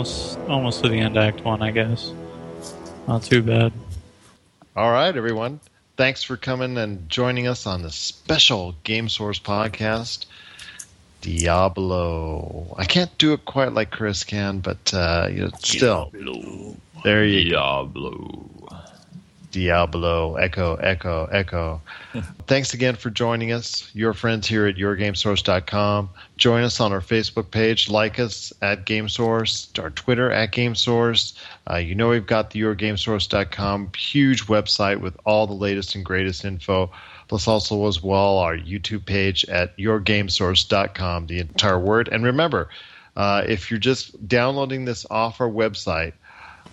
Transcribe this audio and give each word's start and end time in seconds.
we're 0.00 0.06
almost 0.06 0.38
almost 0.48 0.82
to 0.82 0.88
the 0.88 0.98
end 0.98 1.16
of 1.16 1.22
Act 1.22 1.44
One, 1.44 1.62
I 1.62 1.70
guess. 1.70 2.12
Not 3.06 3.22
too 3.22 3.42
bad. 3.42 3.72
All 4.74 4.90
right, 4.90 5.14
everyone. 5.14 5.60
Thanks 5.96 6.22
for 6.22 6.38
coming 6.38 6.78
and 6.78 7.06
joining 7.10 7.46
us 7.46 7.66
on 7.66 7.82
the 7.82 7.90
special 7.90 8.74
Game 8.82 9.10
Source 9.10 9.38
podcast. 9.38 10.24
Diablo. 11.20 12.74
I 12.78 12.86
can't 12.86 13.16
do 13.18 13.34
it 13.34 13.44
quite 13.44 13.74
like 13.74 13.90
Chris 13.90 14.24
can, 14.24 14.60
but 14.60 14.94
uh, 14.94 15.28
you 15.30 15.42
know, 15.42 15.50
still. 15.58 16.10
Diablo. 16.12 16.76
There 17.04 17.24
you 17.26 17.50
Diablo. 17.50 18.48
Diablo, 19.50 20.36
Echo, 20.36 20.76
Echo, 20.76 21.26
Echo. 21.26 21.80
Thanks 22.46 22.74
again 22.74 22.96
for 22.96 23.10
joining 23.10 23.52
us, 23.52 23.90
your 23.94 24.14
friends 24.14 24.46
here 24.46 24.66
at 24.66 24.76
YourGameSource.com. 24.76 26.10
Join 26.36 26.62
us 26.62 26.80
on 26.80 26.92
our 26.92 27.00
Facebook 27.00 27.50
page, 27.50 27.88
like 27.88 28.18
us 28.18 28.52
at 28.62 28.86
GameSource, 28.86 29.78
our 29.82 29.90
Twitter 29.90 30.30
at 30.30 30.52
GameSource. 30.52 31.34
Uh, 31.70 31.76
you 31.76 31.94
know 31.94 32.08
we've 32.08 32.26
got 32.26 32.50
the 32.50 32.60
YourGameSource.com 32.60 33.92
huge 33.96 34.46
website 34.46 35.00
with 35.00 35.16
all 35.24 35.46
the 35.46 35.54
latest 35.54 35.94
and 35.94 36.04
greatest 36.04 36.44
info. 36.44 36.90
Plus 37.28 37.46
also 37.46 37.86
as 37.86 38.02
well 38.02 38.38
our 38.38 38.56
YouTube 38.56 39.06
page 39.06 39.44
at 39.44 39.76
YourGameSource.com, 39.76 41.26
the 41.26 41.38
entire 41.38 41.78
word. 41.78 42.08
And 42.10 42.24
remember, 42.24 42.68
uh, 43.16 43.44
if 43.46 43.70
you're 43.70 43.78
just 43.78 44.26
downloading 44.26 44.84
this 44.84 45.06
off 45.10 45.40
our 45.40 45.48
website, 45.48 46.12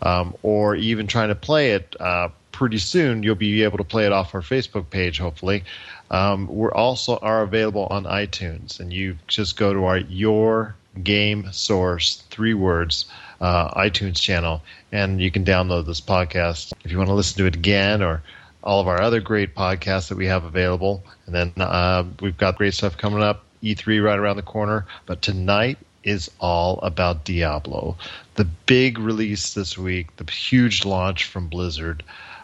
um, 0.02 0.36
or 0.44 0.76
even 0.76 1.08
trying 1.08 1.30
to 1.30 1.36
play 1.36 1.72
it, 1.72 1.96
uh, 2.00 2.30
pretty 2.58 2.80
soon 2.80 3.22
you'll 3.22 3.36
be 3.36 3.62
able 3.62 3.78
to 3.78 3.84
play 3.84 4.08
it 4.08 4.12
off 4.12 4.34
our 4.34 4.42
Facebook 4.42 4.90
page. 4.90 5.20
Hopefully, 5.20 5.64
um, 6.10 6.48
we're 6.48 6.74
also 6.74 7.18
are 7.18 7.44
available 7.44 7.86
on 7.92 8.06
iTunes, 8.06 8.80
and 8.80 8.92
you 8.92 9.16
just 9.28 9.58
go 9.58 9.74
to 9.74 9.86
our 9.86 10.00
Your 10.00 10.76
Game 11.04 11.48
Source 11.52 12.24
three 12.32 12.56
words 12.56 13.06
uh, 13.42 13.80
iTunes 13.80 14.20
channel, 14.20 14.64
and 14.92 15.22
you 15.22 15.30
can 15.30 15.46
download 15.46 15.86
this 15.86 16.02
podcast 16.02 16.74
if 16.84 16.92
you 16.92 16.98
want 16.98 17.10
to 17.10 17.14
listen 17.14 17.38
to 17.38 17.46
it 17.46 17.56
again 17.56 18.02
or 18.02 18.24
all 18.64 18.82
of 18.82 18.88
our 18.88 19.00
other 19.04 19.22
great 19.22 19.54
podcasts 19.54 20.10
that 20.10 20.18
we 20.18 20.26
have 20.26 20.44
available. 20.44 21.04
And 21.28 21.36
then 21.36 21.54
uh, 21.58 22.06
we've 22.22 22.38
got 22.38 22.58
great 22.58 22.74
stuff 22.74 22.98
coming 22.98 23.22
up. 23.22 23.44
E3 23.64 24.04
right 24.04 24.18
around 24.18 24.36
the 24.36 24.44
corner, 24.44 24.86
but 25.06 25.22
tonight 25.22 25.78
is 26.04 26.32
all 26.40 26.80
about 26.80 27.26
Diablo. 27.26 27.98
The 28.36 28.46
big 28.46 28.98
release 28.98 29.54
this 29.54 29.78
week, 29.78 30.16
the 30.16 30.32
huge 30.32 30.86
launch 30.86 31.26
from 31.26 31.48
Blizzard. 31.48 32.04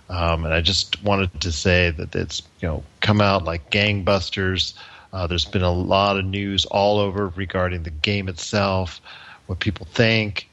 Um, 0.10 0.46
and 0.46 0.54
I 0.54 0.62
just 0.62 1.02
wanted 1.04 1.42
to 1.42 1.52
say 1.52 1.92
that 1.92 2.16
it's 2.16 2.44
you 2.62 2.68
know 2.68 2.84
come 3.02 3.22
out 3.22 3.46
like 3.46 3.72
gangbusters. 3.72 4.74
Uh, 5.12 5.28
there's 5.28 5.46
been 5.46 5.64
a 5.64 5.72
lot 5.72 6.18
of 6.18 6.26
news 6.26 6.66
all 6.66 7.00
over 7.00 7.28
regarding 7.30 7.84
the 7.84 7.92
game 7.92 8.28
itself, 8.28 9.00
what 9.46 9.60
people 9.60 9.88
think, 9.92 10.50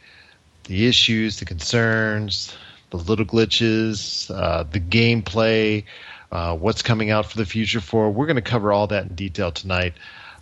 the 0.65 0.87
issues, 0.87 1.39
the 1.39 1.47
concerns, 1.47 2.55
the 2.91 2.99
little 2.99 3.25
glitches, 3.25 4.31
uh, 4.35 4.65
the 4.65 4.81
gameplay, 4.81 5.85
uh, 6.31 6.55
what's 6.57 6.83
coming 6.83 7.11
out 7.11 7.27
for 7.27 7.39
the 7.39 7.47
future 7.47 7.81
for. 7.81 8.11
We're 8.11 8.27
going 8.27 8.37
to 8.37 8.43
cover 8.43 8.73
all 8.73 8.87
that 8.89 9.07
in 9.07 9.15
detail 9.15 9.51
tonight. 9.51 9.95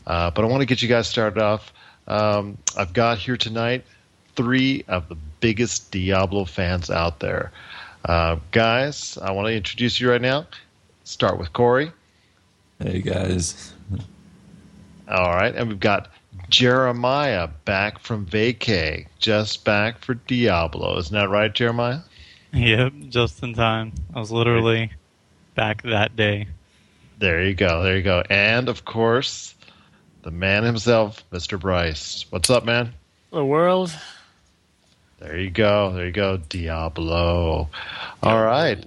Uh, 0.06 0.30
but 0.30 0.44
I 0.44 0.48
want 0.48 0.62
to 0.62 0.66
get 0.66 0.82
you 0.82 0.88
guys 0.88 1.06
started 1.06 1.40
off. 1.40 1.72
Um, 2.06 2.58
I've 2.76 2.92
got 2.92 3.18
here 3.18 3.36
tonight 3.36 3.84
three 4.34 4.84
of 4.88 5.08
the 5.08 5.16
biggest 5.40 5.90
Diablo 5.90 6.44
fans 6.44 6.90
out 6.90 7.20
there. 7.20 7.52
Uh, 8.04 8.36
guys, 8.52 9.18
I 9.20 9.32
want 9.32 9.48
to 9.48 9.54
introduce 9.54 10.00
you 10.00 10.10
right 10.10 10.20
now. 10.20 10.46
Start 11.04 11.38
with 11.38 11.52
Corey. 11.52 11.92
Hey 12.80 13.00
guys. 13.00 13.72
All 15.08 15.34
right, 15.34 15.54
and 15.54 15.68
we've 15.68 15.80
got 15.80 16.10
Jeremiah 16.48 17.48
back 17.64 17.98
from 17.98 18.26
vacay, 18.26 19.06
just 19.18 19.64
back 19.64 19.98
for 20.04 20.14
Diablo. 20.14 20.98
Isn't 20.98 21.14
that 21.14 21.28
right, 21.28 21.52
Jeremiah? 21.52 22.00
Yep, 22.52 22.92
just 23.08 23.42
in 23.42 23.54
time. 23.54 23.92
I 24.14 24.20
was 24.20 24.30
literally 24.30 24.90
back 25.54 25.82
that 25.82 26.14
day. 26.14 26.48
There 27.18 27.42
you 27.42 27.54
go. 27.54 27.82
There 27.82 27.96
you 27.96 28.02
go. 28.02 28.22
And 28.30 28.68
of 28.68 28.84
course, 28.84 29.54
the 30.22 30.30
man 30.30 30.62
himself, 30.62 31.24
Mr. 31.30 31.58
Bryce. 31.58 32.26
What's 32.30 32.48
up, 32.48 32.64
man? 32.64 32.94
The 33.32 33.44
world. 33.44 33.92
There 35.20 35.38
you 35.38 35.50
go. 35.50 35.92
There 35.92 36.06
you 36.06 36.12
go. 36.12 36.36
Diablo. 36.36 37.68
All 38.22 38.44
right. 38.44 38.84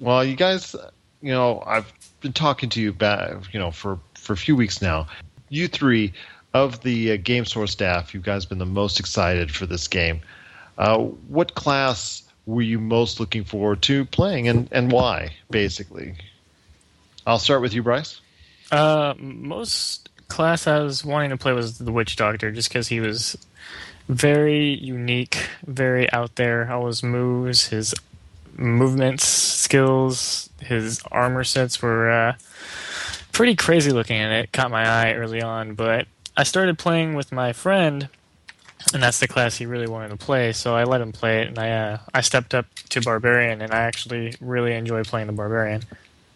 Well, 0.00 0.24
you 0.24 0.34
guys, 0.34 0.74
you 1.20 1.32
know, 1.32 1.62
I've 1.66 1.92
been 2.20 2.32
talking 2.32 2.70
to 2.70 2.80
you 2.80 2.92
back, 2.92 3.52
you 3.52 3.60
know, 3.60 3.70
for 3.70 3.98
for 4.14 4.32
a 4.32 4.36
few 4.36 4.56
weeks 4.56 4.80
now. 4.80 5.06
You 5.50 5.68
three 5.68 6.14
of 6.54 6.82
the 6.82 7.12
uh, 7.12 7.16
Game 7.22 7.44
Source 7.44 7.72
staff, 7.72 8.14
you 8.14 8.20
guys 8.20 8.46
been 8.46 8.58
the 8.58 8.66
most 8.66 8.98
excited 8.98 9.54
for 9.54 9.66
this 9.66 9.88
game. 9.88 10.20
Uh, 10.78 10.98
what 11.28 11.54
class 11.54 12.22
were 12.46 12.62
you 12.62 12.78
most 12.78 13.20
looking 13.20 13.44
forward 13.44 13.82
to 13.82 14.04
playing, 14.06 14.48
and 14.48 14.68
and 14.72 14.90
why? 14.90 15.30
Basically, 15.50 16.14
I'll 17.26 17.38
start 17.38 17.60
with 17.60 17.74
you, 17.74 17.82
Bryce. 17.82 18.20
Uh, 18.70 19.14
most 19.18 20.08
class 20.28 20.66
I 20.66 20.78
was 20.78 21.04
wanting 21.04 21.30
to 21.30 21.36
play 21.36 21.52
was 21.52 21.78
the 21.78 21.92
Witch 21.92 22.16
Doctor, 22.16 22.50
just 22.50 22.70
because 22.70 22.88
he 22.88 23.00
was 23.00 23.36
very 24.08 24.74
unique, 24.74 25.48
very 25.66 26.10
out 26.12 26.36
there. 26.36 26.70
All 26.70 26.86
his 26.86 27.02
moves, 27.02 27.68
his 27.68 27.94
movements, 28.56 29.26
skills, 29.26 30.50
his 30.60 31.00
armor 31.10 31.44
sets 31.44 31.80
were 31.82 32.10
uh, 32.10 32.34
pretty 33.32 33.56
crazy 33.56 33.90
looking, 33.90 34.16
and 34.16 34.32
it 34.32 34.52
caught 34.52 34.70
my 34.70 34.86
eye 34.86 35.14
early 35.14 35.42
on. 35.42 35.74
But 35.74 36.06
I 36.36 36.44
started 36.44 36.78
playing 36.78 37.14
with 37.14 37.32
my 37.32 37.52
friend, 37.52 38.08
and 38.92 39.02
that's 39.02 39.20
the 39.20 39.28
class 39.28 39.56
he 39.56 39.66
really 39.66 39.86
wanted 39.86 40.08
to 40.10 40.16
play. 40.16 40.52
So 40.52 40.74
I 40.74 40.84
let 40.84 41.00
him 41.00 41.12
play 41.12 41.42
it, 41.42 41.48
and 41.48 41.58
I 41.58 41.70
uh, 41.70 41.98
I 42.14 42.20
stepped 42.20 42.54
up 42.54 42.66
to 42.90 43.00
Barbarian, 43.00 43.62
and 43.62 43.72
I 43.72 43.80
actually 43.80 44.34
really 44.40 44.74
enjoy 44.74 45.04
playing 45.04 45.26
the 45.26 45.32
Barbarian. 45.32 45.82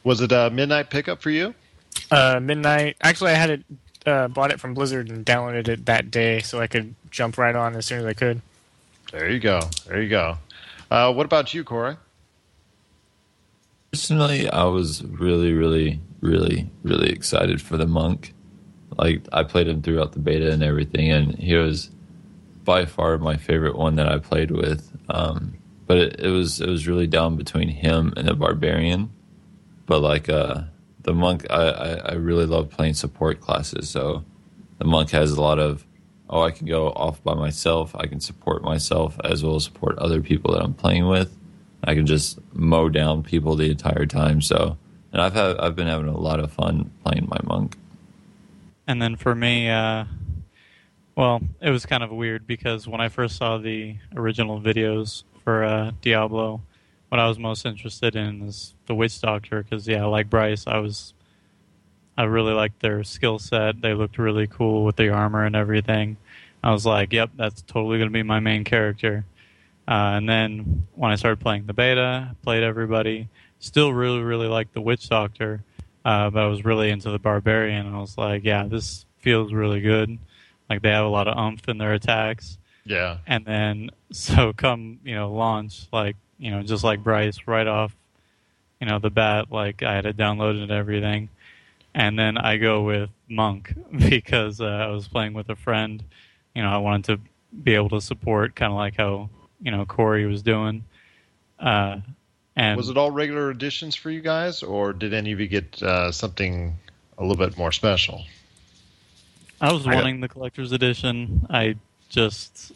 Was 0.05 0.21
it 0.21 0.33
a 0.33 0.51
midnight 0.51 0.91
pickup 0.91 1.21
for 1.21 1.31
you? 1.31 1.55
Uh, 2.11 2.39
midnight. 2.41 2.97
Actually, 3.01 3.33
I 3.33 3.35
had 3.35 3.51
it 3.51 3.65
uh, 4.07 4.29
bought 4.29 4.53
it 4.53 4.61
from 4.61 4.75
Blizzard 4.75 5.11
and 5.11 5.27
downloaded 5.27 5.69
it 5.69 5.87
that 5.87 6.11
day, 6.11 6.41
so 6.41 6.61
I 6.61 6.67
could 6.67 6.95
jump 7.11 7.39
right 7.39 7.55
on 7.55 7.75
as 7.75 7.87
soon 7.87 8.01
as 8.01 8.07
I 8.07 8.15
could. 8.15 8.41
There 9.13 9.31
you 9.31 9.41
go. 9.41 9.61
There 9.87 10.03
you 10.03 10.09
go. 10.09 10.39
Uh, 10.91 11.13
what 11.13 11.27
about 11.27 11.53
you, 11.55 11.65
Corey? 11.65 11.97
Personally, 13.93 14.49
I 14.49 14.65
was 14.65 15.03
really, 15.05 15.53
really, 15.53 16.01
really, 16.21 16.71
really 16.83 17.11
excited 17.11 17.61
for 17.63 17.77
the 17.77 17.87
monk. 17.87 18.35
Like 18.97 19.23
I 19.33 19.43
played 19.43 19.69
him 19.69 19.83
throughout 19.83 20.13
the 20.13 20.19
beta 20.19 20.53
and 20.53 20.63
everything, 20.63 21.11
and 21.11 21.35
he 21.35 21.55
was 21.55 21.91
by 22.65 22.85
far 22.85 23.17
my 23.19 23.37
favorite 23.37 23.77
one 23.77 23.97
that 23.97 24.09
I 24.09 24.19
played 24.19 24.51
with. 24.51 24.91
Um, 25.09 25.55
but 25.87 25.99
it, 25.99 26.21
it 26.21 26.31
was 26.31 26.61
it 26.61 26.69
was 26.69 26.87
really 26.87 27.07
down 27.07 27.37
between 27.37 27.69
him 27.69 28.13
and 28.17 28.29
the 28.29 28.35
barbarian. 28.35 29.11
But 29.87 30.01
like 30.01 30.29
uh, 30.29 30.63
the 31.07 31.15
monk, 31.15 31.47
I, 31.49 31.63
I, 31.63 31.89
I 31.95 32.13
really 32.15 32.47
love 32.47 32.69
playing 32.69 32.95
support 32.95 33.41
classes. 33.41 33.89
So 33.89 34.25
the 34.79 34.85
monk 34.85 35.11
has 35.11 35.31
a 35.31 35.41
lot 35.41 35.59
of 35.59 35.87
oh, 36.29 36.43
I 36.43 36.51
can 36.51 36.67
go 36.67 36.89
off 36.89 37.23
by 37.23 37.35
myself. 37.35 37.95
I 37.95 38.09
can 38.09 38.19
support 38.19 38.65
myself 38.65 39.17
as 39.23 39.45
well 39.45 39.55
as 39.55 39.65
support 39.65 39.97
other 39.99 40.21
people 40.21 40.53
that 40.55 40.63
I'm 40.63 40.75
playing 40.75 41.07
with. 41.07 41.37
I 41.85 41.95
can 41.95 42.05
just 42.05 42.41
mow 42.53 42.89
down 42.89 43.23
people 43.23 43.55
the 43.55 43.71
entire 43.71 44.07
time. 44.07 44.41
So, 44.41 44.77
and 45.13 45.23
I've 45.23 45.35
had 45.35 45.57
I've 45.59 45.77
been 45.77 45.87
having 45.87 46.09
a 46.09 46.19
lot 46.19 46.41
of 46.41 46.53
fun 46.53 46.91
playing 47.05 47.29
my 47.31 47.39
monk. 47.45 47.77
And 48.89 49.01
then 49.01 49.15
for 49.15 49.37
me, 49.37 49.71
uh, 49.71 50.07
well, 51.15 51.41
it 51.61 51.71
was 51.71 51.87
kind 51.87 52.03
of 52.03 52.11
weird 52.11 52.49
because 52.49 52.89
when 52.89 53.01
I 53.01 53.09
first 53.09 53.37
saw 53.37 53.59
the 53.59 53.97
original 54.17 54.61
videos 54.61 55.23
for 55.45 55.63
uh, 55.63 55.93
Diablo, 56.03 56.63
what 57.09 57.21
I 57.21 57.29
was 57.29 57.39
most 57.39 57.65
interested 57.65 58.17
in 58.17 58.43
is 58.43 58.75
the 58.87 58.95
Witch 58.95 59.21
Doctor 59.21 59.63
because 59.63 59.87
yeah, 59.87 60.05
like 60.05 60.29
Bryce, 60.29 60.67
I 60.67 60.79
was 60.79 61.15
I 62.17 62.25
really 62.25 62.53
liked 62.53 62.81
their 62.81 63.05
skill 63.05 63.39
set. 63.39 63.81
They 63.83 63.95
looked 63.95 64.19
really 64.19 64.47
cool 64.47 64.85
with 64.85 64.97
the 64.97 65.11
armor 65.11 65.45
and 65.45 65.55
everything. 65.55 66.17
I 66.65 66.73
was 66.73 66.87
like, 66.87 67.13
yep, 67.13 67.31
that's 67.37 67.63
totally 67.63 67.99
going 67.99 68.09
to 68.09 68.13
be 68.13 68.23
my 68.23 68.41
main 68.41 68.65
character. 68.65 69.25
Uh, 69.87 70.17
and 70.17 70.29
then 70.29 70.87
when 70.95 71.13
I 71.13 71.17
started 71.17 71.41
playing 71.41 71.67
the 71.67 71.75
beta, 71.75 72.35
played 72.43 72.63
everybody. 72.63 73.29
Still 73.61 73.93
really, 73.93 74.21
really 74.21 74.49
liked 74.49 74.75
the 74.75 74.81
Witch 74.81 75.09
Doctor, 75.09 75.63
uh, 76.05 76.31
but 76.31 76.43
I 76.43 76.47
was 76.47 76.65
really 76.65 76.91
into 76.91 77.11
the 77.11 77.19
Barbarian. 77.19 77.95
I 77.95 78.01
was 78.01 78.19
like, 78.19 78.45
yeah, 78.45 78.65
this 78.67 79.07
feels 79.19 79.53
really 79.53 79.81
good. 79.81 80.19
Like 80.69 80.83
they 80.83 80.91
have 80.91 81.05
a 81.05 81.09
lot 81.09 81.29
of 81.29 81.37
umph 81.39 81.69
in 81.69 81.79
their 81.79 81.95
attacks. 81.95 82.59
Yeah. 82.85 83.19
And 83.27 83.45
then, 83.45 83.91
so 84.13 84.53
come, 84.53 84.99
you 85.05 85.15
know, 85.15 85.33
launch, 85.33 85.87
like, 85.93 86.17
you 86.39 86.51
know, 86.51 86.63
just 86.63 86.85
like 86.85 87.03
Bryce, 87.03 87.39
right 87.47 87.67
off, 87.67 87.95
you 88.81 88.87
know, 88.87 88.99
the 88.99 89.11
bat, 89.11 89.51
like 89.51 89.83
I 89.83 89.95
had 89.95 90.07
it 90.07 90.17
downloaded 90.17 90.63
and 90.63 90.71
everything. 90.71 91.29
And 91.95 92.19
then 92.19 92.37
I 92.37 92.59
go 92.59 92.83
with 92.83 93.09
Monk 93.29 93.73
because 94.11 94.61
uh, 94.61 94.67
I 94.67 94.87
was 94.89 95.09
playing 95.09 95.33
with 95.33 95.49
a 95.49 95.57
friend. 95.57 96.03
You 96.55 96.63
know, 96.63 96.69
I 96.69 96.79
wanted 96.79 97.05
to 97.07 97.21
be 97.63 97.75
able 97.75 97.91
to 97.91 98.01
support 98.01 98.55
kind 98.55 98.73
of 98.73 98.77
like 98.77 98.97
how, 98.97 99.31
you 99.63 99.71
know, 99.71 99.85
Corey 99.87 100.27
was 100.27 100.43
doing. 100.43 100.85
Uh, 101.59 102.01
and 102.55 102.77
Was 102.77 102.89
it 102.91 102.97
all 102.97 103.11
regular 103.11 103.51
editions 103.51 103.95
for 103.95 104.11
you 104.11 104.21
guys, 104.21 104.63
or 104.63 104.93
did 104.93 105.13
any 105.13 105.33
of 105.33 105.41
you 105.41 105.47
get 105.47 105.83
uh, 105.83 106.11
something 106.13 106.77
a 107.19 107.23
little 107.23 107.37
bit 107.37 107.57
more 107.59 107.73
special? 107.73 108.25
I 109.61 109.73
was 109.73 109.87
I 109.87 109.91
got- 109.91 109.97
wanting 109.97 110.21
the 110.21 110.29
collector's 110.29 110.73
edition. 110.73 111.47
I 111.51 111.77
just 112.09 112.73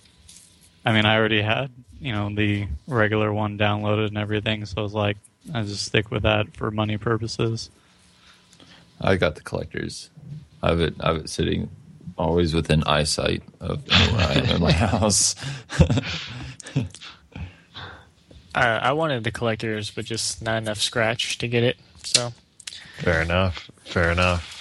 I 0.84 0.92
mean, 0.92 1.04
I 1.04 1.16
already 1.16 1.42
had 1.42 1.70
you 2.00 2.12
know 2.12 2.34
the 2.34 2.66
regular 2.86 3.32
one 3.32 3.58
downloaded 3.58 4.08
and 4.08 4.18
everything, 4.18 4.64
so 4.64 4.74
I 4.78 4.82
was 4.82 4.94
like, 4.94 5.16
I 5.52 5.62
just 5.62 5.84
stick 5.84 6.10
with 6.10 6.22
that 6.22 6.56
for 6.56 6.70
money 6.70 6.96
purposes. 6.98 7.70
I 9.00 9.16
got 9.16 9.34
the 9.34 9.40
collectors. 9.40 10.10
I 10.62 10.68
have 10.70 10.80
it. 10.80 10.94
I 11.00 11.08
have 11.08 11.16
it 11.16 11.30
sitting 11.30 11.70
always 12.18 12.54
within 12.54 12.84
eyesight 12.84 13.42
of 13.60 13.82
anywhere 13.90 14.26
I 14.26 14.32
am 14.34 14.44
in 14.56 14.60
my 14.60 14.72
house. 14.88 15.34
I, 18.54 18.66
I 18.66 18.92
wanted 18.92 19.24
the 19.24 19.30
collectors, 19.30 19.90
but 19.90 20.04
just 20.04 20.42
not 20.42 20.58
enough 20.62 20.78
scratch 20.78 21.38
to 21.38 21.48
get 21.48 21.62
it. 21.62 21.76
So 22.04 22.32
Fair 22.98 23.22
enough. 23.22 23.70
Fair 23.84 24.10
enough. 24.12 24.59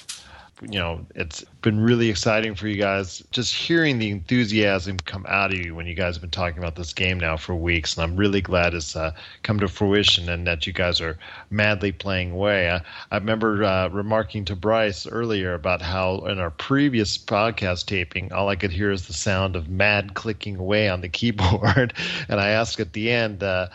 You 0.62 0.78
know, 0.78 1.06
it's 1.16 1.42
been 1.62 1.80
really 1.80 2.10
exciting 2.10 2.54
for 2.54 2.68
you 2.68 2.76
guys. 2.76 3.24
Just 3.32 3.56
hearing 3.56 3.98
the 3.98 4.10
enthusiasm 4.10 4.98
come 4.98 5.26
out 5.30 5.54
of 5.54 5.58
you 5.58 5.74
when 5.74 5.88
you 5.88 5.94
guys 5.94 6.16
have 6.16 6.22
been 6.22 6.32
talking 6.32 6.58
about 6.58 6.76
this 6.76 6.92
game 6.92 7.18
now 7.18 7.38
for 7.38 7.56
weeks, 7.56 7.96
and 7.96 8.04
I'm 8.04 8.18
really 8.18 8.42
glad 8.42 8.74
it's 8.74 8.94
uh, 8.94 9.14
come 9.44 9.60
to 9.62 9.70
fruition 9.70 10.28
and 10.28 10.46
that 10.48 10.68
you 10.68 10.74
guys 10.74 11.00
are 11.00 11.18
madly 11.50 11.94
playing 11.94 12.32
away. 12.32 12.70
I, 12.70 12.82
I 13.10 13.18
remember 13.18 13.64
uh, 13.64 13.88
remarking 13.88 14.44
to 14.46 14.56
Bryce 14.58 15.08
earlier 15.08 15.54
about 15.54 15.82
how 15.82 16.26
in 16.26 16.40
our 16.40 16.52
previous 16.52 17.18
podcast 17.18 17.86
taping, 17.86 18.34
all 18.34 18.50
I 18.50 18.58
could 18.58 18.72
hear 18.72 18.92
is 18.92 19.08
the 19.08 19.14
sound 19.14 19.56
of 19.56 19.70
mad 19.70 20.14
clicking 20.14 20.58
away 20.58 20.90
on 20.90 21.00
the 21.00 21.10
keyboard, 21.20 21.94
and 22.28 22.40
I 22.42 22.50
asked 22.50 22.82
at 22.82 22.92
the 22.92 23.12
end. 23.12 23.44
Uh, 23.44 23.70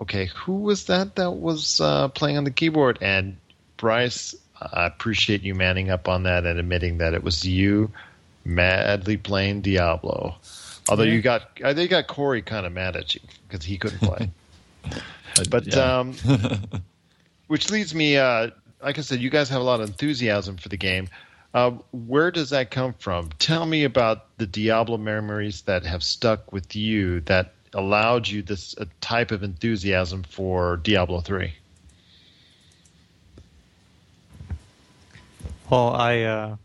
okay, 0.00 0.26
who 0.34 0.56
was 0.60 0.86
that 0.86 1.16
that 1.16 1.32
was 1.32 1.80
uh, 1.80 2.08
playing 2.08 2.38
on 2.38 2.44
the 2.44 2.50
keyboard? 2.50 2.98
And 3.02 3.36
Bryce, 3.76 4.34
I 4.60 4.86
appreciate 4.86 5.42
you 5.42 5.54
manning 5.54 5.90
up 5.90 6.08
on 6.08 6.22
that 6.24 6.46
and 6.46 6.58
admitting 6.58 6.98
that 6.98 7.14
it 7.14 7.22
was 7.22 7.44
you 7.44 7.90
madly 8.44 9.16
playing 9.16 9.60
Diablo. 9.62 10.36
Although 10.88 11.02
Yeah. 11.02 11.12
you 11.14 11.22
got, 11.22 11.50
I 11.64 11.74
think, 11.74 11.90
got 11.90 12.06
Corey 12.06 12.42
kind 12.42 12.64
of 12.64 12.72
mad 12.72 12.96
at 12.96 13.14
you 13.14 13.20
because 13.48 13.64
he 13.64 13.76
couldn't 13.76 13.98
play. 14.00 14.30
but 15.50 15.66
Yeah. 15.66 15.98
um, 15.98 16.14
which 17.48 17.70
leads 17.70 17.94
me, 17.94 18.16
uh, 18.16 18.50
like 18.82 18.98
I 18.98 19.02
said, 19.02 19.20
you 19.20 19.30
guys 19.30 19.48
have 19.48 19.60
a 19.60 19.64
lot 19.64 19.80
of 19.80 19.88
enthusiasm 19.88 20.56
for 20.56 20.68
the 20.68 20.76
game. 20.76 21.08
Uh, 21.54 21.70
where 21.92 22.30
does 22.30 22.50
that 22.50 22.70
come 22.70 22.92
from? 22.98 23.30
Tell 23.38 23.66
me 23.66 23.84
about 23.84 24.36
the 24.38 24.46
Diablo 24.46 24.98
memories 24.98 25.62
that 25.62 25.84
have 25.84 26.02
stuck 26.02 26.52
with 26.52 26.76
you 26.76 27.20
that 27.22 27.52
allowed 27.72 28.28
you 28.28 28.42
this 28.42 28.76
uh, 28.78 28.84
type 29.00 29.30
of 29.30 29.42
enthusiasm 29.42 30.22
for 30.22 30.76
Diablo 30.78 31.20
3. 31.20 31.52
Well, 35.68 35.94
I, 35.94 36.22
uh, 36.22 36.56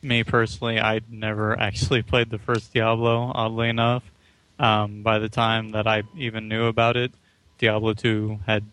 me 0.00 0.22
personally, 0.22 0.78
I'd 0.78 1.12
never 1.12 1.58
actually 1.58 2.02
played 2.12 2.30
the 2.30 2.38
first 2.38 2.72
Diablo. 2.72 3.32
Oddly 3.34 3.68
enough, 3.68 4.04
um, 4.60 5.02
by 5.02 5.18
the 5.18 5.28
time 5.28 5.70
that 5.70 5.88
I 5.88 6.04
even 6.16 6.48
knew 6.48 6.66
about 6.66 6.96
it, 6.96 7.12
Diablo 7.58 7.94
2 7.94 8.40
had 8.46 8.64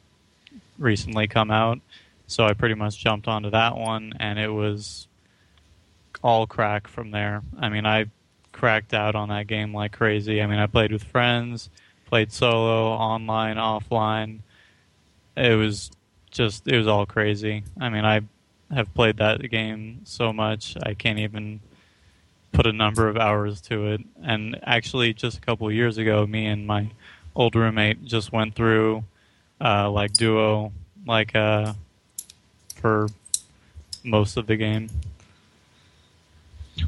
recently 0.77 1.27
come 1.27 1.49
out, 1.49 1.79
so 2.27 2.45
I 2.45 2.53
pretty 2.53 2.75
much 2.75 2.97
jumped 2.99 3.27
onto 3.27 3.49
that 3.49 3.75
one, 3.75 4.13
and 4.19 4.37
it 4.37 4.49
was 4.49 5.07
all 6.23 6.45
crack 6.45 6.87
from 6.87 7.09
there. 7.09 7.41
I 7.59 7.69
mean, 7.69 7.85
I 7.87 8.05
cracked 8.51 8.93
out 8.93 9.15
on 9.15 9.29
that 9.29 9.47
game 9.47 9.73
like 9.73 9.93
crazy. 9.93 10.41
I 10.41 10.45
mean, 10.45 10.59
I 10.59 10.67
played 10.67 10.91
with 10.91 11.03
friends, 11.03 11.69
played 12.05 12.31
solo, 12.31 12.89
online, 12.89 13.57
offline. 13.57 14.39
It 15.35 15.55
was 15.55 15.91
just, 16.29 16.67
it 16.67 16.77
was 16.77 16.87
all 16.87 17.05
crazy. 17.05 17.63
I 17.79 17.89
mean, 17.89 18.05
I 18.05 18.21
have 18.71 18.93
played 18.93 19.17
that 19.17 19.41
game 19.49 20.01
so 20.03 20.31
much 20.31 20.75
I 20.83 20.93
can't 20.93 21.19
even 21.19 21.59
put 22.51 22.65
a 22.65 22.73
number 22.73 23.07
of 23.07 23.17
hours 23.17 23.61
to 23.61 23.87
it. 23.87 24.01
And 24.21 24.59
actually, 24.63 25.13
just 25.13 25.37
a 25.37 25.41
couple 25.41 25.67
of 25.67 25.73
years 25.73 25.97
ago, 25.97 26.25
me 26.25 26.45
and 26.47 26.65
my 26.65 26.89
old 27.35 27.55
roommate 27.55 28.03
just 28.05 28.31
went 28.31 28.55
through 28.55 29.03
uh, 29.61 29.89
like 29.89 30.13
duo, 30.13 30.71
like 31.05 31.35
uh, 31.35 31.73
for 32.75 33.07
most 34.03 34.37
of 34.37 34.47
the 34.47 34.55
game. 34.55 34.89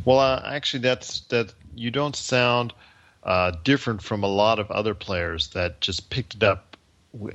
Well, 0.06 0.20
uh, 0.20 0.42
actually, 0.46 0.82
that's 0.82 1.22
that. 1.22 1.54
You 1.74 1.92
don't 1.92 2.16
sound 2.16 2.74
uh, 3.24 3.52
different 3.64 4.02
from 4.02 4.24
a 4.24 4.28
lot 4.28 4.60
of 4.60 4.70
other 4.72 4.94
players 4.94 5.50
that 5.50 5.80
just 5.80 6.10
picked 6.10 6.36
it 6.36 6.44
up 6.44 6.76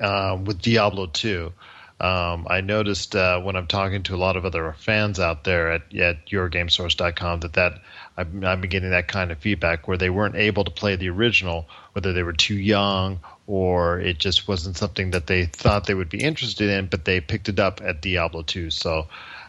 uh, 0.01 0.39
with 0.43 0.61
Diablo 0.61 1.07
2. 1.07 1.53
Um, 1.99 2.47
I 2.51 2.61
noticed 2.61 3.17
uh, 3.17 3.41
when 3.41 3.57
I'm 3.57 3.67
talking 3.67 4.03
to 4.05 4.15
a 4.15 4.19
lot 4.19 4.37
of 4.37 4.45
other 4.45 4.75
fans 4.79 5.19
out 5.19 5.45
there 5.45 5.73
at, 5.73 5.95
at 5.95 6.27
yourgamesource.com 6.27 7.41
that 7.41 7.55
that 7.55 7.81
I've, 8.19 8.45
I've 8.45 8.61
been 8.61 8.71
getting 8.71 8.91
that 8.91 9.09
kind 9.09 9.33
of 9.33 9.39
feedback 9.39 9.89
where 9.89 9.97
they 9.97 10.11
weren't 10.11 10.37
able 10.37 10.65
to 10.65 10.71
play 10.71 10.97
the 10.97 11.09
original, 11.09 11.67
whether 11.93 12.13
they 12.13 12.23
were 12.23 12.35
too 12.35 12.57
young 12.57 13.21
or 13.47 13.99
it 14.01 14.19
just 14.19 14.47
wasn't 14.47 14.77
something 14.77 15.13
that 15.13 15.27
they 15.27 15.47
thought 15.47 15.87
they 15.87 15.95
would 15.95 16.11
be 16.11 16.23
interested 16.23 16.69
in, 16.69 16.87
but 16.87 17.05
they 17.07 17.21
picked 17.21 17.49
it 17.49 17.59
up 17.59 17.81
at 17.83 18.03
Diablo 18.03 18.43
2. 18.43 18.71
So, 18.71 19.07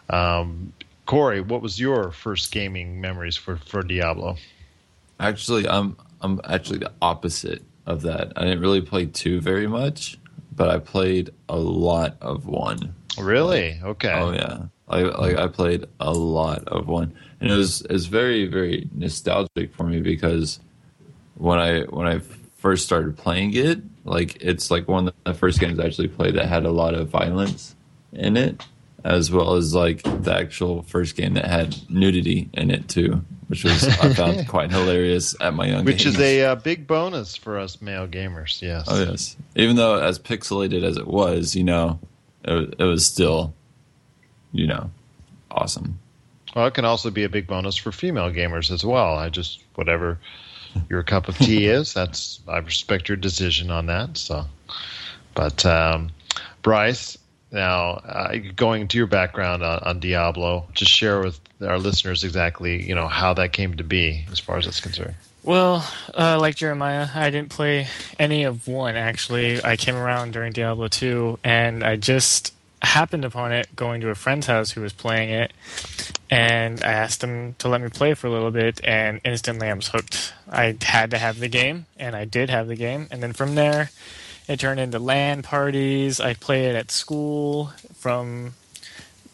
um, 0.08 0.72
Corey, 1.04 1.40
what 1.40 1.60
was 1.60 1.78
your 1.78 2.12
first 2.12 2.50
gaming 2.52 3.00
memories 3.00 3.36
for, 3.36 3.56
for 3.56 3.82
Diablo? 3.82 4.36
Actually, 5.20 5.68
I'm 5.68 5.96
I'm 6.20 6.40
actually 6.44 6.78
the 6.78 6.92
opposite 7.00 7.62
of 7.86 8.02
that. 8.02 8.32
I 8.36 8.42
didn't 8.42 8.60
really 8.60 8.80
play 8.80 9.06
two 9.06 9.40
very 9.40 9.66
much, 9.66 10.18
but 10.58 10.68
I 10.68 10.78
played 10.78 11.30
a 11.48 11.56
lot 11.56 12.16
of 12.20 12.46
one. 12.46 12.94
Really? 13.18 13.80
Okay. 13.82 14.12
Oh 14.12 14.32
yeah, 14.32 14.64
like 14.88 15.16
like 15.16 15.36
I 15.36 15.46
played 15.46 15.86
a 16.00 16.12
lot 16.12 16.64
of 16.68 16.88
one, 16.88 17.14
and 17.40 17.50
it 17.50 17.56
was 17.56 17.80
it's 17.88 18.04
very 18.04 18.46
very 18.46 18.90
nostalgic 18.92 19.74
for 19.74 19.84
me 19.84 20.00
because 20.00 20.60
when 21.36 21.58
I 21.58 21.82
when 21.82 22.06
I 22.06 22.18
first 22.58 22.84
started 22.84 23.16
playing 23.16 23.54
it, 23.54 23.80
like 24.04 24.36
it's 24.42 24.70
like 24.70 24.88
one 24.88 25.08
of 25.08 25.14
the 25.24 25.34
first 25.34 25.60
games 25.60 25.78
I 25.78 25.86
actually 25.86 26.08
played 26.08 26.34
that 26.34 26.46
had 26.46 26.66
a 26.66 26.70
lot 26.70 26.94
of 26.94 27.08
violence 27.08 27.74
in 28.12 28.36
it, 28.36 28.62
as 29.04 29.30
well 29.30 29.54
as 29.54 29.74
like 29.74 30.02
the 30.02 30.34
actual 30.34 30.82
first 30.82 31.16
game 31.16 31.34
that 31.34 31.46
had 31.46 31.76
nudity 31.88 32.50
in 32.52 32.70
it 32.70 32.88
too, 32.88 33.24
which 33.48 33.64
was 33.64 33.84
I 33.84 34.12
found 34.14 34.46
quite 34.48 34.70
hilarious 34.70 35.34
at 35.40 35.54
my 35.54 35.66
young 35.66 35.80
age. 35.80 35.86
Which 35.86 36.00
age. 36.02 36.14
is 36.14 36.20
a 36.20 36.44
uh, 36.44 36.54
big 36.54 36.86
bonus 36.86 37.36
for 37.36 37.58
us 37.58 37.82
male 37.82 38.06
gamers. 38.06 38.62
Yes. 38.62 38.86
Oh 38.88 39.02
yes, 39.02 39.36
even 39.56 39.76
though 39.76 39.98
as 39.98 40.18
pixelated 40.18 40.84
as 40.84 40.96
it 40.96 41.06
was, 41.06 41.56
you 41.56 41.64
know, 41.64 41.98
it, 42.44 42.74
it 42.78 42.84
was 42.84 43.04
still, 43.04 43.54
you 44.52 44.66
know, 44.66 44.90
awesome. 45.50 45.98
Well, 46.54 46.66
it 46.66 46.74
can 46.74 46.84
also 46.84 47.10
be 47.10 47.24
a 47.24 47.28
big 47.28 47.46
bonus 47.46 47.76
for 47.76 47.92
female 47.92 48.30
gamers 48.30 48.70
as 48.70 48.84
well. 48.84 49.16
I 49.16 49.28
just 49.28 49.62
whatever 49.74 50.18
your 50.88 51.02
cup 51.02 51.28
of 51.28 51.36
tea 51.38 51.66
is, 51.68 51.94
that's 51.94 52.40
I 52.48 52.58
respect 52.58 53.08
your 53.08 53.16
decision 53.16 53.70
on 53.70 53.86
that. 53.86 54.16
So, 54.16 54.44
but 55.34 55.64
um, 55.64 56.10
Bryce, 56.62 57.16
now 57.50 57.90
uh, 57.90 58.36
going 58.56 58.88
to 58.88 58.98
your 58.98 59.06
background 59.06 59.62
on, 59.62 59.78
on 59.80 60.00
Diablo, 60.00 60.66
just 60.72 60.90
share 60.90 61.20
with 61.20 61.40
our 61.60 61.78
listeners 61.78 62.22
exactly 62.22 62.86
you 62.86 62.94
know 62.94 63.08
how 63.08 63.34
that 63.34 63.52
came 63.52 63.76
to 63.76 63.84
be 63.84 64.24
as 64.30 64.38
far 64.38 64.58
as 64.58 64.64
that's 64.64 64.80
concerned. 64.80 65.14
Well, 65.42 65.88
uh, 66.16 66.38
like 66.40 66.56
Jeremiah, 66.56 67.08
I 67.14 67.30
didn't 67.30 67.50
play 67.50 67.88
any 68.18 68.44
of 68.44 68.68
one 68.68 68.96
actually. 68.96 69.64
I 69.64 69.76
came 69.76 69.96
around 69.96 70.32
during 70.32 70.52
Diablo 70.52 70.88
2 70.88 71.38
and 71.42 71.82
I 71.82 71.96
just 71.96 72.52
happened 72.82 73.24
upon 73.24 73.52
it 73.52 73.74
going 73.74 74.00
to 74.02 74.10
a 74.10 74.14
friend's 74.14 74.46
house 74.46 74.70
who 74.70 74.80
was 74.80 74.92
playing 74.92 75.30
it 75.30 75.52
and 76.30 76.82
I 76.84 76.92
asked 76.92 77.24
him 77.24 77.54
to 77.58 77.68
let 77.68 77.80
me 77.80 77.88
play 77.88 78.14
for 78.14 78.26
a 78.26 78.30
little 78.30 78.50
bit 78.50 78.80
and 78.84 79.20
instantly 79.24 79.68
I 79.68 79.74
was 79.74 79.88
hooked. 79.88 80.32
I 80.50 80.76
had 80.82 81.10
to 81.12 81.18
have 81.18 81.38
the 81.38 81.48
game 81.48 81.86
and 81.98 82.14
I 82.14 82.24
did 82.24 82.50
have 82.50 82.68
the 82.68 82.76
game 82.76 83.08
and 83.10 83.22
then 83.22 83.32
from 83.32 83.54
there 83.54 83.90
it 84.48 84.58
turned 84.58 84.80
into 84.80 84.98
LAN 84.98 85.42
parties. 85.42 86.20
I 86.20 86.34
play 86.34 86.66
it 86.66 86.74
at 86.74 86.90
school 86.90 87.72
from 87.94 88.54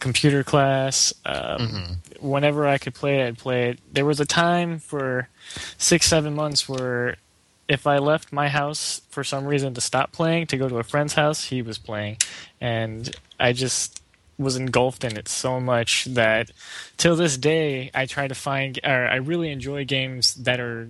computer 0.01 0.45
class. 0.45 1.15
Um, 1.25 1.99
Whenever 2.21 2.67
I 2.67 2.79
could 2.79 2.95
play 2.95 3.21
it, 3.21 3.27
I'd 3.29 3.39
play 3.39 3.71
it. 3.71 3.79
There 3.93 4.05
was 4.05 4.21
a 4.21 4.27
time 4.27 4.79
for 4.79 5.29
six, 5.79 6.07
seven 6.07 6.35
months 6.35 6.69
where 6.69 7.17
if 7.69 7.87
I 7.87 7.99
left 7.99 8.33
my 8.33 8.49
house 8.49 9.01
for 9.11 9.25
some 9.25 9.47
reason 9.47 9.75
to 9.75 9.81
stop 9.81 10.13
playing 10.13 10.47
to 10.49 10.57
go 10.57 10.69
to 10.69 10.79
a 10.79 10.83
friend's 10.83 11.15
house, 11.15 11.45
he 11.45 11.63
was 11.63 11.79
playing. 11.79 12.19
And 12.61 13.15
I 13.39 13.53
just 13.53 14.03
was 14.37 14.57
engulfed 14.57 15.05
in 15.05 15.17
it 15.17 15.29
so 15.29 15.61
much 15.61 16.07
that 16.07 16.51
till 16.97 17.15
this 17.15 17.39
day 17.39 17.91
I 17.95 18.07
try 18.07 18.27
to 18.27 18.35
find 18.35 18.79
or 18.83 19.07
I 19.07 19.17
really 19.17 19.51
enjoy 19.51 19.85
games 19.85 20.35
that 20.35 20.61
are 20.61 20.89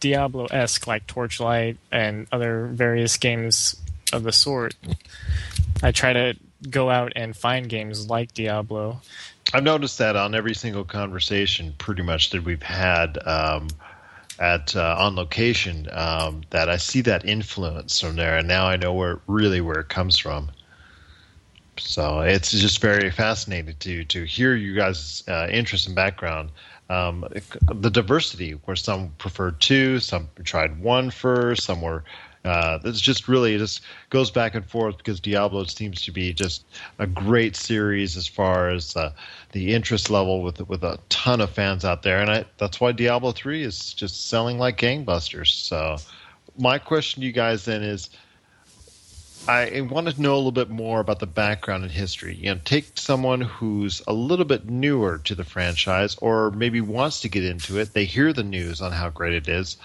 Diablo 0.00 0.46
esque 0.46 0.86
like 0.86 1.06
Torchlight 1.06 1.76
and 1.90 2.26
other 2.32 2.66
various 2.66 3.16
games 3.16 3.76
of 4.12 4.22
the 4.22 4.32
sort. 4.32 4.74
I 5.82 5.92
try 5.92 6.12
to 6.12 6.34
go 6.70 6.90
out 6.90 7.12
and 7.16 7.36
find 7.36 7.68
games 7.68 8.08
like 8.08 8.34
Diablo. 8.34 9.00
I've 9.52 9.64
noticed 9.64 9.98
that 9.98 10.16
on 10.16 10.34
every 10.34 10.54
single 10.54 10.84
conversation, 10.84 11.74
pretty 11.78 12.02
much 12.02 12.30
that 12.30 12.44
we've 12.44 12.62
had 12.62 13.18
um, 13.26 13.68
at 14.38 14.74
uh, 14.76 14.96
on 14.98 15.16
location, 15.16 15.88
um, 15.92 16.42
that 16.50 16.68
I 16.68 16.76
see 16.76 17.00
that 17.02 17.24
influence 17.24 18.00
from 18.00 18.16
there, 18.16 18.38
and 18.38 18.48
now 18.48 18.66
I 18.66 18.76
know 18.76 18.94
where 18.94 19.20
really 19.26 19.60
where 19.60 19.80
it 19.80 19.88
comes 19.88 20.16
from. 20.16 20.50
So 21.78 22.20
it's 22.20 22.52
just 22.52 22.80
very 22.80 23.10
fascinating 23.10 23.74
to 23.80 24.04
to 24.04 24.24
hear 24.24 24.54
you 24.54 24.74
guys' 24.74 25.24
uh, 25.28 25.48
interest 25.50 25.86
and 25.86 25.96
background. 25.96 26.50
Um, 26.92 27.24
the 27.72 27.90
diversity 27.90 28.52
where 28.64 28.76
some 28.76 29.10
preferred 29.18 29.60
two, 29.60 29.98
some 29.98 30.28
tried 30.44 30.80
one 30.80 31.10
first, 31.10 31.64
some 31.64 31.80
were. 31.80 32.04
Uh, 32.44 32.80
it's 32.84 33.00
just 33.00 33.28
really 33.28 33.54
it 33.54 33.58
just 33.58 33.82
goes 34.10 34.28
back 34.28 34.56
and 34.56 34.66
forth 34.66 34.98
because 34.98 35.20
Diablo 35.20 35.62
seems 35.62 36.02
to 36.02 36.10
be 36.10 36.32
just 36.32 36.64
a 36.98 37.06
great 37.06 37.54
series 37.54 38.16
as 38.16 38.26
far 38.26 38.68
as 38.68 38.96
uh, 38.96 39.12
the 39.52 39.72
interest 39.72 40.10
level 40.10 40.42
with 40.42 40.60
with 40.68 40.82
a 40.82 40.98
ton 41.08 41.40
of 41.40 41.50
fans 41.50 41.84
out 41.84 42.02
there, 42.02 42.18
and 42.18 42.28
I, 42.28 42.44
that's 42.58 42.80
why 42.80 42.90
Diablo 42.90 43.30
three 43.30 43.62
is 43.62 43.94
just 43.94 44.28
selling 44.28 44.58
like 44.58 44.76
gangbusters. 44.76 45.52
So, 45.52 45.98
my 46.58 46.78
question 46.78 47.20
to 47.20 47.26
you 47.26 47.32
guys 47.32 47.64
then 47.64 47.84
is 47.84 48.10
I 49.48 49.80
want 49.80 50.08
to 50.08 50.22
know 50.22 50.34
a 50.34 50.36
little 50.36 50.52
bit 50.52 50.70
more 50.70 51.00
about 51.00 51.18
the 51.18 51.26
background 51.26 51.82
and 51.82 51.92
history. 51.92 52.36
You 52.36 52.54
know, 52.54 52.60
take 52.64 52.86
someone 52.94 53.40
who's 53.40 54.00
a 54.06 54.12
little 54.12 54.44
bit 54.44 54.68
newer 54.68 55.18
to 55.24 55.34
the 55.34 55.44
franchise, 55.44 56.16
or 56.20 56.52
maybe 56.52 56.80
wants 56.80 57.20
to 57.20 57.28
get 57.28 57.44
into 57.44 57.78
it. 57.78 57.92
They 57.92 58.04
hear 58.04 58.32
the 58.32 58.44
news 58.44 58.80
on 58.80 58.92
how 58.92 59.10
great 59.10 59.34
it 59.34 59.48
is. 59.48 59.76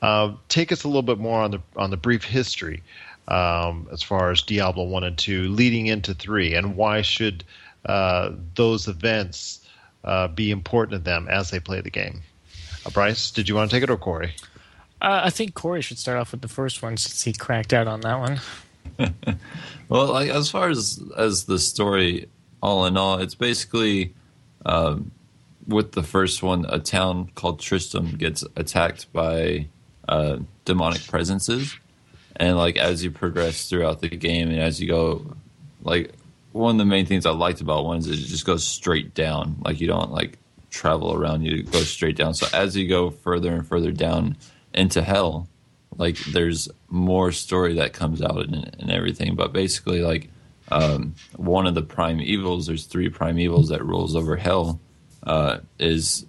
Uh, 0.00 0.34
take 0.48 0.70
us 0.70 0.84
a 0.84 0.88
little 0.88 1.02
bit 1.02 1.18
more 1.18 1.40
on 1.40 1.50
the 1.50 1.60
on 1.76 1.90
the 1.90 1.96
brief 1.96 2.24
history 2.24 2.82
um, 3.28 3.88
as 3.92 4.02
far 4.02 4.30
as 4.30 4.42
Diablo 4.42 4.84
one 4.84 5.04
and 5.04 5.18
two, 5.18 5.48
leading 5.48 5.86
into 5.86 6.14
three, 6.14 6.54
and 6.54 6.76
why 6.76 7.02
should 7.02 7.44
uh, 7.86 8.30
those 8.54 8.88
events 8.88 9.66
uh, 10.04 10.28
be 10.28 10.50
important 10.50 10.92
to 10.92 11.04
them 11.04 11.28
as 11.28 11.50
they 11.50 11.60
play 11.60 11.80
the 11.80 11.90
game. 11.90 12.22
Uh, 12.86 12.90
Bryce, 12.90 13.30
did 13.30 13.48
you 13.48 13.54
want 13.54 13.70
to 13.70 13.76
take 13.76 13.82
it 13.82 13.90
or 13.90 13.96
Corey? 13.96 14.34
Uh, 15.02 15.22
I 15.24 15.30
think 15.30 15.54
Corey 15.54 15.82
should 15.82 15.98
start 15.98 16.18
off 16.18 16.32
with 16.32 16.42
the 16.42 16.48
first 16.48 16.82
one 16.82 16.96
since 16.96 17.22
he 17.22 17.32
cracked 17.32 17.72
out 17.72 17.86
on 17.86 18.02
that 18.02 18.18
one. 18.18 18.40
Well, 19.88 20.06
like 20.06 20.30
as 20.30 20.50
far 20.50 20.68
as 20.68 21.02
as 21.16 21.44
the 21.44 21.58
story, 21.58 22.28
all 22.62 22.86
in 22.86 22.96
all, 22.96 23.18
it's 23.18 23.34
basically 23.34 24.14
um, 24.66 25.10
with 25.66 25.92
the 25.92 26.02
first 26.02 26.42
one, 26.42 26.66
a 26.68 26.78
town 26.78 27.30
called 27.34 27.60
Tristram 27.60 28.16
gets 28.16 28.44
attacked 28.56 29.12
by 29.12 29.68
uh, 30.08 30.38
demonic 30.64 31.06
presences, 31.06 31.76
and 32.36 32.56
like 32.56 32.76
as 32.76 33.04
you 33.04 33.10
progress 33.10 33.68
throughout 33.68 34.00
the 34.00 34.08
game 34.08 34.50
and 34.50 34.60
as 34.60 34.80
you 34.80 34.88
go, 34.88 35.36
like 35.82 36.12
one 36.52 36.74
of 36.74 36.78
the 36.78 36.84
main 36.84 37.06
things 37.06 37.26
I 37.26 37.30
liked 37.30 37.60
about 37.60 37.84
one 37.84 37.98
is 37.98 38.08
it 38.08 38.16
just 38.16 38.44
goes 38.44 38.66
straight 38.66 39.14
down. 39.14 39.56
Like 39.64 39.80
you 39.80 39.86
don't 39.86 40.10
like 40.10 40.38
travel 40.70 41.14
around; 41.14 41.42
you 41.42 41.62
go 41.62 41.80
straight 41.80 42.16
down. 42.16 42.34
So 42.34 42.46
as 42.52 42.76
you 42.76 42.88
go 42.88 43.10
further 43.10 43.52
and 43.52 43.66
further 43.66 43.92
down 43.92 44.36
into 44.74 45.02
hell, 45.02 45.48
like 46.00 46.16
there's 46.32 46.66
more 46.88 47.30
story 47.30 47.74
that 47.74 47.92
comes 47.92 48.22
out 48.22 48.38
and, 48.46 48.74
and 48.80 48.90
everything. 48.90 49.36
But 49.36 49.52
basically, 49.52 50.00
like 50.00 50.30
um, 50.70 51.14
one 51.36 51.66
of 51.66 51.74
the 51.74 51.82
prime 51.82 52.22
evils, 52.22 52.66
there's 52.66 52.86
three 52.86 53.10
prime 53.10 53.38
evils 53.38 53.68
that 53.68 53.84
rules 53.84 54.16
over 54.16 54.36
hell, 54.36 54.80
uh, 55.24 55.58
is 55.78 56.24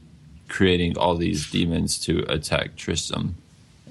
creating 0.50 0.98
all 0.98 1.16
these 1.16 1.50
demons 1.50 1.98
to 2.00 2.25
attack 2.28 2.75
Tristram. 2.75 3.36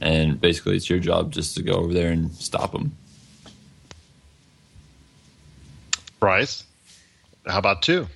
And 0.03 0.39
basically, 0.39 0.77
it's 0.77 0.91
your 0.91 0.99
job 0.99 1.33
just 1.33 1.57
to 1.57 1.63
go 1.63 1.73
over 1.73 1.95
there 1.95 2.13
and 2.13 2.31
stop 2.35 2.73
them. 2.73 2.95
Bryce, 6.19 6.65
how 7.47 7.59
about 7.59 7.81
two? 7.81 8.07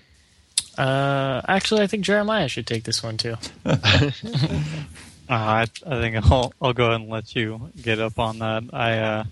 Uh, 0.77 1.41
actually, 1.49 1.81
I 1.81 1.87
think 1.87 2.05
Jeremiah 2.05 2.49
should 2.49 2.67
take 2.67 2.85
this 2.85 3.03
one 3.03 3.17
too. 3.17 3.37
Uh, 5.29 5.33
I, 5.33 5.67
I 5.87 6.01
think 6.01 6.17
I'll 6.31 6.53
I'll 6.61 6.73
go 6.73 6.87
ahead 6.87 7.01
and 7.01 7.11
let 7.11 7.35
you 7.35 7.71
get 7.81 7.99
up 7.99 8.19
on 8.19 8.39
that. 8.41 8.65
I 8.73 8.99
uh, 8.99 9.25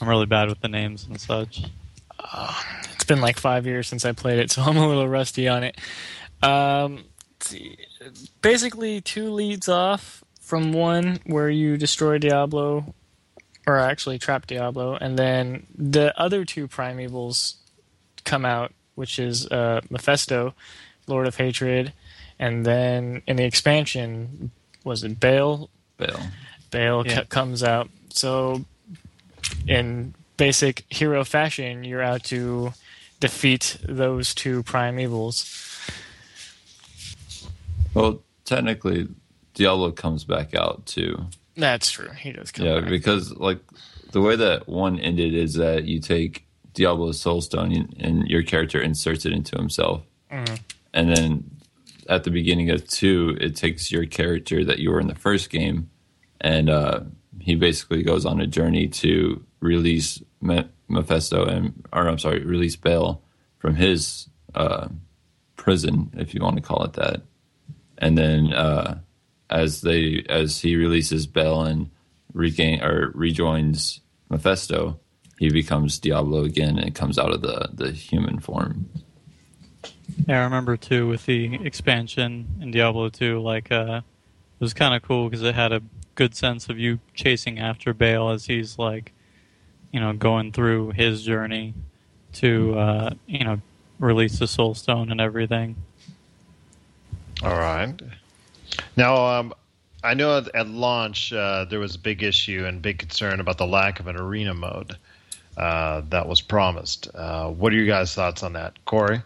I'm 0.00 0.08
really 0.08 0.26
bad 0.26 0.48
with 0.48 0.60
the 0.60 0.68
names 0.68 1.06
and 1.06 1.20
such. 1.20 1.62
Uh, 2.18 2.54
it's 2.92 3.04
been 3.04 3.20
like 3.20 3.38
five 3.38 3.66
years 3.66 3.86
since 3.88 4.04
I 4.04 4.12
played 4.12 4.38
it, 4.38 4.50
so 4.50 4.62
I'm 4.66 4.76
a 4.76 4.86
little 4.86 5.08
rusty 5.08 5.48
on 5.48 5.62
it. 5.62 5.78
Um, 6.42 7.04
basically, 8.42 9.00
two 9.00 9.30
leads 9.30 9.68
off 9.68 10.24
from 10.40 10.72
one 10.72 11.20
where 11.24 11.50
you 11.50 11.76
destroy 11.76 12.18
Diablo, 12.18 12.94
or 13.66 13.78
actually 13.78 14.18
trap 14.18 14.46
Diablo, 14.46 14.96
and 14.96 15.18
then 15.18 15.66
the 15.74 16.18
other 16.20 16.44
two 16.44 16.68
prime 16.68 17.00
evils 17.00 17.56
come 18.24 18.44
out, 18.44 18.72
which 18.96 19.18
is 19.18 19.46
uh, 19.48 19.80
Mephisto, 19.88 20.54
Lord 21.06 21.26
of 21.26 21.36
Hatred, 21.36 21.92
and 22.38 22.66
then 22.66 23.22
in 23.26 23.36
the 23.36 23.44
expansion, 23.44 24.50
was 24.86 25.02
it 25.04 25.18
Baal? 25.18 25.68
Baal. 25.98 26.20
Baal 26.70 27.06
yeah. 27.06 27.22
c- 27.22 27.26
comes 27.26 27.62
out. 27.62 27.90
So, 28.10 28.64
in 29.66 30.14
basic 30.36 30.84
hero 30.88 31.24
fashion, 31.24 31.84
you're 31.84 32.02
out 32.02 32.22
to 32.24 32.72
defeat 33.20 33.78
those 33.82 34.34
two 34.34 34.62
prime 34.62 35.00
evils. 35.00 35.52
Well, 37.94 38.22
technically, 38.44 39.08
Diablo 39.54 39.90
comes 39.90 40.24
back 40.24 40.54
out 40.54 40.86
too. 40.86 41.26
That's 41.56 41.90
true. 41.90 42.10
He 42.10 42.32
does 42.32 42.52
come 42.52 42.66
back. 42.66 42.74
yeah, 42.74 42.80
back. 42.82 42.90
because 42.90 43.32
like 43.34 43.58
the 44.12 44.20
way 44.20 44.36
that 44.36 44.68
one 44.68 45.00
ended 45.00 45.34
is 45.34 45.54
that 45.54 45.84
you 45.84 46.00
take 46.00 46.46
Diablo's 46.74 47.22
Soulstone 47.22 47.92
and 47.98 48.28
your 48.28 48.42
character 48.42 48.80
inserts 48.80 49.26
it 49.26 49.32
into 49.32 49.56
himself, 49.56 50.02
mm. 50.30 50.60
and 50.92 51.16
then 51.16 51.55
at 52.08 52.24
the 52.24 52.30
beginning 52.30 52.70
of 52.70 52.86
two, 52.88 53.36
it 53.40 53.56
takes 53.56 53.90
your 53.90 54.06
character 54.06 54.64
that 54.64 54.78
you 54.78 54.90
were 54.90 55.00
in 55.00 55.08
the 55.08 55.14
first 55.14 55.50
game, 55.50 55.90
and 56.40 56.70
uh, 56.70 57.00
he 57.40 57.54
basically 57.54 58.02
goes 58.02 58.24
on 58.24 58.40
a 58.40 58.46
journey 58.46 58.88
to 58.88 59.44
release 59.60 60.22
Me- 60.40 60.68
Mephisto 60.88 61.44
and, 61.44 61.86
or 61.92 62.08
I'm 62.08 62.18
sorry, 62.18 62.44
release 62.44 62.76
Baal 62.76 63.22
from 63.58 63.74
his 63.74 64.28
uh, 64.54 64.88
prison, 65.56 66.10
if 66.16 66.34
you 66.34 66.40
want 66.40 66.56
to 66.56 66.62
call 66.62 66.84
it 66.84 66.94
that. 66.94 67.22
And 67.98 68.16
then 68.16 68.52
uh, 68.52 68.98
as 69.50 69.80
they 69.80 70.24
as 70.28 70.60
he 70.60 70.76
releases 70.76 71.26
Baal 71.26 71.64
and 71.64 71.90
regain 72.32 72.82
or 72.82 73.10
rejoins 73.14 74.00
Mephisto, 74.28 75.00
he 75.38 75.50
becomes 75.50 75.98
Diablo 75.98 76.44
again 76.44 76.78
and 76.78 76.94
comes 76.94 77.18
out 77.18 77.32
of 77.32 77.42
the 77.42 77.70
the 77.72 77.92
human 77.92 78.38
form. 78.38 78.88
Yeah, 80.26 80.40
I 80.40 80.44
remember 80.44 80.76
too 80.76 81.06
with 81.06 81.26
the 81.26 81.54
expansion 81.66 82.46
in 82.60 82.70
Diablo 82.70 83.08
2, 83.08 83.40
like 83.40 83.70
uh, 83.70 84.00
it 84.00 84.64
was 84.64 84.74
kind 84.74 84.94
of 84.94 85.02
cool 85.02 85.28
because 85.28 85.42
it 85.42 85.54
had 85.54 85.72
a 85.72 85.82
good 86.14 86.34
sense 86.34 86.68
of 86.68 86.78
you 86.78 86.98
chasing 87.14 87.58
after 87.58 87.92
Baal 87.92 88.30
as 88.30 88.46
he's 88.46 88.78
like, 88.78 89.12
you 89.92 90.00
know, 90.00 90.12
going 90.14 90.52
through 90.52 90.90
his 90.92 91.22
journey 91.22 91.74
to, 92.34 92.78
uh, 92.78 93.10
you 93.26 93.44
know, 93.44 93.60
release 93.98 94.38
the 94.38 94.46
Soul 94.46 94.74
Stone 94.74 95.10
and 95.10 95.20
everything. 95.20 95.76
All 97.42 97.56
right. 97.56 97.92
Now, 98.96 99.26
um, 99.26 99.54
I 100.02 100.14
know 100.14 100.38
at, 100.38 100.54
at 100.54 100.68
launch 100.68 101.32
uh, 101.32 101.66
there 101.66 101.78
was 101.78 101.94
a 101.94 101.98
big 101.98 102.22
issue 102.22 102.64
and 102.66 102.80
big 102.80 102.98
concern 102.98 103.40
about 103.40 103.58
the 103.58 103.66
lack 103.66 104.00
of 104.00 104.06
an 104.06 104.16
arena 104.16 104.54
mode 104.54 104.96
uh, 105.56 106.02
that 106.08 106.26
was 106.26 106.40
promised. 106.40 107.08
Uh, 107.14 107.48
what 107.48 107.72
are 107.72 107.76
your 107.76 107.86
guys' 107.86 108.14
thoughts 108.14 108.42
on 108.42 108.54
that, 108.54 108.84
Corey? 108.84 109.22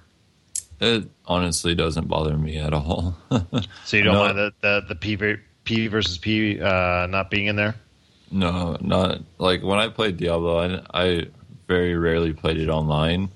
It 0.80 1.08
honestly 1.26 1.74
doesn't 1.74 2.08
bother 2.08 2.36
me 2.36 2.56
at 2.56 2.72
all. 2.72 3.14
so 3.84 3.96
you 3.96 4.02
don't 4.02 4.14
no, 4.14 4.24
mind 4.24 4.38
the, 4.38 4.52
the 4.60 4.84
the 4.88 4.94
P 4.94 5.36
P 5.64 5.86
versus 5.88 6.18
P 6.18 6.60
uh, 6.60 7.06
not 7.06 7.30
being 7.30 7.46
in 7.46 7.56
there? 7.56 7.74
No, 8.30 8.76
not 8.80 9.20
like 9.38 9.62
when 9.62 9.78
I 9.78 9.88
played 9.88 10.16
Diablo. 10.16 10.58
I, 10.58 11.02
I 11.08 11.26
very 11.66 11.96
rarely 11.96 12.32
played 12.32 12.58
it 12.58 12.68
online, 12.68 13.28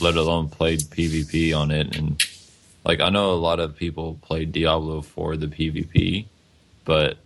let 0.00 0.16
alone 0.16 0.48
played 0.48 0.80
PvP 0.80 1.56
on 1.56 1.70
it. 1.70 1.96
And 1.96 2.20
like 2.84 3.00
I 3.00 3.10
know 3.10 3.32
a 3.32 3.34
lot 3.34 3.60
of 3.60 3.76
people 3.76 4.18
play 4.22 4.44
Diablo 4.44 5.02
for 5.02 5.36
the 5.36 5.46
PvP, 5.46 6.26
but 6.84 7.18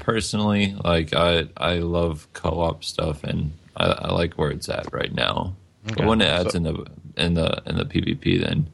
personally, 0.00 0.76
like 0.84 1.14
I 1.14 1.48
I 1.56 1.74
love 1.78 2.26
co-op 2.32 2.84
stuff 2.84 3.24
and 3.24 3.52
I, 3.76 3.86
I 3.86 4.12
like 4.12 4.34
where 4.34 4.50
it's 4.50 4.68
at 4.68 4.92
right 4.92 5.12
now. 5.12 5.54
Okay. 5.86 5.96
But 5.96 6.06
when 6.06 6.20
it 6.20 6.28
adds 6.28 6.52
so, 6.52 6.56
in 6.56 6.62
the 6.64 6.86
in 7.16 7.34
the 7.34 7.62
in 7.66 7.76
the 7.76 7.84
PvP, 7.84 8.40
then 8.40 8.66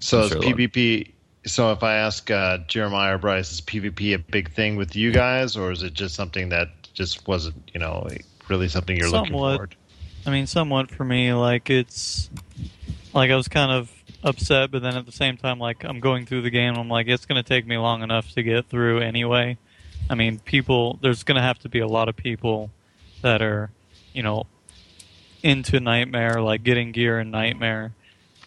so 0.00 0.22
is 0.22 0.32
PvP. 0.32 1.12
So 1.46 1.72
if 1.72 1.82
I 1.82 1.94
ask 1.94 2.30
uh, 2.30 2.58
Jeremiah 2.66 3.14
or 3.14 3.18
Bryce, 3.18 3.52
is 3.52 3.60
PvP 3.60 4.14
a 4.14 4.18
big 4.18 4.50
thing 4.50 4.76
with 4.76 4.96
you 4.96 5.12
guys, 5.12 5.56
or 5.56 5.70
is 5.70 5.82
it 5.82 5.94
just 5.94 6.14
something 6.14 6.50
that 6.50 6.68
just 6.94 7.26
wasn't, 7.26 7.70
you 7.72 7.80
know, 7.80 8.08
really 8.48 8.68
something 8.68 8.96
you're 8.96 9.08
somewhat. 9.08 9.30
looking 9.30 9.38
forward? 9.38 9.76
I 10.26 10.30
mean, 10.30 10.46
somewhat 10.46 10.90
for 10.90 11.04
me. 11.04 11.32
Like 11.32 11.70
it's 11.70 12.28
like 13.14 13.30
I 13.30 13.36
was 13.36 13.48
kind 13.48 13.72
of 13.72 13.90
upset, 14.22 14.70
but 14.70 14.82
then 14.82 14.96
at 14.96 15.06
the 15.06 15.12
same 15.12 15.36
time, 15.36 15.58
like 15.58 15.84
I'm 15.84 16.00
going 16.00 16.26
through 16.26 16.42
the 16.42 16.50
game, 16.50 16.76
I'm 16.76 16.88
like, 16.88 17.08
it's 17.08 17.26
going 17.26 17.42
to 17.42 17.48
take 17.48 17.66
me 17.66 17.78
long 17.78 18.02
enough 18.02 18.32
to 18.32 18.42
get 18.42 18.68
through 18.68 19.00
anyway. 19.00 19.58
I 20.10 20.14
mean, 20.14 20.38
people, 20.38 20.98
there's 21.02 21.22
going 21.24 21.36
to 21.36 21.42
have 21.42 21.58
to 21.60 21.68
be 21.68 21.80
a 21.80 21.86
lot 21.86 22.08
of 22.08 22.16
people 22.16 22.70
that 23.22 23.42
are, 23.42 23.70
you 24.12 24.22
know, 24.22 24.46
into 25.42 25.80
Nightmare, 25.80 26.40
like 26.40 26.62
getting 26.62 26.92
gear 26.92 27.20
in 27.20 27.30
Nightmare, 27.30 27.94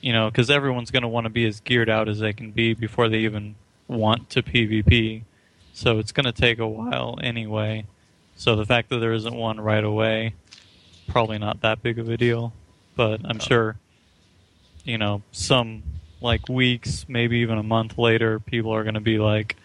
you 0.02 0.14
know, 0.14 0.30
because 0.30 0.50
everyone's 0.50 0.92
going 0.92 1.04
to 1.04 1.08
want 1.08 1.26
to 1.26 1.30
be 1.30 1.46
as 1.46 1.60
geared 1.60 1.90
out 1.90 2.10
as 2.10 2.20
they 2.20 2.34
can 2.34 2.52
be 2.52 2.74
before 2.74 3.08
they 3.08 3.20
even 3.20 3.56
want 3.88 4.30
to 4.32 4.42
PvP. 4.42 5.22
So 5.74 6.00
it's 6.00 6.12
going 6.12 6.26
to 6.26 6.32
take 6.32 6.60
a 6.60 6.68
while 6.68 7.18
anyway. 7.22 7.86
So 8.36 8.56
the 8.56 8.66
fact 8.66 8.90
that 8.90 8.98
there 8.98 9.14
isn't 9.14 9.36
one 9.36 9.60
right 9.60 9.84
away, 9.84 10.34
probably 11.08 11.38
not 11.38 11.62
that 11.62 11.84
big 11.84 12.00
of 12.00 12.10
a 12.10 12.18
deal. 12.18 12.54
But 12.96 13.22
I'm 13.24 13.40
sure, 13.40 13.78
you 14.84 14.98
know, 14.98 15.22
some 15.32 15.84
like 16.20 16.50
weeks, 16.50 17.06
maybe 17.08 17.40
even 17.40 17.58
a 17.58 17.64
month 17.64 17.98
later, 17.98 18.40
people 18.40 18.74
are 18.74 18.84
going 18.84 18.96
to 18.96 19.00
be 19.00 19.18
like, 19.18 19.56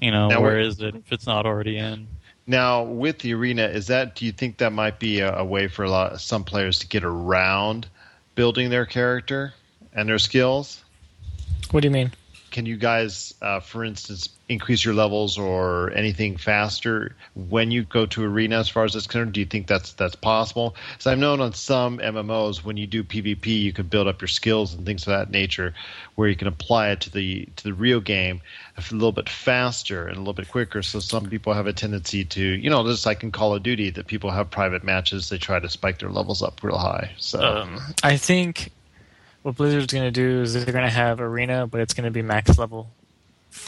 you 0.00 0.10
know, 0.10 0.28
Now, 0.28 0.40
where 0.40 0.58
it 0.58 0.80
if 0.80 1.12
it's 1.12 1.26
not 1.26 1.46
already 1.46 1.78
in? 1.78 2.06
Now, 2.46 2.82
with 2.82 3.18
the 3.20 3.34
arena, 3.34 3.64
is 3.64 3.86
that? 3.88 4.14
Do 4.14 4.26
you 4.26 4.32
think 4.32 4.58
that 4.58 4.72
might 4.72 4.98
be 4.98 5.20
a, 5.20 5.36
a 5.36 5.44
way 5.44 5.68
for 5.68 5.84
a 5.84 5.90
lot 5.90 6.20
some 6.20 6.44
players 6.44 6.78
to 6.80 6.86
get 6.86 7.04
around 7.04 7.88
building 8.34 8.68
their 8.70 8.84
character 8.84 9.54
and 9.96 10.08
their 10.08 10.18
skills? 10.18 10.84
What 11.72 11.80
do 11.80 11.88
you 11.88 11.92
mean? 11.92 12.12
Can 12.52 12.64
you 12.64 12.76
guys, 12.76 13.34
uh, 13.42 13.60
for 13.60 13.84
instance, 13.84 14.30
increase 14.48 14.82
your 14.82 14.94
levels 14.94 15.36
or 15.36 15.90
anything 15.92 16.38
faster 16.38 17.14
when 17.34 17.70
you 17.70 17.82
go 17.82 18.06
to 18.06 18.24
arena? 18.24 18.58
As 18.58 18.68
far 18.68 18.84
as 18.84 18.94
that's 18.94 19.06
concerned, 19.06 19.32
do 19.32 19.40
you 19.40 19.46
think 19.46 19.66
that's 19.66 19.92
that's 19.92 20.14
possible? 20.14 20.74
So 20.98 21.10
I've 21.10 21.18
known 21.18 21.40
on 21.40 21.52
some 21.52 21.98
MMOs 21.98 22.64
when 22.64 22.78
you 22.78 22.86
do 22.86 23.04
PvP, 23.04 23.46
you 23.46 23.74
can 23.74 23.88
build 23.88 24.06
up 24.06 24.22
your 24.22 24.28
skills 24.28 24.72
and 24.72 24.86
things 24.86 25.02
of 25.02 25.08
that 25.08 25.30
nature, 25.30 25.74
where 26.14 26.28
you 26.28 26.36
can 26.36 26.48
apply 26.48 26.90
it 26.90 27.00
to 27.00 27.10
the 27.10 27.46
to 27.56 27.64
the 27.64 27.74
real 27.74 28.00
game 28.00 28.40
a 28.78 28.82
little 28.94 29.12
bit 29.12 29.28
faster 29.28 30.06
and 30.06 30.16
a 30.16 30.20
little 30.20 30.32
bit 30.32 30.48
quicker. 30.48 30.82
So 30.82 31.00
some 31.00 31.26
people 31.26 31.52
have 31.52 31.66
a 31.66 31.74
tendency 31.74 32.24
to, 32.24 32.42
you 32.42 32.70
know, 32.70 32.86
just 32.86 33.04
like 33.04 33.22
in 33.22 33.32
Call 33.32 33.54
of 33.54 33.62
Duty, 33.62 33.90
that 33.90 34.06
people 34.06 34.30
have 34.30 34.50
private 34.50 34.84
matches, 34.84 35.28
they 35.28 35.36
try 35.36 35.58
to 35.58 35.68
spike 35.68 35.98
their 35.98 36.10
levels 36.10 36.42
up 36.42 36.62
real 36.62 36.78
high. 36.78 37.12
So 37.18 37.42
Um, 37.42 37.80
I 38.02 38.16
think 38.16 38.70
what 39.46 39.54
Blizzard's 39.54 39.92
going 39.92 40.02
to 40.04 40.10
do 40.10 40.42
is 40.42 40.54
they're 40.54 40.72
going 40.72 40.84
to 40.84 40.90
have 40.90 41.20
arena, 41.20 41.68
but 41.68 41.80
it's 41.80 41.94
going 41.94 42.02
to 42.04 42.10
be 42.10 42.20
max 42.20 42.58
level, 42.58 42.90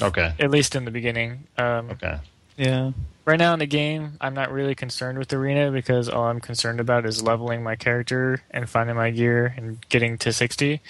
okay, 0.02 0.34
at 0.40 0.50
least 0.50 0.74
in 0.74 0.84
the 0.84 0.90
beginning. 0.90 1.44
Um, 1.56 1.90
okay, 1.92 2.18
Yeah. 2.56 2.90
right 3.24 3.38
now 3.38 3.52
in 3.52 3.60
the 3.60 3.66
game, 3.66 4.14
I'm 4.20 4.34
not 4.34 4.50
really 4.50 4.74
concerned 4.74 5.18
with 5.18 5.32
arena 5.32 5.70
because 5.70 6.08
all 6.08 6.24
I'm 6.24 6.40
concerned 6.40 6.80
about 6.80 7.06
is 7.06 7.22
leveling 7.22 7.62
my 7.62 7.76
character 7.76 8.42
and 8.50 8.68
finding 8.68 8.96
my 8.96 9.10
gear 9.10 9.54
and 9.56 9.78
getting 9.88 10.18
to 10.18 10.32
60. 10.32 10.80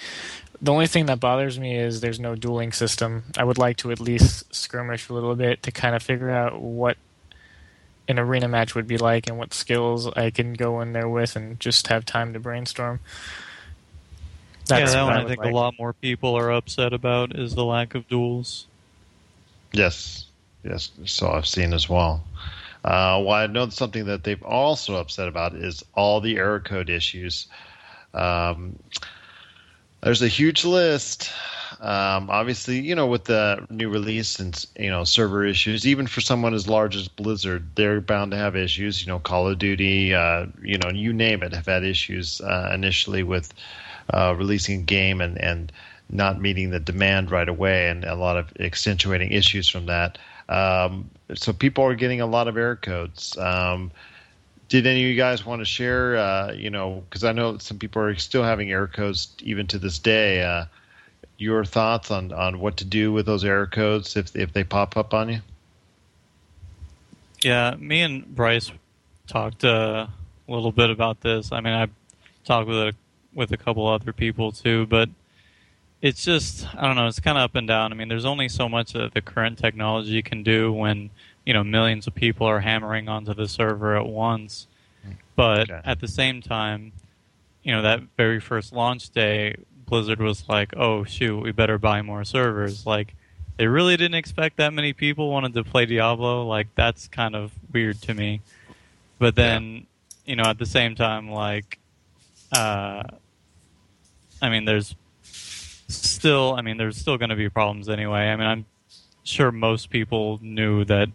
The 0.59 0.71
only 0.73 0.87
thing 0.87 1.05
that 1.05 1.19
bothers 1.19 1.59
me 1.59 1.77
is 1.77 2.01
there's 2.01 2.19
no 2.19 2.33
dueling 2.33 2.71
system. 2.71 3.25
I 3.37 3.43
would 3.43 3.59
like 3.59 3.77
to 3.77 3.91
at 3.91 3.99
least 3.99 4.55
skirmish 4.55 5.07
a 5.07 5.13
little 5.13 5.35
bit 5.35 5.61
to 5.63 5.71
kind 5.71 5.95
of 5.95 6.01
figure 6.01 6.31
out 6.31 6.59
what 6.59 6.97
an 8.07 8.17
arena 8.17 8.47
match 8.47 8.73
would 8.73 8.87
be 8.87 8.97
like 8.97 9.27
and 9.29 9.37
what 9.37 9.53
skills 9.53 10.07
I 10.07 10.31
can 10.31 10.53
go 10.53 10.81
in 10.81 10.93
there 10.93 11.07
with 11.07 11.35
and 11.35 11.59
just 11.59 11.89
have 11.89 12.05
time 12.05 12.33
to 12.33 12.39
brainstorm. 12.39 13.01
Yeah, 14.69 14.85
that 14.85 15.03
one 15.03 15.13
I 15.13 15.19
would 15.19 15.27
think 15.27 15.39
like. 15.41 15.51
a 15.51 15.55
lot 15.55 15.75
more 15.77 15.93
people 15.93 16.35
are 16.35 16.51
upset 16.51 16.93
about 16.93 17.37
is 17.37 17.55
the 17.55 17.65
lack 17.65 17.95
of 17.95 18.07
duels. 18.07 18.67
yes, 19.73 20.25
yes. 20.63 20.91
So 21.05 21.29
I've 21.29 21.47
seen 21.47 21.73
as 21.73 21.89
well. 21.89 22.23
Uh, 22.83 23.21
well, 23.25 23.31
I 23.31 23.47
know 23.47 23.67
something 23.69 24.05
that 24.05 24.23
they've 24.23 24.41
also 24.43 24.95
upset 24.95 25.27
about 25.27 25.53
is 25.53 25.83
all 25.95 26.21
the 26.21 26.37
error 26.37 26.61
code 26.61 26.89
issues. 26.89 27.47
Um, 28.13 28.79
there's 30.01 30.21
a 30.21 30.27
huge 30.27 30.63
list. 30.63 31.31
Um, 31.81 32.29
obviously, 32.29 32.79
you 32.79 32.95
know, 32.95 33.07
with 33.07 33.25
the 33.25 33.65
new 33.69 33.89
release 33.89 34.39
and 34.39 34.65
you 34.77 34.89
know 34.89 35.03
server 35.03 35.45
issues, 35.45 35.87
even 35.87 36.07
for 36.07 36.21
someone 36.21 36.53
as 36.53 36.67
large 36.67 36.95
as 36.95 37.07
Blizzard, 37.07 37.67
they're 37.75 38.01
bound 38.01 38.31
to 38.31 38.37
have 38.37 38.55
issues. 38.55 39.01
You 39.01 39.07
know, 39.07 39.19
Call 39.19 39.47
of 39.47 39.59
Duty, 39.59 40.13
uh, 40.13 40.47
you 40.61 40.77
know, 40.77 40.89
you 40.89 41.13
name 41.13 41.43
it, 41.43 41.53
have 41.53 41.67
had 41.67 41.83
issues 41.83 42.41
uh, 42.41 42.71
initially 42.73 43.23
with 43.23 43.53
uh, 44.13 44.35
releasing 44.37 44.81
a 44.81 44.83
game 44.83 45.21
and 45.21 45.39
and 45.39 45.71
not 46.11 46.41
meeting 46.41 46.71
the 46.71 46.79
demand 46.79 47.31
right 47.31 47.47
away, 47.47 47.89
and 47.89 48.03
a 48.03 48.15
lot 48.15 48.37
of 48.37 48.51
accentuating 48.59 49.31
issues 49.31 49.69
from 49.69 49.85
that. 49.85 50.17
Um, 50.47 51.09
so 51.35 51.53
people 51.53 51.83
are 51.83 51.95
getting 51.95 52.21
a 52.21 52.25
lot 52.25 52.47
of 52.47 52.57
error 52.57 52.75
codes. 52.75 53.37
Um, 53.37 53.91
did 54.69 54.87
any 54.87 55.03
of 55.03 55.09
you 55.09 55.15
guys 55.15 55.45
want 55.45 55.61
to 55.61 55.65
share? 55.65 56.17
Uh, 56.17 56.53
you 56.53 56.69
know, 56.69 57.03
because 57.07 57.23
I 57.23 57.31
know 57.31 57.57
some 57.57 57.77
people 57.77 58.01
are 58.01 58.15
still 58.15 58.43
having 58.43 58.71
error 58.71 58.87
codes 58.87 59.35
even 59.41 59.67
to 59.67 59.79
this 59.79 59.99
day. 59.99 60.43
Uh, 60.43 60.65
your 61.39 61.63
thoughts 61.63 62.11
on, 62.11 62.33
on 62.33 62.59
what 62.59 62.77
to 62.77 62.85
do 62.85 63.11
with 63.11 63.25
those 63.25 63.45
error 63.45 63.65
codes 63.65 64.15
if 64.15 64.35
if 64.35 64.53
they 64.53 64.63
pop 64.63 64.97
up 64.97 65.13
on 65.13 65.29
you? 65.29 65.39
Yeah, 67.41 67.75
me 67.79 68.01
and 68.01 68.35
Bryce 68.35 68.71
talked 69.27 69.63
uh, 69.63 70.07
a 70.47 70.51
little 70.51 70.73
bit 70.73 70.89
about 70.89 71.21
this. 71.21 71.51
I 71.51 71.61
mean, 71.61 71.73
I 71.73 71.87
talked 72.43 72.67
with 72.67 72.77
a, 72.77 72.93
with 73.33 73.51
a 73.51 73.57
couple 73.57 73.87
other 73.87 74.11
people 74.13 74.51
too, 74.51 74.85
but 74.87 75.09
it's 76.01 76.23
just 76.23 76.65
I 76.75 76.87
don't 76.87 76.95
know. 76.95 77.07
It's 77.07 77.19
kind 77.19 77.37
of 77.37 77.43
up 77.43 77.55
and 77.55 77.67
down. 77.67 77.91
I 77.91 77.95
mean, 77.95 78.07
there's 78.07 78.25
only 78.25 78.49
so 78.49 78.69
much 78.69 78.93
that 78.93 79.13
the 79.13 79.21
current 79.21 79.57
technology 79.57 80.21
can 80.21 80.43
do 80.43 80.71
when 80.71 81.09
you 81.45 81.53
know 81.53 81.63
millions 81.63 82.07
of 82.07 82.15
people 82.15 82.47
are 82.47 82.59
hammering 82.61 83.09
onto 83.09 83.33
the 83.33 83.47
server 83.47 83.95
at 83.95 84.05
once. 84.05 84.67
Hmm. 85.03 85.11
But 85.35 85.69
Okay. 85.69 85.81
at 85.85 85.99
the 85.99 86.07
same 86.07 86.41
time, 86.41 86.91
you 87.63 87.71
know 87.73 87.81
that 87.81 88.01
very 88.17 88.39
first 88.39 88.71
launch 88.73 89.09
day, 89.09 89.55
Blizzard 89.85 90.19
was 90.19 90.47
like, 90.47 90.73
"Oh 90.77 91.03
shoot, 91.03 91.39
we 91.39 91.51
better 91.51 91.77
buy 91.77 92.01
more 92.01 92.23
servers." 92.23 92.85
Like 92.85 93.13
they 93.57 93.67
really 93.67 93.97
didn't 93.97 94.15
expect 94.15 94.55
that 94.57 94.73
many 94.73 94.93
people 94.93 95.29
wanted 95.29 95.53
to 95.53 95.63
play 95.65 95.85
Diablo. 95.85 96.45
Like 96.47 96.67
that's 96.75 97.07
kind 97.09 97.35
of 97.35 97.51
weird 97.73 98.01
to 98.03 98.13
me. 98.13 98.39
But 99.17 99.35
then, 99.35 99.85
you 100.25 100.37
know, 100.37 100.43
at 100.45 100.59
the 100.59 100.65
same 100.65 100.95
time, 100.95 101.29
like, 101.29 101.77
uh, 102.51 103.03
I 104.41 104.49
mean, 104.49 104.65
there's 104.65 104.95
still, 105.23 106.55
I 106.57 106.61
mean, 106.61 106.77
there's 106.77 106.97
still 106.97 107.17
going 107.17 107.29
to 107.29 107.35
be 107.35 107.49
problems 107.49 107.89
anyway. 107.89 108.29
I 108.29 108.35
mean, 108.35 108.47
I'm 108.47 108.65
sure 109.23 109.51
most 109.51 109.89
people 109.89 110.39
knew 110.41 110.85
that 110.85 111.09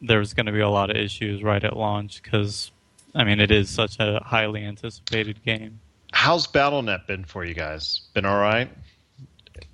there 0.00 0.18
was 0.18 0.34
going 0.34 0.46
to 0.46 0.52
be 0.52 0.60
a 0.60 0.68
lot 0.68 0.90
of 0.90 0.96
issues 0.96 1.42
right 1.42 1.62
at 1.62 1.76
launch 1.76 2.22
because, 2.22 2.70
I 3.14 3.24
mean, 3.24 3.40
it 3.40 3.50
is 3.50 3.68
such 3.70 3.96
a 3.98 4.20
highly 4.24 4.64
anticipated 4.64 5.42
game. 5.44 5.80
How's 6.12 6.46
BattleNet 6.46 7.06
been 7.06 7.24
for 7.24 7.44
you 7.44 7.54
guys? 7.54 8.02
Been 8.14 8.24
all 8.24 8.38
right? 8.38 8.70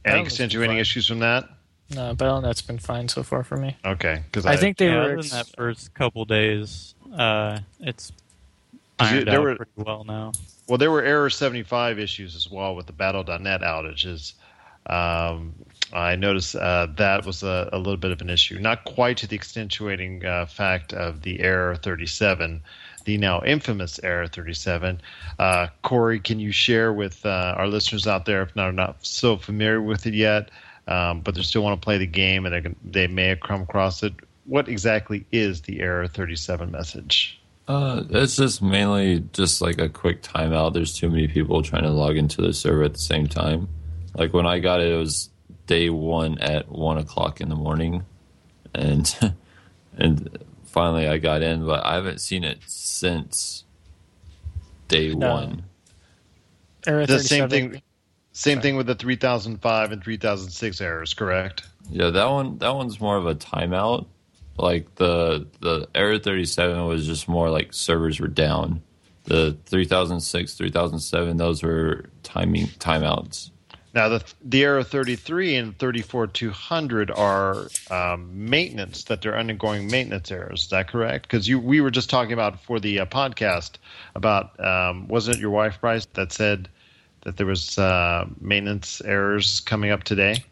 Any 0.05 0.25
BattleNet's 0.25 0.55
been 0.55 0.71
issues 0.73 1.07
from 1.07 1.21
that? 1.21 1.49
No, 1.95 2.15
Battle.net's 2.15 2.63
been 2.63 2.79
fine 2.79 3.09
so 3.09 3.23
far 3.23 3.43
for 3.43 3.57
me. 3.57 3.77
Okay, 3.85 4.23
because 4.25 4.47
I, 4.47 4.57
think 4.57 4.79
they 4.79 4.87
yeah, 4.87 4.95
were. 4.95 5.03
other 5.03 5.19
ex- 5.19 5.31
than 5.31 5.39
that 5.41 5.47
first 5.57 5.93
couple 5.93 6.25
days, 6.25 6.95
uh, 7.15 7.59
it's 7.81 8.11
'Cause 8.11 8.13
you- 8.13 8.22
ironed 9.03 9.29
there 9.29 9.39
out 9.39 9.43
were- 9.45 9.57
pretty 9.57 9.73
well 9.77 10.05
now. 10.05 10.33
Well, 10.69 10.79
there 10.79 10.91
were 10.91 11.03
error 11.03 11.29
75 11.29 11.99
issues 11.99 12.37
as 12.37 12.51
well 12.51 12.75
with 12.75 12.87
the 12.87 12.93
Battle.net 12.93 13.63
outages. 13.63 14.35
Um, 14.87 15.55
I 15.93 16.17
noticed 16.17 16.57
uh, 16.57 16.87
that 16.97 17.27
was 17.27 17.43
a, 17.43 17.69
a 17.73 17.79
little 17.79 17.97
bit 17.99 18.11
of 18.13 18.21
an 18.21 18.31
issue. 18.31 18.59
Not 18.59 18.85
quite 18.85 19.19
to 19.19 19.27
the 19.27 19.37
accentuating 19.37 20.25
uh, 20.25 20.47
fact 20.47 20.93
of 20.93 21.23
the 21.23 21.41
error 21.41 21.77
37, 21.77 22.63
the 23.05 23.19
now 23.19 23.43
infamous 23.45 24.01
error 24.03 24.27
37. 24.27 25.01
Uh, 25.39 25.67
Corey, 25.83 26.19
can 26.21 26.41
you 26.41 26.53
share 26.53 26.93
with 26.93 27.25
uh, 27.27 27.55
our 27.59 27.67
listeners 27.69 28.07
out 28.07 28.25
there, 28.25 28.43
if 28.43 28.57
not, 28.57 28.75
not 28.75 29.05
so 29.05 29.37
familiar 29.37 29.83
with 29.83 30.07
it 30.07 30.15
yet, 30.15 30.51
um, 30.89 31.21
but 31.21 31.35
they 31.35 31.43
still 31.43 31.63
want 31.63 31.81
to 31.81 31.85
play 31.85 31.99
the 31.99 32.07
game 32.07 32.47
and 32.47 32.75
they 32.83 33.07
may 33.07 33.27
have 33.27 33.41
come 33.41 33.63
across 33.63 34.03
it, 34.03 34.15
what 34.47 34.69
exactly 34.69 35.25
is 35.31 35.63
the 35.63 35.81
error 35.81 36.09
37 36.09 36.71
message? 36.71 37.42
Uh, 37.69 38.03
it's 38.11 38.37
just 38.37 38.61
mainly 38.61 39.21
just 39.33 39.61
like 39.63 39.81
a 39.81 39.89
quick 39.89 40.23
timeout. 40.23 40.75
There's 40.75 40.97
too 40.97 41.09
many 41.09 41.29
people 41.29 41.63
trying 41.63 41.85
to 41.85 41.91
log 41.91 42.17
into 42.17 42.43
the 42.43 42.53
server 42.53 42.83
at 42.83 42.93
the 42.95 42.99
same 42.99 43.27
time. 43.29 43.69
Like 44.15 44.33
when 44.35 44.47
I 44.47 44.59
got 44.59 44.81
it, 44.81 44.93
it 44.93 44.97
was 44.97 45.31
day 45.67 45.89
one 45.89 46.39
at 46.39 46.69
one 46.69 46.99
o'clock 46.99 47.41
in 47.41 47.49
the 47.49 47.55
morning, 47.57 48.05
and 48.75 49.35
and 49.97 50.39
finally 50.65 51.07
I 51.09 51.19
got 51.19 51.43
in, 51.43 51.65
but 51.65 51.85
I 51.87 51.95
haven't 51.95 52.21
seen 52.21 52.45
it 52.45 52.59
since 52.67 53.65
day 54.89 55.15
No. 55.15 55.33
one. 55.35 55.63
Era 56.87 57.07
The 57.07 57.21
same 57.21 57.49
thing. 57.49 57.81
Same 58.35 58.57
Sorry. 58.57 58.63
thing 58.63 58.77
with 58.77 58.87
the 58.87 58.95
3005 58.95 59.93
and 59.93 60.03
3006 60.03 60.81
errors, 60.81 61.13
correct? 61.15 61.65
Yeah, 61.91 62.09
that 62.11 62.25
one 62.31 62.59
that 62.59 62.75
one's 62.75 62.99
more 63.01 63.17
of 63.17 63.27
a 63.27 63.35
timeout. 63.35 64.07
Like 64.59 64.95
the 64.97 65.47
the 65.61 65.89
Error 65.95 66.19
37 66.19 66.87
was 66.87 67.07
just 67.07 67.29
more 67.29 67.51
like 67.51 67.73
servers 67.73 68.21
were 68.21 68.29
down. 68.29 68.83
The 69.25 69.57
3006, 69.67 70.55
3007, 70.55 71.37
those 71.37 71.63
were 71.63 72.07
timing 72.23 72.67
timeouts. 72.67 73.53
Now, 73.95 74.09
the 74.09 74.25
the 74.43 74.65
Error 74.65 74.83
33 74.83 75.57
and 75.57 75.79
34200 75.79 77.11
are 77.11 77.69
um, 77.91 78.49
maintenance 78.49 79.05
that 79.05 79.21
they're 79.21 79.37
undergoing 79.37 79.91
maintenance 79.91 80.31
errors. 80.31 80.63
Is 80.63 80.69
that 80.71 80.89
correct? 80.89 81.29
Because 81.29 81.47
you 81.47 81.59
we 81.59 81.81
were 81.81 81.91
just 81.91 82.09
talking 82.09 82.33
about 82.33 82.63
for 82.63 82.81
the 82.81 83.01
uh, 83.01 83.07
podcast 83.07 83.73
about 84.15 84.59
um, 84.65 85.09
wasn't 85.09 85.37
it 85.37 85.41
your 85.41 85.51
wife 85.51 85.79
Bryce 85.81 86.07
that 86.15 86.33
said 86.33 86.71
that 87.25 87.37
there 87.37 87.47
was 87.47 87.79
uh, 87.79 88.27
maintenance 88.41 89.03
errors 89.03 89.61
coming 89.61 89.91
up 89.91 90.05
today? 90.05 90.43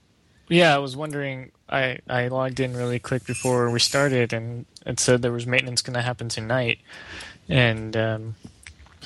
Yeah, 0.49 0.75
I 0.75 0.79
was 0.79 0.97
wondering. 0.97 1.53
I 1.71 1.99
I 2.09 2.29
logged 2.29 2.61
in 2.61 2.77
really 2.77 2.99
quick 2.99 3.25
before 3.25 3.71
we 3.71 3.81
started, 3.81 4.33
and 4.33 4.67
it 4.87 5.01
said 5.01 5.23
there 5.23 5.33
was 5.33 5.47
maintenance 5.47 5.83
going 5.83 5.95
to 5.95 6.03
happen 6.03 6.29
tonight, 6.29 6.79
and 7.49 7.97
um, 7.97 8.35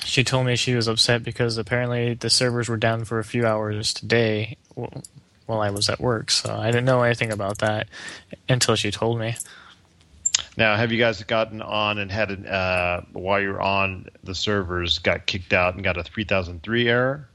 she 0.03 0.23
told 0.23 0.45
me 0.45 0.55
she 0.55 0.75
was 0.75 0.87
upset 0.87 1.23
because 1.23 1.57
apparently 1.57 2.13
the 2.13 2.29
servers 2.29 2.69
were 2.69 2.77
down 2.77 3.05
for 3.05 3.19
a 3.19 3.23
few 3.23 3.45
hours 3.45 3.93
today 3.93 4.57
while 5.45 5.61
I 5.61 5.69
was 5.69 5.89
at 5.89 5.99
work. 5.99 6.31
So 6.31 6.55
I 6.55 6.67
didn't 6.67 6.85
know 6.85 7.03
anything 7.03 7.31
about 7.31 7.59
that 7.59 7.87
until 8.49 8.75
she 8.75 8.91
told 8.91 9.19
me. 9.19 9.35
Now, 10.57 10.75
have 10.75 10.91
you 10.91 10.97
guys 10.97 11.21
gotten 11.23 11.61
on 11.61 11.97
and 11.97 12.11
had 12.11 12.31
an, 12.31 12.45
uh, 12.45 13.01
while 13.11 13.41
you're 13.41 13.61
on 13.61 14.07
the 14.23 14.35
servers 14.35 14.99
got 14.99 15.25
kicked 15.25 15.53
out 15.53 15.75
and 15.75 15.83
got 15.83 15.97
a 15.97 16.03
3003 16.03 16.89
error? 16.89 17.27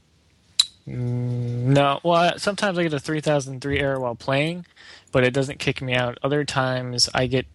Mm, 0.87 1.65
no, 1.67 1.99
well, 2.03 2.37
sometimes 2.37 2.77
I 2.77 2.83
get 2.83 2.93
a 2.93 2.99
3003 2.99 3.79
error 3.79 3.99
while 3.99 4.15
playing, 4.15 4.65
but 5.11 5.23
it 5.23 5.33
doesn't 5.33 5.59
kick 5.59 5.81
me 5.81 5.93
out. 5.93 6.17
Other 6.23 6.43
times 6.43 7.09
I 7.13 7.27
get 7.27 7.45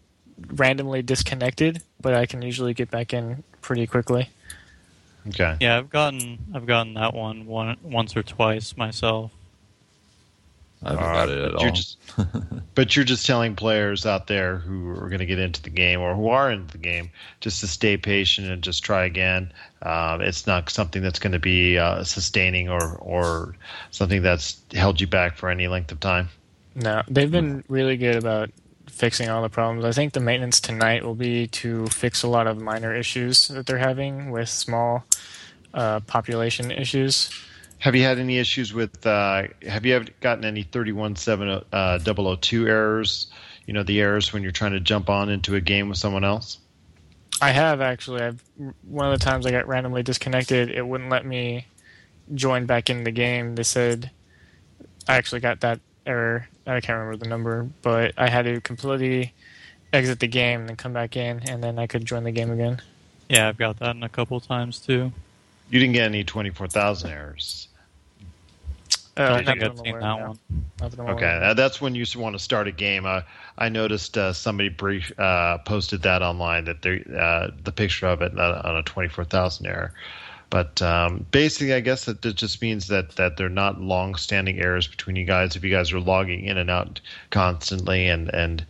randomly 0.49 1.03
disconnected, 1.03 1.83
but 2.01 2.15
I 2.15 2.27
can 2.27 2.43
usually 2.43 2.75
get 2.75 2.91
back 2.91 3.13
in 3.13 3.43
pretty 3.63 3.87
quickly. 3.87 4.31
Okay. 5.29 5.57
Yeah, 5.61 5.79
I've 5.79 5.91
gotten 5.91 6.39
I've 6.55 6.67
gotten 6.67 6.95
that 6.95 7.15
one 7.15 7.47
one 7.47 7.77
once 7.83 8.17
or 8.17 8.23
twice 8.23 8.77
myself. 8.77 9.33
I 10.87 10.91
haven't 10.91 11.05
Uh, 11.05 11.13
got 11.13 11.29
it 11.31 11.39
at 11.45 11.53
but 11.53 11.61
you're 11.61 11.69
all. 11.71 11.75
just- 11.77 11.99
But 12.75 12.95
you're 12.95 13.07
just 13.07 13.25
telling 13.27 13.57
players 13.57 14.05
out 14.05 14.27
there 14.27 14.59
who 14.59 14.91
are 14.91 15.09
going 15.09 15.21
to 15.21 15.27
get 15.27 15.39
into 15.39 15.63
the 15.63 15.71
game 15.71 15.99
or 16.01 16.15
who 16.15 16.29
are 16.29 16.51
into 16.51 16.71
the 16.73 16.79
game 16.79 17.11
just 17.41 17.61
to 17.61 17.67
stay 17.67 17.97
patient 17.97 18.49
and 18.51 18.61
just 18.63 18.85
try 18.85 19.07
again. 19.07 19.51
Um, 19.81 20.21
it's 20.21 20.47
not 20.47 20.69
something 20.69 21.03
that's 21.03 21.19
going 21.19 21.33
to 21.33 21.39
be 21.39 21.79
uh, 21.79 22.05
sustaining 22.05 22.69
or 22.69 22.97
or 22.97 23.57
something 23.93 24.21
that's 24.23 24.61
held 24.75 25.01
you 25.01 25.07
back 25.07 25.37
for 25.39 25.49
any 25.49 25.69
length 25.69 25.91
of 25.91 26.01
time. 26.01 26.29
No, 26.75 27.03
they've 27.09 27.31
been 27.33 27.65
really 27.69 27.97
good 27.97 28.17
about 28.17 28.51
fixing 28.91 29.31
all 29.31 29.41
the 29.43 29.49
problems. 29.49 29.85
I 29.87 29.93
think 29.93 30.13
the 30.13 30.21
maintenance 30.21 30.61
tonight 30.61 31.03
will 31.03 31.15
be 31.15 31.47
to 31.49 31.87
fix 31.87 32.23
a 32.23 32.29
lot 32.29 32.47
of 32.47 32.61
minor 32.61 32.95
issues 32.95 33.49
that 33.49 33.65
they're 33.67 33.79
having 33.79 34.31
with 34.31 34.51
small 34.51 35.05
uh, 35.73 36.01
population 36.01 36.71
issues. 36.71 37.31
Have 37.79 37.95
you 37.95 38.03
had 38.03 38.19
any 38.19 38.39
issues 38.39 38.73
with? 38.73 39.07
Uh, 39.07 39.45
have 39.63 39.85
you 39.85 39.95
ever 39.95 40.07
gotten 40.21 40.45
any 40.45 40.63
thirty 40.63 40.93
one 40.93 41.15
seven 41.17 41.63
uh, 41.73 41.99
002 41.99 42.67
errors? 42.67 43.27
You 43.67 43.75
know 43.75 43.83
the 43.83 44.01
errors 44.01 44.33
when 44.33 44.43
you're 44.43 44.53
trying 44.53 44.73
to 44.73 44.81
jump 44.81 45.11
on 45.11 45.29
into 45.29 45.55
a 45.55 45.61
game 45.61 45.89
with 45.89 45.99
someone 45.99 46.25
else. 46.25 46.59
I 47.41 47.51
have 47.51 47.81
actually. 47.81 48.23
I've 48.23 48.43
one 48.83 49.13
of 49.13 49.19
the 49.19 49.25
times 49.25 49.47
I 49.47 49.51
got 49.51 49.67
randomly 49.67 50.03
disconnected. 50.03 50.71
It 50.71 50.87
wouldn't 50.87 51.11
let 51.11 51.27
me 51.27 51.67
join 52.35 52.67
back 52.67 52.89
in 52.89 53.05
the 53.05 53.11
game. 53.11 53.55
They 53.55 53.63
said 53.63 54.11
I 55.07 55.17
actually 55.17 55.41
got 55.41 55.61
that 55.61 55.81
error. 56.07 56.49
I 56.67 56.81
can't 56.81 56.99
remember 56.99 57.17
the 57.17 57.29
number, 57.29 57.69
but 57.83 58.15
I 58.17 58.29
had 58.29 58.47
to 58.47 58.61
completely 58.61 59.35
exit 59.93 60.21
the 60.21 60.27
game 60.27 60.61
and 60.61 60.69
then 60.71 60.77
come 60.77 60.93
back 60.93 61.17
in, 61.17 61.43
and 61.49 61.63
then 61.63 61.79
I 61.79 61.87
could 61.87 62.05
join 62.05 62.25
the 62.25 62.33
game 62.33 62.51
again. 62.51 62.81
Yeah, 63.29 63.49
I've 63.49 63.59
got 63.59 63.79
that 63.81 63.97
in 63.97 64.03
a 64.03 64.09
couple 64.09 64.41
times 64.41 64.79
too. 64.79 65.13
You 65.71 65.81
didn't 65.81 65.95
get 65.95 66.05
any 66.05 66.25
twenty 66.25 66.51
four 66.51 66.67
thousand 66.67 67.11
errors. 67.11 67.69
Uh, 69.19 69.23
I 69.23 69.29
not 69.29 69.45
think 69.47 69.63
I've 69.63 69.79
seen 69.79 69.89
aware 69.89 70.01
that 70.01 70.29
one. 70.29 70.39
Not 70.81 70.99
Okay, 70.99 71.25
aware 71.25 71.45
uh, 71.45 71.55
that's 71.55 71.81
when 71.81 71.95
you 71.95 72.05
want 72.17 72.35
to 72.35 72.39
start 72.39 72.69
a 72.69 72.73
game. 72.73 73.07
Uh, 73.07 73.23
I 73.57 73.71
noticed 73.71 74.19
uh, 74.19 74.33
somebody 74.35 74.69
brief 74.69 75.11
uh, 75.19 75.59
posted 75.59 76.03
that 76.03 76.23
online 76.23 76.67
that 76.67 76.83
they 76.83 77.03
uh, 77.19 77.51
the 77.65 77.73
picture 77.73 78.07
of 78.07 78.21
it 78.21 78.39
on 78.39 78.77
a 78.77 78.83
twenty 78.83 79.09
four 79.09 79.25
thousand 79.25 79.67
error. 79.67 79.93
But 80.51 80.81
um, 80.81 81.27
basically, 81.31 81.75
I 81.75 81.81
guess 81.81 82.05
that, 82.05 82.23
that 82.23 82.37
just 82.37 82.63
means 82.63 82.89
that 82.89 83.17
that 83.17 83.37
they're 83.37 83.49
not 83.49 83.81
long 83.81 84.15
standing 84.15 84.61
errors 84.61 84.87
between 84.87 85.17
you 85.17 85.25
guys. 85.25 85.57
If 85.57 85.65
you 85.65 85.71
guys 85.71 85.93
are 85.93 86.01
logging 86.01 86.45
in 86.45 86.59
and 86.59 86.71
out 86.71 87.01
constantly, 87.31 88.07
and 88.07 88.29
and 88.35 88.65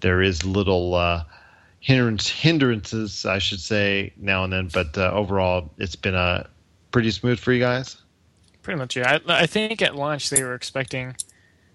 there 0.00 0.22
is 0.22 0.44
little 0.44 0.94
uh, 0.94 1.24
hindrance 1.80 2.28
hindrances, 2.28 3.26
I 3.26 3.38
should 3.38 3.60
say, 3.60 4.12
now 4.16 4.44
and 4.44 4.52
then. 4.52 4.68
But 4.72 4.96
uh, 4.96 5.10
overall, 5.12 5.70
it's 5.78 5.96
been 5.96 6.14
uh, 6.14 6.46
pretty 6.92 7.10
smooth 7.10 7.38
for 7.38 7.52
you 7.52 7.60
guys. 7.60 7.96
Pretty 8.62 8.78
much, 8.78 8.96
yeah. 8.96 9.18
I, 9.26 9.42
I 9.42 9.46
think 9.46 9.82
at 9.82 9.96
launch 9.96 10.30
they 10.30 10.42
were 10.42 10.54
expecting 10.54 11.16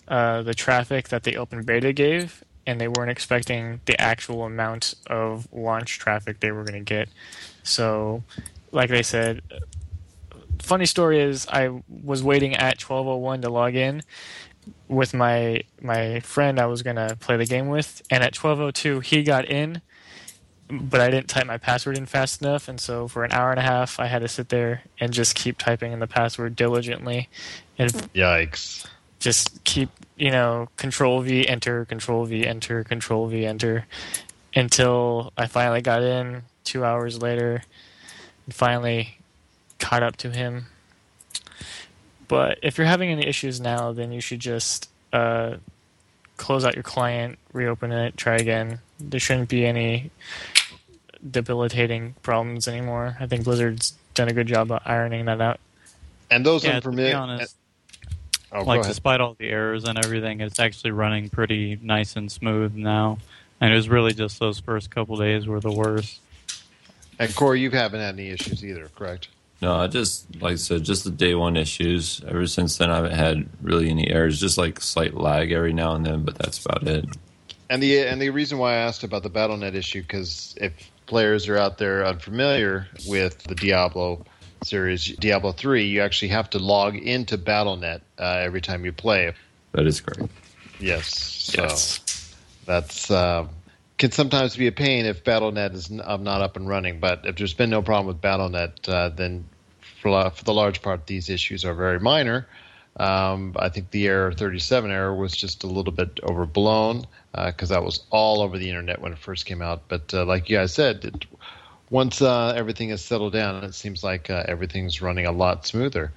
uh, 0.08 0.44
the 0.44 0.54
traffic 0.54 1.10
that 1.10 1.24
the 1.24 1.38
open 1.38 1.64
beta 1.64 1.92
gave, 1.92 2.44
and 2.68 2.80
they 2.80 2.88
weren't 2.88 3.10
expecting 3.10 3.82
the 3.86 4.00
actual 4.00 4.44
amount 4.44 4.94
of 5.08 5.48
launch 5.52 5.98
traffic 6.00 6.40
they 6.40 6.52
were 6.52 6.64
going 6.64 6.86
to 6.86 6.94
get. 6.94 7.10
So, 7.64 8.24
like 8.72 8.90
they 8.92 9.02
said, 9.02 9.42
funny 10.62 10.86
story 10.86 11.20
is 11.20 11.48
I 11.48 11.82
was 12.04 12.24
waiting 12.24 12.56
at 12.56 12.78
12:01 12.78 13.42
to 13.42 13.50
log 13.50 13.76
in 13.76 14.04
with 14.88 15.14
my 15.14 15.64
my 15.82 16.20
friend 16.22 16.60
I 16.60 16.66
was 16.68 16.82
going 16.84 16.96
to 16.96 17.16
play 17.20 17.38
the 17.38 17.46
game 17.46 17.68
with, 17.68 18.02
and 18.12 18.24
at 18.24 18.34
12:02 18.34 19.04
he 19.04 19.24
got 19.24 19.46
in, 19.46 19.82
but 20.70 21.00
I 21.00 21.10
didn't 21.10 21.28
type 21.28 21.46
my 21.46 21.58
password 21.58 21.98
in 21.98 22.06
fast 22.06 22.42
enough, 22.42 22.68
and 22.68 22.80
so 22.80 23.08
for 23.08 23.24
an 23.24 23.32
hour 23.32 23.52
and 23.52 23.60
a 23.60 23.64
half 23.64 24.00
I 24.00 24.08
had 24.08 24.20
to 24.20 24.28
sit 24.28 24.50
there 24.50 24.84
and 25.00 25.14
just 25.14 25.36
keep 25.36 25.58
typing 25.58 25.92
in 25.92 26.00
the 26.00 26.08
password 26.08 26.56
diligently, 26.56 27.30
and 27.78 27.92
Yikes! 28.14 28.88
just 29.20 29.64
keep 29.64 29.90
you 30.18 30.32
know 30.32 30.70
Control 30.78 31.22
V 31.22 31.48
enter, 31.48 31.86
Control 31.86 32.26
V 32.26 32.46
enter, 32.46 32.84
Control 32.84 33.28
V 33.28 33.46
enter, 33.46 33.86
until 34.56 35.32
I 35.38 35.48
finally 35.48 35.82
got 35.82 36.02
in 36.02 36.44
two 36.64 36.84
hours 36.84 37.22
later, 37.22 37.62
and 38.46 38.56
finally 38.56 39.18
caught 39.80 40.04
up 40.04 40.16
to 40.18 40.32
him. 40.32 40.66
But 42.28 42.58
if 42.64 42.78
you're 42.78 42.88
having 42.88 43.10
any 43.10 43.28
issues 43.28 43.62
now, 43.62 43.92
then 43.92 44.12
you 44.12 44.20
should 44.20 44.40
just 44.40 44.90
uh, 45.14 45.58
close 46.38 46.66
out 46.66 46.76
your 46.76 46.84
client, 46.84 47.38
reopen 47.54 47.92
it, 47.92 48.18
try 48.18 48.36
again. 48.36 48.80
There 49.00 49.20
shouldn't 49.20 49.50
be 49.50 49.66
any 49.66 50.12
debilitating 51.30 52.16
problems 52.24 52.68
anymore. 52.68 53.18
I 53.20 53.28
think 53.28 53.44
Blizzard's 53.44 53.94
done 54.14 54.30
a 54.30 54.34
good 54.34 54.48
job 54.48 54.72
of 54.72 54.82
ironing 54.86 55.26
that 55.26 55.42
out. 55.42 55.60
And 56.30 56.46
those 56.46 56.64
Yeah, 56.64 56.72
to 56.72 56.76
unfamiliar. 56.78 57.10
be 57.10 57.14
honest, 57.14 57.56
oh, 58.52 58.64
like 58.64 58.84
despite 58.84 59.22
all 59.22 59.36
the 59.38 59.50
errors 59.50 59.84
and 59.84 59.98
everything, 60.04 60.42
it's 60.42 60.60
actually 60.60 60.92
running 60.92 61.30
pretty 61.30 61.80
nice 61.82 62.16
and 62.16 62.32
smooth 62.32 62.74
now. 62.74 63.20
And 63.62 63.72
it 63.72 63.76
was 63.76 63.90
really 63.90 64.14
just 64.14 64.40
those 64.40 64.60
first 64.60 64.90
couple 64.92 65.16
days 65.18 65.48
were 65.48 65.60
the 65.60 65.72
worst. 65.72 66.20
And 67.20 67.34
Corey, 67.36 67.62
you 67.62 67.72
haven't 67.72 68.02
had 68.02 68.16
any 68.16 68.30
issues 68.30 68.64
either, 68.66 68.90
correct? 68.96 69.30
No, 69.62 69.76
I 69.76 69.88
just 69.88 70.42
like 70.42 70.54
I 70.54 70.56
said, 70.56 70.84
just 70.84 71.06
the 71.06 71.12
day 71.12 71.34
one 71.34 71.56
issues. 71.56 72.22
Ever 72.28 72.46
since 72.46 72.78
then, 72.78 72.92
I 72.92 72.98
haven't 72.98 73.14
had 73.14 73.50
really 73.62 73.90
any 73.90 74.10
errors. 74.10 74.40
Just 74.40 74.58
like 74.58 74.82
slight 74.82 75.14
lag 75.14 75.52
every 75.52 75.72
now 75.74 75.96
and 75.96 76.06
then, 76.06 76.24
but 76.24 76.38
that's 76.38 76.64
about 76.64 76.86
it. 76.88 77.06
And 77.70 77.82
the 77.82 78.00
and 78.00 78.22
the 78.22 78.30
reason 78.30 78.58
why 78.58 78.74
I 78.74 78.78
asked 78.78 79.04
about 79.04 79.24
the 79.24 79.30
BattleNet 79.30 79.74
issue 79.74 80.02
because 80.02 80.56
if 80.60 80.74
players 81.06 81.48
are 81.48 81.58
out 81.58 81.78
there 81.78 82.06
unfamiliar 82.06 82.88
with 83.08 83.44
the 83.44 83.56
Diablo 83.56 84.26
series, 84.64 85.16
Diablo 85.18 85.52
three, 85.52 85.86
you 85.86 86.02
actually 86.02 86.30
have 86.30 86.50
to 86.52 86.60
log 86.60 86.96
into 86.96 87.38
BattleNet 87.38 88.02
uh, 88.18 88.24
every 88.24 88.62
time 88.62 88.86
you 88.86 88.92
play. 88.92 89.34
That 89.74 89.86
is 89.86 90.02
correct. 90.02 90.32
Yes, 90.80 91.08
so 91.08 91.64
Yes. 91.64 92.00
that's 92.66 93.12
uh, 93.12 93.48
can 93.98 94.12
sometimes 94.12 94.56
be 94.56 94.68
a 94.68 94.72
pain 94.72 95.06
if 95.06 95.24
BattleNet 95.24 95.74
is 95.74 95.92
n- 95.92 96.02
uh, 96.02 96.18
not 96.18 96.42
up 96.42 96.56
and 96.58 96.68
running. 96.68 97.00
But 97.00 97.26
if 97.26 97.36
there's 97.38 97.54
been 97.54 97.70
no 97.70 97.82
problem 97.82 98.08
with 98.08 98.22
BattleNet, 98.22 98.90
uh, 98.90 99.10
then 99.10 99.46
for, 100.02 100.30
for 100.32 100.44
the 100.44 100.54
large 100.54 100.82
part, 100.82 101.08
these 101.08 101.30
issues 101.30 101.64
are 101.64 101.74
very 101.74 102.00
minor. 102.00 102.48
Um, 102.98 103.56
I 103.60 103.70
think 103.70 103.92
the 103.92 104.08
error 104.08 104.32
37 104.32 104.90
error 104.90 105.14
was 105.14 105.36
just 105.36 105.64
a 105.64 105.68
little 105.68 105.92
bit 105.92 106.20
overblown 106.24 107.06
because 107.34 107.70
that 107.70 107.84
was 107.84 108.06
all 108.10 108.42
over 108.42 108.58
the 108.58 108.70
internet 108.70 109.02
when 109.02 109.12
it 109.12 109.18
first 109.18 109.46
came 109.46 109.62
out. 109.62 109.84
But 109.90 110.14
uh, 110.14 110.26
like 110.26 110.50
you 110.50 110.58
guys 110.58 110.74
said, 110.74 111.04
it, 111.04 111.26
once 111.90 112.22
uh, 112.22 112.54
everything 112.56 112.90
is 112.90 113.04
settled 113.04 113.34
down, 113.34 113.64
it 113.64 113.74
seems 113.74 114.04
like 114.04 114.30
uh, 114.30 114.44
everything's 114.48 115.02
running 115.02 115.26
a 115.26 115.32
lot 115.32 115.68
smoother. 115.68 116.14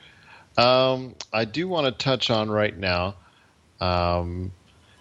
Um, 0.57 1.15
I 1.33 1.45
do 1.45 1.69
want 1.69 1.87
to 1.87 2.05
touch 2.05 2.31
on 2.31 2.51
right 2.51 2.77
now. 2.77 3.17
Um, 3.81 4.53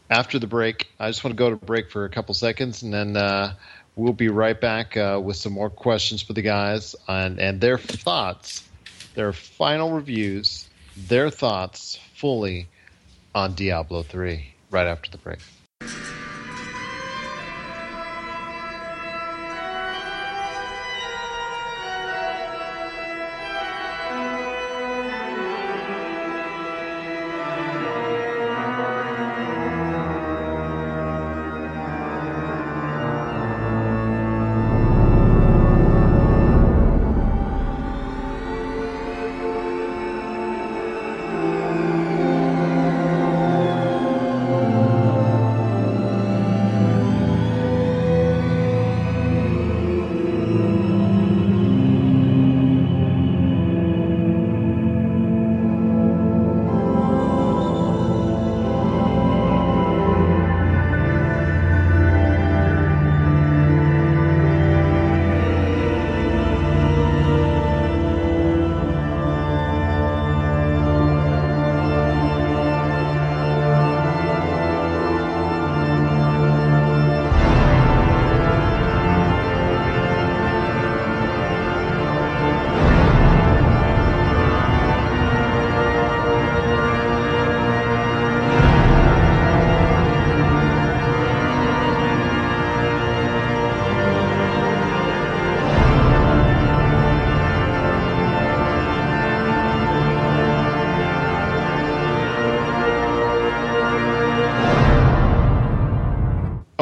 after 0.10 0.40
the 0.40 0.48
break, 0.48 0.88
I 1.00 1.10
just 1.10 1.24
want 1.24 1.36
to 1.36 1.38
go 1.38 1.50
to 1.50 1.56
break 1.56 1.92
for 1.92 2.06
a 2.06 2.10
couple 2.10 2.34
seconds, 2.34 2.84
and 2.84 2.94
then 2.94 3.18
uh, 3.18 3.54
we'll 3.96 4.14
be 4.14 4.30
right 4.30 4.60
back 4.60 4.96
uh, 4.96 5.20
with 5.24 5.36
some 5.36 5.54
more 5.54 5.70
questions 5.70 6.22
for 6.22 6.34
the 6.34 6.42
guys 6.42 6.96
and 7.08 7.40
and 7.40 7.60
their 7.60 7.78
thoughts, 7.78 8.68
their 9.16 9.34
final 9.34 9.92
reviews, 9.92 10.67
their 10.98 11.30
thoughts 11.30 12.00
fully 12.16 12.68
on 13.36 13.54
Diablo 13.54 14.04
three. 14.04 14.54
Right 14.72 14.88
after 14.88 15.12
the 15.12 15.18
break. 15.18 15.40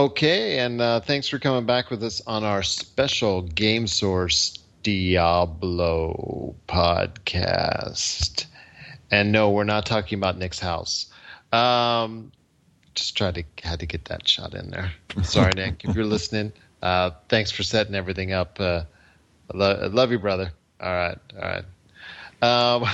Okay, 0.06 0.60
and 0.60 0.82
uh, 0.82 1.00
thanks 1.00 1.28
for 1.28 1.40
coming 1.40 1.66
back 1.66 1.90
with 1.90 2.04
us 2.04 2.22
on 2.28 2.44
our 2.44 2.62
special 2.62 3.42
Game 3.42 3.88
Source 3.88 4.60
Diablo 4.84 6.54
podcast. 6.68 8.46
And 9.10 9.32
no, 9.32 9.50
we're 9.50 9.64
not 9.64 9.88
talking 9.88 10.20
about 10.20 10.38
Nick's 10.38 10.60
house. 10.60 11.12
Um, 11.52 12.32
just 12.94 13.18
tried 13.18 13.34
to 13.34 13.44
had 13.64 13.80
to 13.80 13.88
get 13.88 14.06
that 14.06 14.28
shot 14.28 14.54
in 14.54 14.70
there. 14.70 14.92
Sorry, 15.24 15.52
Nick, 15.56 15.84
if 15.84 15.96
you're 15.96 16.06
listening. 16.06 16.54
Uh, 16.84 17.10
thanks 17.28 17.50
for 17.50 17.64
setting 17.64 17.96
everything 17.96 18.32
up. 18.32 18.60
Uh, 18.60 18.84
I, 19.52 19.58
lo- 19.58 19.80
I 19.82 19.88
love 19.88 20.12
you, 20.12 20.20
brother. 20.20 20.52
All 20.82 20.94
right, 20.94 21.18
all 21.34 21.64
right. 22.44 22.84
Um, 22.84 22.88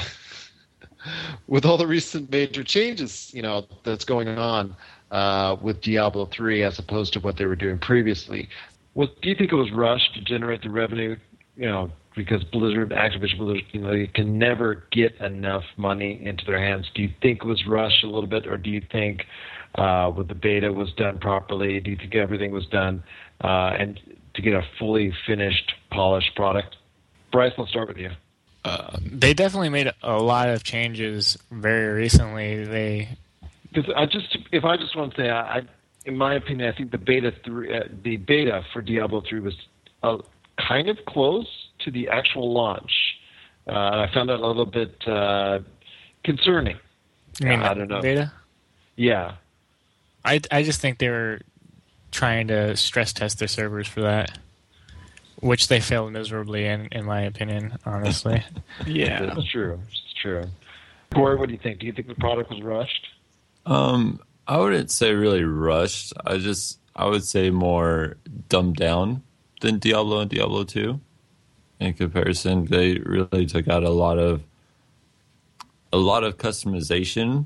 with 1.48 1.66
all 1.66 1.76
the 1.76 1.88
recent 1.88 2.32
major 2.32 2.64
changes, 2.64 3.34
you 3.34 3.42
know, 3.42 3.68
that's 3.84 4.06
going 4.06 4.30
on 4.30 4.78
uh, 5.12 5.58
with 5.62 5.82
Diablo 5.82 6.26
3 6.26 6.64
as 6.64 6.80
opposed 6.80 7.14
to 7.14 7.20
what 7.20 7.38
they 7.38 7.46
were 7.46 7.56
doing 7.56 7.78
previously, 7.78 8.50
what 8.94 9.22
do 9.22 9.30
you 9.30 9.36
think 9.36 9.52
it 9.52 9.56
was 9.56 9.72
rushed 9.72 10.14
to 10.16 10.22
generate 10.22 10.64
the 10.64 10.70
revenue? 10.70 11.16
You 11.56 11.68
know, 11.68 11.92
because 12.16 12.44
Blizzard, 12.46 12.90
Activision 12.90 13.38
Blizzard, 13.38 13.66
you 13.72 13.82
know, 13.82 14.06
can 14.14 14.38
never 14.38 14.84
get 14.92 15.16
enough 15.22 15.64
money 15.78 16.20
into 16.24 16.46
their 16.46 16.60
hands. 16.60 16.90
Do 16.94 17.02
you 17.02 17.10
think 17.22 17.40
it 17.44 17.46
was 17.46 17.66
rushed 17.66 18.04
a 18.04 18.08
little 18.08 18.28
bit, 18.28 18.48
or 18.48 18.58
do 18.58 18.70
you 18.70 18.82
think 18.92 19.26
uh, 19.76 20.12
with 20.16 20.28
the 20.28 20.36
beta 20.36 20.72
was 20.74 20.92
done 20.94 21.20
properly? 21.20 21.80
Do 21.80 21.92
you 21.92 21.98
think 21.98 22.16
everything 22.16 22.52
was 22.52 22.66
done 22.68 23.04
uh, 23.44 23.72
and 23.78 24.00
to 24.34 24.42
get 24.42 24.54
a 24.54 24.64
fully 24.80 25.14
finished, 25.26 25.74
polished 25.90 26.36
product? 26.36 26.78
Bryce, 27.32 27.54
let's 27.58 27.72
start 27.72 27.88
with 27.88 27.98
you. 27.98 28.12
Uh, 28.64 28.98
they 29.02 29.34
definitely 29.34 29.70
made 29.70 29.92
a 30.04 30.22
lot 30.22 30.50
of 30.50 30.64
changes 30.64 31.38
very 31.50 31.94
recently. 31.94 32.64
They 32.64 33.18
because 33.72 33.92
I 33.96 34.06
just 34.06 34.38
if 34.52 34.64
I 34.64 34.78
just 34.78 34.96
want 34.96 35.16
to 35.16 35.22
say 35.22 35.30
I, 35.30 35.58
I 35.58 35.62
in 36.06 36.18
my 36.18 36.36
opinion 36.36 36.72
I 36.74 36.78
think 36.78 36.92
the 36.92 36.98
beta 36.98 37.34
three 37.44 37.76
uh, 37.76 37.84
the 38.04 38.18
beta 38.18 38.64
for 38.74 38.82
Diablo 38.82 39.22
three 39.28 39.40
was 39.40 39.56
uh, 40.04 40.18
kind 40.58 40.90
of 40.90 40.98
close 41.08 41.48
to 41.80 41.92
the 41.92 42.10
actual 42.10 42.54
launch. 42.54 42.92
Uh, 43.68 43.72
I 43.72 44.10
found 44.14 44.30
that 44.30 44.40
a 44.40 44.48
little 44.48 44.66
bit 44.66 44.96
uh, 45.08 45.60
concerning. 46.24 46.78
I 47.42 47.46
mean, 47.46 47.60
I 47.62 47.74
don't 47.74 47.88
know. 47.88 48.02
Beta. 48.02 48.32
Yeah, 48.96 49.36
I 50.26 50.42
I 50.52 50.64
just 50.64 50.82
think 50.82 50.98
they 50.98 51.10
were 51.10 51.42
trying 52.12 52.48
to 52.50 52.76
stress 52.76 53.14
test 53.14 53.40
their 53.40 53.48
servers 53.48 53.88
for 53.88 54.02
that, 54.02 54.38
which 55.40 55.70
they 55.70 55.80
failed 55.80 56.12
miserably 56.12 56.66
in, 56.66 56.88
in 56.92 57.06
my 57.06 57.22
opinion. 57.22 57.78
Honestly. 57.86 58.44
Yeah. 58.86 59.36
it's 59.38 59.52
true. 59.52 59.80
It's 59.88 60.14
true. 60.22 60.44
Corey, 61.14 61.38
what 61.38 61.48
do 61.48 61.54
you 61.54 61.60
think? 61.62 61.80
Do 61.80 61.86
you 61.86 61.94
think 61.94 62.08
the 62.08 62.16
product 62.16 62.50
was 62.50 62.62
rushed? 62.62 63.08
Um, 63.66 64.20
I 64.48 64.58
wouldn't 64.58 64.92
say 64.92 65.14
really 65.14 65.44
rushed. 65.44 66.14
I 66.26 66.38
just 66.38 66.80
I 66.96 67.06
would 67.08 67.24
say 67.24 67.50
more 67.50 68.18
dumbed 68.50 68.76
down 68.76 69.24
than 69.62 69.80
Diablo 69.80 70.20
and 70.20 70.30
Diablo 70.30 70.64
two. 70.64 71.00
In 71.80 71.94
comparison, 71.94 72.66
they 72.66 72.96
really 73.00 73.46
took 73.46 73.68
out 73.68 73.84
a 73.84 73.90
lot 73.90 74.20
of 74.20 74.44
a 75.94 75.98
lot 75.98 76.24
of 76.24 76.38
customization, 76.38 77.46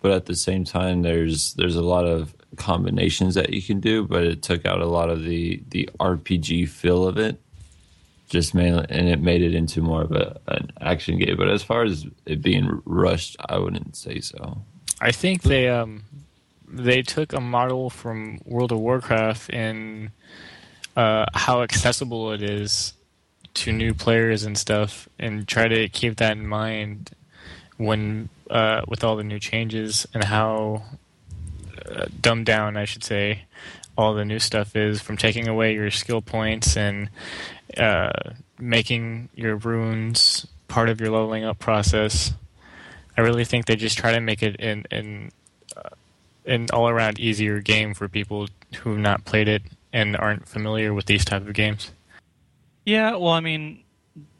but 0.00 0.10
at 0.10 0.26
the 0.26 0.36
same 0.36 0.64
time, 0.64 1.02
there's 1.02 1.54
there's 1.54 1.76
a 1.76 1.82
lot 1.82 2.04
of 2.04 2.34
combinations 2.56 3.34
that 3.34 3.52
you 3.52 3.62
can 3.62 3.80
do, 3.80 4.04
but 4.04 4.24
it 4.24 4.42
took 4.42 4.66
out 4.66 4.80
a 4.80 4.86
lot 4.86 5.10
of 5.10 5.24
the 5.24 5.62
the 5.68 5.88
RPG 6.00 6.68
feel 6.68 7.06
of 7.06 7.18
it. 7.18 7.40
Just 8.28 8.54
mainly, 8.54 8.86
and 8.88 9.08
it 9.08 9.20
made 9.20 9.42
it 9.42 9.54
into 9.54 9.82
more 9.82 10.02
of 10.02 10.12
a 10.12 10.40
an 10.48 10.72
action 10.80 11.18
game. 11.18 11.36
But 11.36 11.48
as 11.48 11.62
far 11.62 11.84
as 11.84 12.06
it 12.26 12.42
being 12.42 12.82
rushed, 12.84 13.36
I 13.48 13.58
wouldn't 13.58 13.96
say 13.96 14.20
so. 14.20 14.62
I 15.02 15.10
think 15.10 15.42
they 15.42 15.68
um 15.68 16.04
they 16.68 17.02
took 17.02 17.32
a 17.32 17.40
model 17.40 17.90
from 17.90 18.40
World 18.46 18.70
of 18.70 18.78
Warcraft 18.78 19.50
in 19.50 20.12
uh, 20.96 21.26
how 21.34 21.62
accessible 21.62 22.32
it 22.32 22.40
is 22.40 22.94
to 23.54 23.72
new 23.72 23.94
players 23.94 24.44
and 24.44 24.56
stuff, 24.56 25.08
and 25.18 25.46
try 25.46 25.66
to 25.66 25.88
keep 25.88 26.16
that 26.16 26.36
in 26.36 26.46
mind 26.46 27.10
when 27.76 28.28
uh, 28.48 28.82
with 28.86 29.02
all 29.02 29.16
the 29.16 29.24
new 29.24 29.40
changes 29.40 30.06
and 30.14 30.22
how 30.22 30.84
uh, 31.90 32.06
dumbed 32.20 32.46
down, 32.46 32.76
I 32.76 32.84
should 32.84 33.02
say, 33.02 33.42
all 33.98 34.14
the 34.14 34.24
new 34.24 34.38
stuff 34.38 34.76
is 34.76 35.02
from 35.02 35.16
taking 35.16 35.48
away 35.48 35.74
your 35.74 35.90
skill 35.90 36.22
points 36.22 36.76
and 36.76 37.10
uh, 37.76 38.12
making 38.58 39.30
your 39.34 39.56
runes 39.56 40.46
part 40.68 40.88
of 40.88 41.00
your 41.00 41.10
leveling 41.10 41.44
up 41.44 41.58
process. 41.58 42.32
I 43.16 43.20
really 43.20 43.44
think 43.44 43.66
they 43.66 43.76
just 43.76 43.98
try 43.98 44.12
to 44.12 44.20
make 44.20 44.42
it 44.42 44.56
in 44.56 44.84
in 44.90 45.30
uh, 45.76 45.90
an 46.46 46.66
all 46.72 46.88
around 46.88 47.18
easier 47.20 47.60
game 47.60 47.94
for 47.94 48.08
people 48.08 48.48
who've 48.76 48.98
not 48.98 49.24
played 49.24 49.48
it 49.48 49.62
and 49.92 50.16
aren't 50.16 50.48
familiar 50.48 50.94
with 50.94 51.06
these 51.06 51.24
type 51.24 51.46
of 51.46 51.54
games. 51.54 51.92
Yeah, 52.84 53.16
well, 53.16 53.32
I 53.32 53.40
mean, 53.40 53.84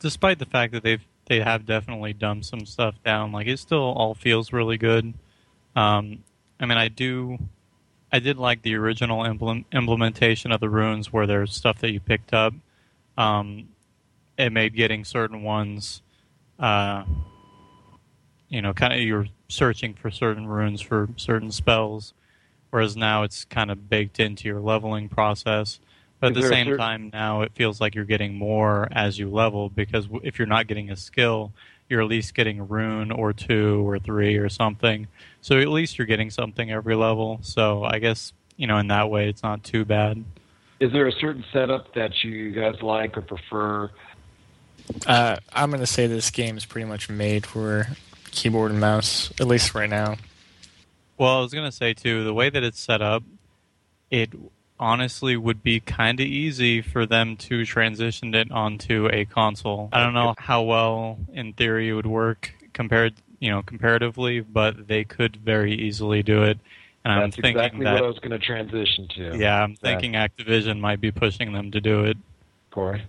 despite 0.00 0.38
the 0.38 0.46
fact 0.46 0.72
that 0.72 0.82
they've 0.82 1.04
they 1.26 1.40
have 1.40 1.64
definitely 1.66 2.12
dumbed 2.12 2.44
some 2.44 2.66
stuff 2.66 2.94
down, 3.04 3.32
like 3.32 3.46
it 3.46 3.58
still 3.58 3.92
all 3.92 4.14
feels 4.14 4.52
really 4.52 4.76
good. 4.76 5.14
Um, 5.76 6.24
I 6.60 6.66
mean, 6.66 6.78
I 6.78 6.88
do, 6.88 7.38
I 8.12 8.18
did 8.18 8.36
like 8.38 8.62
the 8.62 8.74
original 8.74 9.24
implement, 9.24 9.66
implementation 9.72 10.52
of 10.52 10.60
the 10.60 10.68
runes 10.68 11.12
where 11.12 11.26
there's 11.26 11.54
stuff 11.54 11.78
that 11.78 11.92
you 11.92 12.00
picked 12.00 12.34
up. 12.34 12.54
Um, 13.16 13.68
it 14.36 14.50
made 14.50 14.74
getting 14.74 15.04
certain 15.04 15.42
ones, 15.42 16.02
uh, 16.58 17.04
you 18.52 18.60
know, 18.60 18.74
kind 18.74 18.92
of 18.92 19.00
you're 19.00 19.26
searching 19.48 19.94
for 19.94 20.10
certain 20.10 20.46
runes 20.46 20.82
for 20.82 21.08
certain 21.16 21.50
spells, 21.50 22.12
whereas 22.70 22.96
now 22.96 23.22
it's 23.22 23.46
kind 23.46 23.70
of 23.70 23.88
baked 23.88 24.20
into 24.20 24.46
your 24.46 24.60
leveling 24.60 25.08
process. 25.08 25.80
But 26.20 26.32
at 26.32 26.36
Is 26.36 26.42
the 26.44 26.48
same 26.50 26.66
certain- 26.66 26.78
time, 26.78 27.10
now 27.12 27.40
it 27.40 27.52
feels 27.54 27.80
like 27.80 27.94
you're 27.94 28.04
getting 28.04 28.34
more 28.34 28.88
as 28.92 29.18
you 29.18 29.30
level 29.30 29.70
because 29.70 30.06
if 30.22 30.38
you're 30.38 30.46
not 30.46 30.66
getting 30.66 30.90
a 30.90 30.96
skill, 30.96 31.50
you're 31.88 32.02
at 32.02 32.08
least 32.08 32.34
getting 32.34 32.60
a 32.60 32.64
rune 32.64 33.10
or 33.10 33.32
two 33.32 33.88
or 33.88 33.98
three 33.98 34.36
or 34.36 34.48
something. 34.50 35.08
So 35.40 35.58
at 35.58 35.68
least 35.68 35.96
you're 35.98 36.06
getting 36.06 36.30
something 36.30 36.70
every 36.70 36.94
level. 36.94 37.38
So 37.40 37.84
I 37.84 37.98
guess 37.98 38.34
you 38.58 38.66
know 38.66 38.76
in 38.76 38.88
that 38.88 39.08
way 39.10 39.30
it's 39.30 39.42
not 39.42 39.64
too 39.64 39.86
bad. 39.86 40.22
Is 40.78 40.92
there 40.92 41.06
a 41.06 41.12
certain 41.12 41.44
setup 41.52 41.94
that 41.94 42.22
you 42.22 42.50
guys 42.50 42.82
like 42.82 43.16
or 43.16 43.22
prefer? 43.22 43.90
Uh, 45.06 45.36
I'm 45.52 45.70
going 45.70 45.80
to 45.80 45.86
say 45.86 46.06
this 46.06 46.30
game 46.30 46.56
is 46.56 46.64
pretty 46.66 46.86
much 46.86 47.08
made 47.08 47.46
for 47.46 47.86
keyboard 48.32 48.72
and 48.72 48.80
mouse, 48.80 49.30
at 49.40 49.46
least 49.46 49.74
right 49.74 49.88
now. 49.88 50.16
Well, 51.16 51.38
I 51.38 51.40
was 51.40 51.54
gonna 51.54 51.72
say 51.72 51.94
too, 51.94 52.24
the 52.24 52.34
way 52.34 52.50
that 52.50 52.64
it's 52.64 52.80
set 52.80 53.00
up, 53.00 53.22
it 54.10 54.30
honestly 54.82 55.36
would 55.36 55.62
be 55.62 55.78
kind 55.78 56.18
of 56.18 56.26
easy 56.26 56.82
for 56.82 57.06
them 57.06 57.36
to 57.36 57.64
transition 57.64 58.34
it 58.34 58.50
onto 58.50 59.08
a 59.12 59.24
console. 59.24 59.88
I 59.92 60.02
don't 60.02 60.12
know 60.12 60.34
how 60.36 60.62
well, 60.62 61.18
in 61.32 61.52
theory, 61.52 61.88
it 61.88 61.92
would 61.92 62.06
work 62.06 62.52
compared, 62.72 63.14
you 63.38 63.50
know, 63.50 63.62
comparatively, 63.62 64.40
but 64.40 64.88
they 64.88 65.04
could 65.04 65.36
very 65.36 65.72
easily 65.72 66.24
do 66.24 66.42
it. 66.42 66.58
And 67.04 67.12
I'm 67.12 67.20
That's 67.20 67.36
thinking 67.36 67.50
exactly 67.52 67.84
that, 67.84 67.94
what 67.94 68.04
I 68.04 68.06
was 68.06 68.18
going 68.18 68.30
to 68.32 68.38
transition 68.38 69.08
to. 69.16 69.36
yeah, 69.36 69.62
I'm 69.62 69.76
thinking 69.76 70.12
Activision 70.12 70.80
might 70.80 71.00
be 71.00 71.12
pushing 71.12 71.52
them 71.52 71.70
to 71.72 71.80
do 71.80 72.04
it. 72.04 72.16
Corey. 72.70 73.04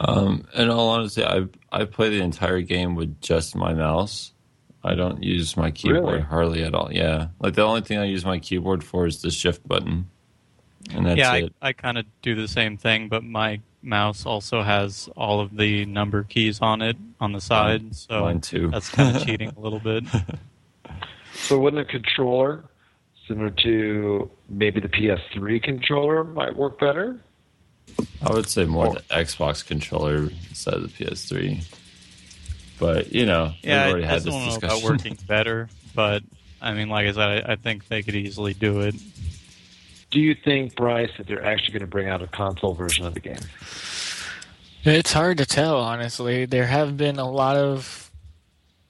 Um, 0.00 0.46
in 0.54 0.70
all 0.70 0.90
honesty, 0.90 1.24
I 1.24 1.46
I 1.72 1.84
play 1.84 2.08
the 2.10 2.22
entire 2.22 2.60
game 2.60 2.94
with 2.94 3.20
just 3.20 3.56
my 3.56 3.74
mouse. 3.74 4.32
I 4.84 4.94
don't 4.94 5.22
use 5.22 5.56
my 5.56 5.70
keyboard 5.70 6.04
Really? 6.04 6.20
hardly 6.20 6.62
at 6.64 6.74
all. 6.74 6.92
Yeah, 6.92 7.28
like 7.40 7.54
the 7.54 7.62
only 7.62 7.80
thing 7.80 7.98
I 7.98 8.04
use 8.04 8.24
my 8.24 8.38
keyboard 8.38 8.84
for 8.84 9.06
is 9.06 9.22
the 9.22 9.30
shift 9.30 9.66
button, 9.66 10.08
and 10.92 11.04
that's 11.06 11.18
yeah, 11.18 11.32
I, 11.32 11.36
it. 11.38 11.52
I 11.60 11.72
kind 11.72 11.98
of 11.98 12.06
do 12.22 12.34
the 12.34 12.48
same 12.48 12.76
thing, 12.76 13.08
but 13.08 13.24
my 13.24 13.60
mouse 13.82 14.24
also 14.26 14.62
has 14.62 15.08
all 15.16 15.40
of 15.40 15.56
the 15.56 15.84
number 15.86 16.22
keys 16.24 16.60
on 16.60 16.82
it 16.82 16.96
on 17.20 17.32
the 17.32 17.40
side, 17.40 17.94
so 17.94 18.20
Mine 18.22 18.40
too. 18.40 18.70
that's 18.70 18.88
kind 18.90 19.16
of 19.16 19.22
cheating 19.26 19.52
a 19.56 19.60
little 19.60 19.80
bit. 19.80 20.04
So 21.34 21.58
wouldn't 21.58 21.80
a 21.82 21.84
controller 21.84 22.64
similar 23.26 23.50
to 23.50 24.30
maybe 24.48 24.80
the 24.80 24.88
PS3 24.88 25.62
controller 25.62 26.24
might 26.24 26.56
work 26.56 26.80
better? 26.80 27.20
I 28.22 28.32
would 28.32 28.48
say 28.48 28.64
more 28.64 28.88
Oh. 28.88 28.94
the 28.94 29.00
Xbox 29.02 29.64
controller 29.66 30.28
instead 30.48 30.74
of 30.74 30.82
the 30.82 30.88
PS3. 31.04 31.64
But 32.78 33.12
you 33.12 33.26
know, 33.26 33.52
Yeah, 33.62 33.86
we've 33.86 33.86
I 33.86 33.90
already 33.90 34.06
had 34.06 34.12
just 34.14 34.24
this 34.26 34.34
don't 34.34 34.42
know 34.44 34.50
discussion. 34.50 34.78
about 34.78 34.90
working 34.90 35.18
better, 35.26 35.68
but 35.94 36.22
I 36.60 36.74
mean, 36.74 36.88
like 36.88 37.06
I 37.06 37.12
said, 37.12 37.46
I, 37.48 37.52
I 37.52 37.56
think 37.56 37.88
they 37.88 38.02
could 38.02 38.14
easily 38.14 38.54
do 38.54 38.80
it. 38.80 38.94
Do 40.10 40.20
you 40.20 40.34
think, 40.34 40.74
Bryce, 40.74 41.10
that 41.18 41.26
they're 41.26 41.44
actually 41.44 41.72
going 41.74 41.80
to 41.80 41.86
bring 41.86 42.08
out 42.08 42.22
a 42.22 42.26
console 42.26 42.72
version 42.74 43.04
of 43.04 43.14
the 43.14 43.20
game? 43.20 43.36
It's 44.84 45.12
hard 45.12 45.38
to 45.38 45.44
tell, 45.46 45.76
honestly. 45.78 46.46
There 46.46 46.66
have 46.66 46.96
been 46.96 47.18
a 47.18 47.30
lot 47.30 47.56
of 47.56 48.10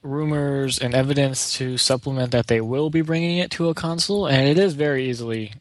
rumors 0.01 0.79
and 0.79 0.95
evidence 0.95 1.53
to 1.57 1.77
supplement 1.77 2.31
that 2.31 2.47
they 2.47 2.61
will 2.61 2.89
be 2.89 3.01
bringing 3.01 3.37
it 3.39 3.51
to 3.51 3.67
a 3.69 3.73
console, 3.73 4.27
and 4.27 4.47
it 4.47 4.57
is 4.57 4.73
very 4.75 5.09
easily 5.09 5.51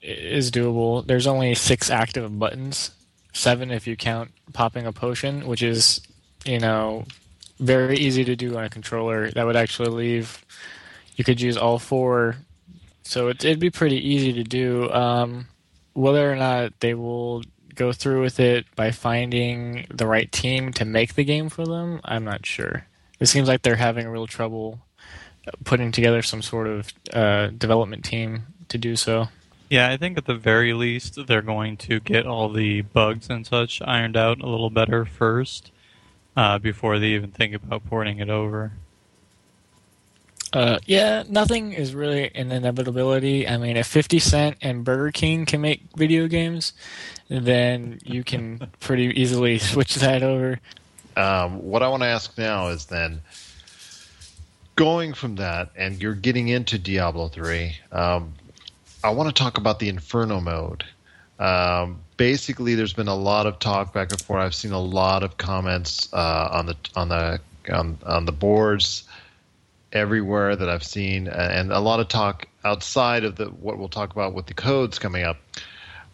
is 0.00 0.50
doable. 0.50 1.06
There's 1.06 1.26
only 1.26 1.54
six 1.54 1.90
active 1.90 2.38
buttons, 2.38 2.90
seven 3.34 3.70
if 3.70 3.86
you 3.86 3.96
count 3.96 4.30
popping 4.54 4.86
a 4.86 4.92
potion, 4.92 5.46
which 5.46 5.62
is 5.62 6.00
you 6.46 6.58
know 6.58 7.04
very 7.62 7.96
easy 7.96 8.24
to 8.24 8.36
do 8.36 8.56
on 8.56 8.64
a 8.64 8.70
controller. 8.70 9.30
That 9.30 9.46
would 9.46 9.56
actually 9.56 9.90
leave. 9.90 10.44
You 11.16 11.24
could 11.24 11.40
use 11.40 11.56
all 11.56 11.78
four, 11.78 12.36
so 13.02 13.28
it, 13.28 13.44
it'd 13.44 13.60
be 13.60 13.70
pretty 13.70 13.96
easy 13.96 14.32
to 14.32 14.44
do. 14.44 14.90
Um, 14.90 15.46
whether 15.92 16.30
or 16.30 16.36
not 16.36 16.80
they 16.80 16.94
will 16.94 17.42
go 17.74 17.92
through 17.92 18.22
with 18.22 18.40
it 18.40 18.66
by 18.76 18.90
finding 18.90 19.86
the 19.90 20.06
right 20.06 20.30
team 20.30 20.72
to 20.72 20.84
make 20.84 21.14
the 21.14 21.24
game 21.24 21.48
for 21.48 21.66
them, 21.66 22.00
I'm 22.04 22.24
not 22.24 22.44
sure. 22.44 22.86
It 23.20 23.26
seems 23.26 23.48
like 23.48 23.62
they're 23.62 23.76
having 23.76 24.08
real 24.08 24.26
trouble 24.26 24.80
putting 25.64 25.92
together 25.92 26.22
some 26.22 26.42
sort 26.42 26.66
of 26.66 26.92
uh, 27.12 27.48
development 27.48 28.04
team 28.04 28.46
to 28.68 28.78
do 28.78 28.96
so. 28.96 29.28
Yeah, 29.68 29.88
I 29.88 29.96
think 29.96 30.18
at 30.18 30.26
the 30.26 30.34
very 30.34 30.74
least 30.74 31.18
they're 31.26 31.42
going 31.42 31.76
to 31.78 32.00
get 32.00 32.26
all 32.26 32.50
the 32.50 32.82
bugs 32.82 33.30
and 33.30 33.46
such 33.46 33.80
ironed 33.82 34.16
out 34.16 34.40
a 34.40 34.48
little 34.48 34.70
better 34.70 35.04
first 35.04 35.72
uh, 36.36 36.58
before 36.58 36.98
they 36.98 37.08
even 37.08 37.30
think 37.30 37.54
about 37.54 37.84
porting 37.86 38.18
it 38.18 38.30
over. 38.30 38.72
Uh, 40.52 40.78
yeah, 40.84 41.24
nothing 41.28 41.72
is 41.72 41.94
really 41.94 42.30
an 42.34 42.52
inevitability. 42.52 43.48
I 43.48 43.56
mean, 43.56 43.78
if 43.78 43.86
50 43.86 44.18
Cent 44.18 44.56
and 44.60 44.84
Burger 44.84 45.10
King 45.10 45.46
can 45.46 45.62
make 45.62 45.82
video 45.96 46.28
games, 46.28 46.74
then 47.28 48.00
you 48.04 48.22
can 48.22 48.70
pretty 48.80 49.04
easily 49.18 49.58
switch 49.58 49.94
that 49.96 50.22
over. 50.22 50.60
Um, 51.16 51.62
what 51.62 51.82
I 51.82 51.88
want 51.88 52.02
to 52.02 52.08
ask 52.08 52.36
now 52.36 52.68
is 52.68 52.86
then 52.86 53.22
going 54.76 55.14
from 55.14 55.36
that, 55.36 55.70
and 55.74 56.00
you're 56.02 56.14
getting 56.14 56.48
into 56.48 56.78
Diablo 56.78 57.28
3. 57.28 57.74
Um, 57.90 58.34
I 59.02 59.10
want 59.10 59.34
to 59.34 59.42
talk 59.42 59.56
about 59.56 59.78
the 59.78 59.88
Inferno 59.88 60.40
mode. 60.40 60.84
Um, 61.38 62.00
basically, 62.22 62.76
there's 62.76 62.92
been 62.92 63.08
a 63.08 63.16
lot 63.16 63.48
of 63.48 63.58
talk 63.58 63.92
back 63.92 64.12
and 64.12 64.22
forth. 64.22 64.40
I've 64.40 64.54
seen 64.54 64.70
a 64.70 64.80
lot 64.80 65.24
of 65.24 65.38
comments 65.38 66.08
uh, 66.12 66.50
on 66.52 66.66
the 66.66 66.76
on 66.94 67.08
the 67.08 67.40
on, 67.68 67.98
on 68.06 68.26
the 68.26 68.32
boards 68.32 69.02
everywhere 69.92 70.54
that 70.54 70.68
I've 70.68 70.84
seen, 70.84 71.26
and 71.26 71.72
a 71.72 71.80
lot 71.80 71.98
of 71.98 72.06
talk 72.06 72.46
outside 72.64 73.24
of 73.24 73.34
the 73.34 73.46
what 73.46 73.76
we'll 73.76 73.88
talk 73.88 74.12
about 74.12 74.34
with 74.34 74.46
the 74.46 74.54
codes 74.54 75.00
coming 75.00 75.24
up, 75.24 75.38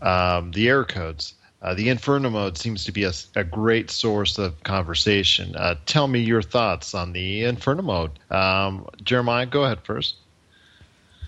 um, 0.00 0.50
the 0.52 0.70
error 0.70 0.86
codes. 0.86 1.34
Uh, 1.60 1.74
the 1.74 1.90
Inferno 1.90 2.30
mode 2.30 2.56
seems 2.56 2.84
to 2.84 2.92
be 2.92 3.04
a, 3.04 3.12
a 3.36 3.44
great 3.44 3.90
source 3.90 4.38
of 4.38 4.62
conversation. 4.62 5.54
Uh, 5.56 5.74
tell 5.84 6.08
me 6.08 6.20
your 6.20 6.40
thoughts 6.40 6.94
on 6.94 7.12
the 7.12 7.44
Inferno 7.44 7.82
mode. 7.82 8.18
Um, 8.30 8.88
Jeremiah, 9.02 9.44
go 9.44 9.64
ahead 9.64 9.80
first. 9.82 10.14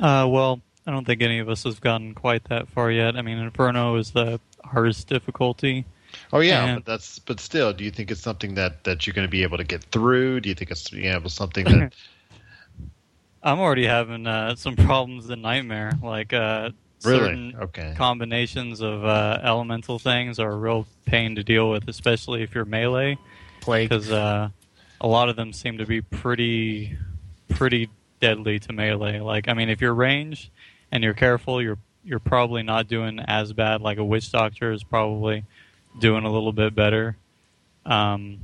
Uh, 0.01 0.27
well, 0.27 0.63
I 0.87 0.91
don't 0.91 1.05
think 1.05 1.21
any 1.21 1.39
of 1.41 1.51
us 1.51 1.65
have 1.65 1.83
gotten 1.83 2.15
quite 2.15 2.45
that 2.45 2.69
far 2.69 2.91
yet. 2.91 3.17
I 3.17 3.21
mean, 3.21 3.37
Inferno 3.37 3.97
is 3.97 4.13
the 4.13 4.41
hardest 4.71 5.09
difficulty. 5.09 5.85
Oh 6.33 6.41
yeah, 6.41 6.65
and, 6.65 6.85
but 6.85 6.93
that's 6.93 7.19
but 7.19 7.41
still, 7.41 7.73
do 7.73 7.85
you 7.85 7.91
think 7.91 8.11
it's 8.11 8.21
something 8.21 8.55
that 8.55 8.85
that 8.85 9.07
you're 9.07 9.15
going 9.15 9.27
to 9.27 9.31
be 9.31 9.43
able 9.43 9.59
to 9.59 9.65
get 9.65 9.85
through? 9.85 10.41
Do 10.41 10.49
you 10.49 10.55
think 10.55 10.71
it's 10.71 10.93
you 10.93 11.11
know, 11.11 11.27
something 11.27 11.65
that 11.65 11.93
I'm 13.43 13.61
already 13.61 13.87
having 13.87 14.27
uh, 14.27 14.55
some 14.57 14.77
problems 14.77 15.31
in 15.31 15.41
Nightmare. 15.41 15.93
Like 16.03 16.33
uh, 16.33 16.71
really, 17.05 17.55
okay, 17.61 17.95
combinations 17.97 18.81
of 18.81 19.05
uh, 19.05 19.41
elemental 19.43 19.99
things 19.99 20.39
are 20.39 20.51
a 20.51 20.57
real 20.57 20.87
pain 21.07 21.37
to 21.37 21.45
deal 21.45 21.71
with, 21.71 21.89
especially 21.89 22.43
if 22.43 22.55
you're 22.55 22.65
melee. 22.65 23.17
because 23.65 24.11
uh, 24.11 24.49
a 25.01 25.07
lot 25.07 25.29
of 25.29 25.37
them 25.37 25.53
seem 25.53 25.79
to 25.79 25.87
be 25.87 26.03
pretty, 26.03 26.97
pretty 27.49 27.89
deadly 28.21 28.59
to 28.61 28.73
melee. 28.73 29.21
Like, 29.21 29.49
I 29.49 29.55
mean, 29.55 29.69
if 29.69 29.81
you're 29.81 29.95
range 29.95 30.51
and 30.93 31.03
you're 31.03 31.15
careful, 31.15 31.63
you're 31.63 31.79
you're 32.05 32.19
probably 32.19 32.63
not 32.63 32.89
doing 32.89 33.21
as 33.21 33.53
bad. 33.53 33.81
Like 33.81 33.99
a 33.99 34.05
witch 34.05 34.31
doctor 34.33 34.73
is 34.73 34.83
probably 34.83 35.45
doing 35.99 36.25
a 36.25 36.31
little 36.31 36.53
bit 36.53 36.75
better. 36.75 37.17
Um, 37.85 38.39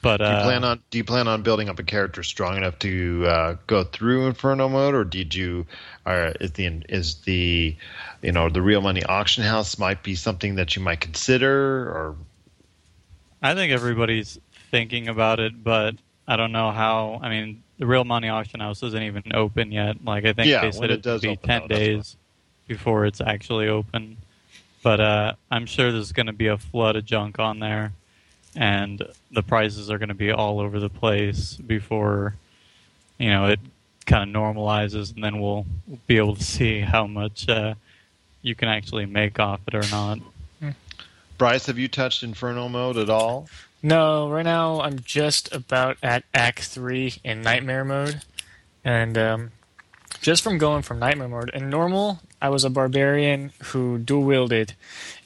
but 0.00 0.18
do 0.18 0.24
you 0.24 0.30
uh, 0.30 0.44
plan 0.44 0.64
on 0.64 0.82
do 0.90 0.98
you 0.98 1.04
plan 1.04 1.26
on 1.26 1.42
building 1.42 1.68
up 1.68 1.78
a 1.78 1.82
character 1.82 2.22
strong 2.22 2.56
enough 2.56 2.78
to 2.80 3.26
uh, 3.26 3.56
go 3.66 3.82
through 3.82 4.28
Inferno 4.28 4.68
mode, 4.68 4.94
or 4.94 5.04
did 5.04 5.34
you? 5.34 5.66
Or 6.06 6.32
is 6.40 6.52
the 6.52 6.82
is 6.88 7.16
the 7.22 7.76
you 8.22 8.32
know 8.32 8.48
the 8.48 8.62
real 8.62 8.80
money 8.80 9.02
auction 9.02 9.42
house 9.42 9.76
might 9.78 10.02
be 10.02 10.14
something 10.14 10.54
that 10.54 10.76
you 10.76 10.82
might 10.82 11.00
consider, 11.00 11.88
or 11.88 12.16
I 13.42 13.54
think 13.54 13.72
everybody's 13.72 14.38
thinking 14.70 15.08
about 15.08 15.40
it, 15.40 15.64
but 15.64 15.96
I 16.28 16.36
don't 16.36 16.52
know 16.52 16.70
how. 16.70 17.18
I 17.20 17.28
mean, 17.28 17.64
the 17.78 17.86
real 17.86 18.04
money 18.04 18.28
auction 18.28 18.60
house 18.60 18.82
isn't 18.84 19.02
even 19.02 19.24
open 19.34 19.72
yet. 19.72 20.04
Like 20.04 20.24
I 20.24 20.32
think 20.32 20.46
yeah, 20.46 20.60
they 20.60 20.70
said 20.70 20.90
it 20.92 21.04
would 21.04 21.22
be 21.22 21.36
ten 21.36 21.66
days 21.66 22.16
before 22.68 23.06
it's 23.06 23.20
actually 23.20 23.68
open. 23.68 24.18
But 24.82 25.00
uh, 25.00 25.34
I'm 25.50 25.66
sure 25.66 25.90
there's 25.90 26.12
going 26.12 26.26
to 26.26 26.32
be 26.32 26.46
a 26.46 26.58
flood 26.58 26.94
of 26.94 27.04
junk 27.04 27.40
on 27.40 27.58
there 27.58 27.92
and 28.54 29.02
the 29.30 29.42
prices 29.42 29.90
are 29.90 29.98
going 29.98 30.08
to 30.08 30.14
be 30.14 30.32
all 30.32 30.60
over 30.60 30.80
the 30.80 30.88
place 30.88 31.54
before 31.54 32.34
you 33.18 33.30
know 33.30 33.46
it 33.46 33.60
kind 34.06 34.34
of 34.34 34.42
normalizes, 34.42 35.14
and 35.14 35.22
then 35.22 35.40
we'll 35.40 35.66
be 36.06 36.16
able 36.16 36.34
to 36.34 36.44
see 36.44 36.80
how 36.80 37.06
much 37.06 37.48
uh, 37.48 37.74
you 38.42 38.54
can 38.54 38.68
actually 38.68 39.06
make 39.06 39.38
off 39.38 39.60
it 39.68 39.74
or 39.74 39.88
not. 39.90 40.18
Bryce, 41.36 41.66
have 41.66 41.78
you 41.78 41.86
touched 41.86 42.24
Inferno 42.24 42.68
mode 42.68 42.96
at 42.96 43.10
all? 43.10 43.48
No, 43.80 44.28
right 44.28 44.44
now 44.44 44.80
I'm 44.80 44.98
just 44.98 45.54
about 45.54 45.98
at 46.02 46.24
Act 46.34 46.64
Three 46.64 47.14
in 47.22 47.42
Nightmare 47.42 47.84
mode, 47.84 48.22
and 48.84 49.16
um, 49.16 49.50
just 50.20 50.42
from 50.42 50.58
going 50.58 50.82
from 50.82 50.98
Nightmare 50.98 51.28
mode 51.28 51.50
in 51.50 51.70
normal, 51.70 52.18
I 52.40 52.50
was 52.50 52.64
a 52.64 52.70
barbarian 52.70 53.52
who 53.64 53.98
dual 53.98 54.22
wielded, 54.22 54.74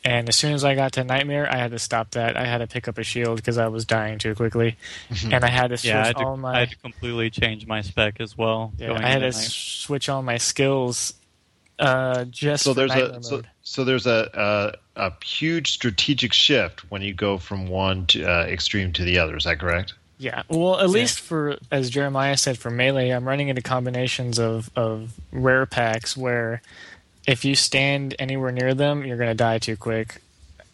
and 0.05 0.29
as 0.29 0.37
soon 0.37 0.55
as 0.55 0.65
I 0.65 0.75
got 0.75 0.93
to 0.93 1.05
Nightmare, 1.05 1.51
I 1.51 1.57
had 1.57 1.73
to 1.73 1.79
stop 1.79 2.13
that. 2.13 2.37
I 2.37 2.47
had 2.47 2.59
to 2.59 2.67
pick 2.67 2.89
up 2.89 2.99
a 2.99 3.03
shield 3.03 3.37
because 3.37 3.59
I 3.59 3.69
was 3.69 3.85
dying 3.85 4.19
too 4.19 4.35
quickly, 4.35 4.77
and 5.25 5.45
I 5.45 5.49
had 5.49 5.69
to 5.69 5.77
switch 5.77 5.91
yeah, 5.91 6.03
I 6.03 6.07
had 6.07 6.17
to, 6.17 6.25
all 6.25 6.37
my. 6.37 6.57
I 6.57 6.61
had 6.61 6.71
to 6.71 6.77
completely 6.79 7.31
change 7.31 7.67
my 7.67 7.83
spec 7.83 8.21
as 8.21 8.37
well. 8.37 8.73
Yeah, 8.79 8.95
I 8.95 9.09
had 9.09 9.21
to 9.21 9.33
switch 9.33 10.09
all 10.09 10.23
my 10.23 10.39
skills. 10.39 11.15
Uh, 11.79 12.25
just 12.27 12.65
so 12.65 12.75
there's 12.75 12.93
a 12.93 13.23
so, 13.23 13.43
so, 13.63 13.83
there's 13.83 14.07
a, 14.07 14.77
a, 14.97 15.09
a 15.09 15.25
huge 15.25 15.73
strategic 15.73 16.33
shift 16.33 16.91
when 16.91 17.03
you 17.03 17.13
go 17.13 17.39
from 17.39 17.67
one 17.67 18.07
to, 18.07 18.25
uh, 18.25 18.45
extreme 18.45 18.93
to 18.93 19.05
the 19.05 19.19
other. 19.19 19.37
Is 19.37 19.45
that 19.45 19.59
correct? 19.59 19.95
Yeah, 20.19 20.45
well, 20.49 20.79
at 20.79 20.83
yeah. 20.83 20.87
least 20.87 21.21
for 21.21 21.59
as 21.73 21.91
Jeremiah 21.91 22.37
said 22.37 22.57
for 22.57 22.71
melee, 22.71 23.11
I'm 23.11 23.27
running 23.27 23.49
into 23.49 23.63
combinations 23.63 24.39
of 24.39 24.71
of 24.77 25.15
rare 25.33 25.67
packs 25.67 26.17
where 26.17 26.63
if 27.27 27.45
you 27.45 27.55
stand 27.55 28.15
anywhere 28.19 28.53
near 28.53 28.75
them, 28.75 29.05
you're 29.05 29.17
going 29.17 29.31
to 29.31 29.35
die 29.35 29.59
too 29.59 29.77
quick, 29.77 30.21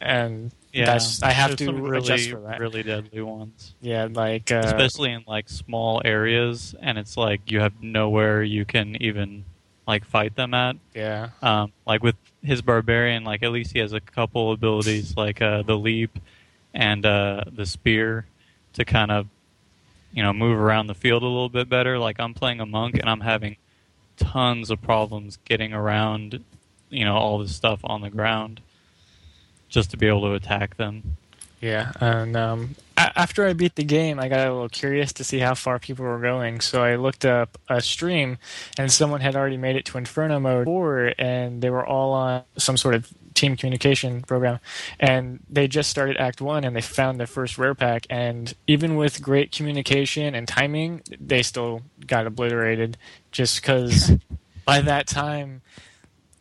and 0.01 0.51
yeah, 0.73 0.87
that's 0.87 1.23
I 1.23 1.31
have 1.31 1.57
to 1.57 1.73
really, 1.73 1.99
adjust 1.99 2.31
for 2.31 2.41
that. 2.41 2.61
Really 2.61 2.83
deadly 2.83 3.21
ones. 3.21 3.75
Yeah, 3.81 4.09
like 4.11 4.51
uh, 4.51 4.63
especially 4.65 5.13
in 5.13 5.25
like 5.27 5.49
small 5.49 6.03
areas, 6.05 6.75
and 6.81 6.99
it's 6.99 7.17
like 7.17 7.51
you 7.51 7.61
have 7.61 7.83
nowhere 7.83 8.43
you 8.43 8.65
can 8.65 9.01
even 9.03 9.45
like 9.87 10.05
fight 10.05 10.37
them 10.37 10.55
at. 10.55 10.77
Yeah. 10.95 11.31
Um, 11.43 11.73
like 11.87 12.03
with 12.03 12.17
his 12.43 12.63
barbarian, 12.63 13.25
like 13.25 13.43
at 13.43 13.51
least 13.51 13.73
he 13.73 13.79
has 13.79 13.93
a 13.93 14.01
couple 14.01 14.53
abilities 14.53 15.17
like 15.17 15.41
uh, 15.41 15.63
the 15.63 15.77
leap 15.77 16.19
and 16.75 17.05
uh, 17.05 17.45
the 17.51 17.67
spear 17.67 18.27
to 18.75 18.85
kind 18.85 19.11
of 19.11 19.27
you 20.13 20.23
know 20.23 20.33
move 20.33 20.59
around 20.59 20.87
the 20.87 20.95
field 20.95 21.23
a 21.23 21.27
little 21.27 21.49
bit 21.49 21.69
better. 21.69 21.99
Like 21.99 22.21
I'm 22.21 22.35
playing 22.35 22.61
a 22.61 22.67
monk 22.67 22.99
and 22.99 23.09
I'm 23.09 23.21
having 23.21 23.57
tons 24.19 24.71
of 24.71 24.83
problems 24.83 25.39
getting 25.45 25.73
around, 25.73 26.45
you 26.91 27.05
know, 27.05 27.17
all 27.17 27.39
this 27.39 27.55
stuff 27.55 27.81
on 27.85 28.01
the 28.01 28.11
ground 28.11 28.61
just 29.69 29.91
to 29.91 29.97
be 29.97 30.07
able 30.07 30.23
to 30.23 30.35
attack 30.35 30.77
them. 30.77 31.17
Yeah, 31.61 31.93
and 32.01 32.37
um, 32.37 32.77
a- 32.97 33.19
after 33.19 33.47
I 33.47 33.53
beat 33.53 33.75
the 33.75 33.83
game, 33.85 34.21
I 34.21 34.29
got 34.29 34.47
a 34.47 34.53
little 34.53 34.69
curious 34.69 35.13
to 35.15 35.25
see 35.25 35.41
how 35.41 35.55
far 35.55 35.79
people 35.79 36.05
were 36.05 36.21
going. 36.21 36.61
So 36.61 36.85
I 36.85 36.95
looked 36.95 37.25
up 37.25 37.59
a 37.69 37.81
stream, 37.81 38.39
and 38.79 38.93
someone 38.93 39.21
had 39.21 39.35
already 39.35 39.57
made 39.57 39.75
it 39.75 39.85
to 39.87 39.99
Inferno 39.99 40.39
mode 40.39 40.67
four, 40.67 41.13
and 41.19 41.61
they 41.61 41.71
were 41.71 41.85
all 41.85 42.13
on 42.13 42.43
some 42.57 42.77
sort 42.77 42.95
of 42.95 43.13
team 43.39 43.57
communication 43.57 44.23
program, 44.23 44.59
and 44.99 45.41
they 45.49 45.69
just 45.69 45.91
started 45.91 46.17
Act 46.17 46.41
One, 46.41 46.65
and 46.65 46.75
they 46.75 46.81
found 46.81 47.19
their 47.19 47.27
first 47.27 47.59
rare 47.59 47.75
pack, 47.75 48.07
and 48.11 48.53
even 48.67 48.97
with 48.97 49.23
great 49.23 49.53
communication 49.53 50.35
and 50.35 50.47
timing, 50.49 51.03
they 51.21 51.43
still 51.43 51.83
got 52.07 52.27
obliterated, 52.27 52.97
just 53.31 53.61
because 53.61 54.13
by 54.65 54.81
that 54.81 55.07
time, 55.07 55.63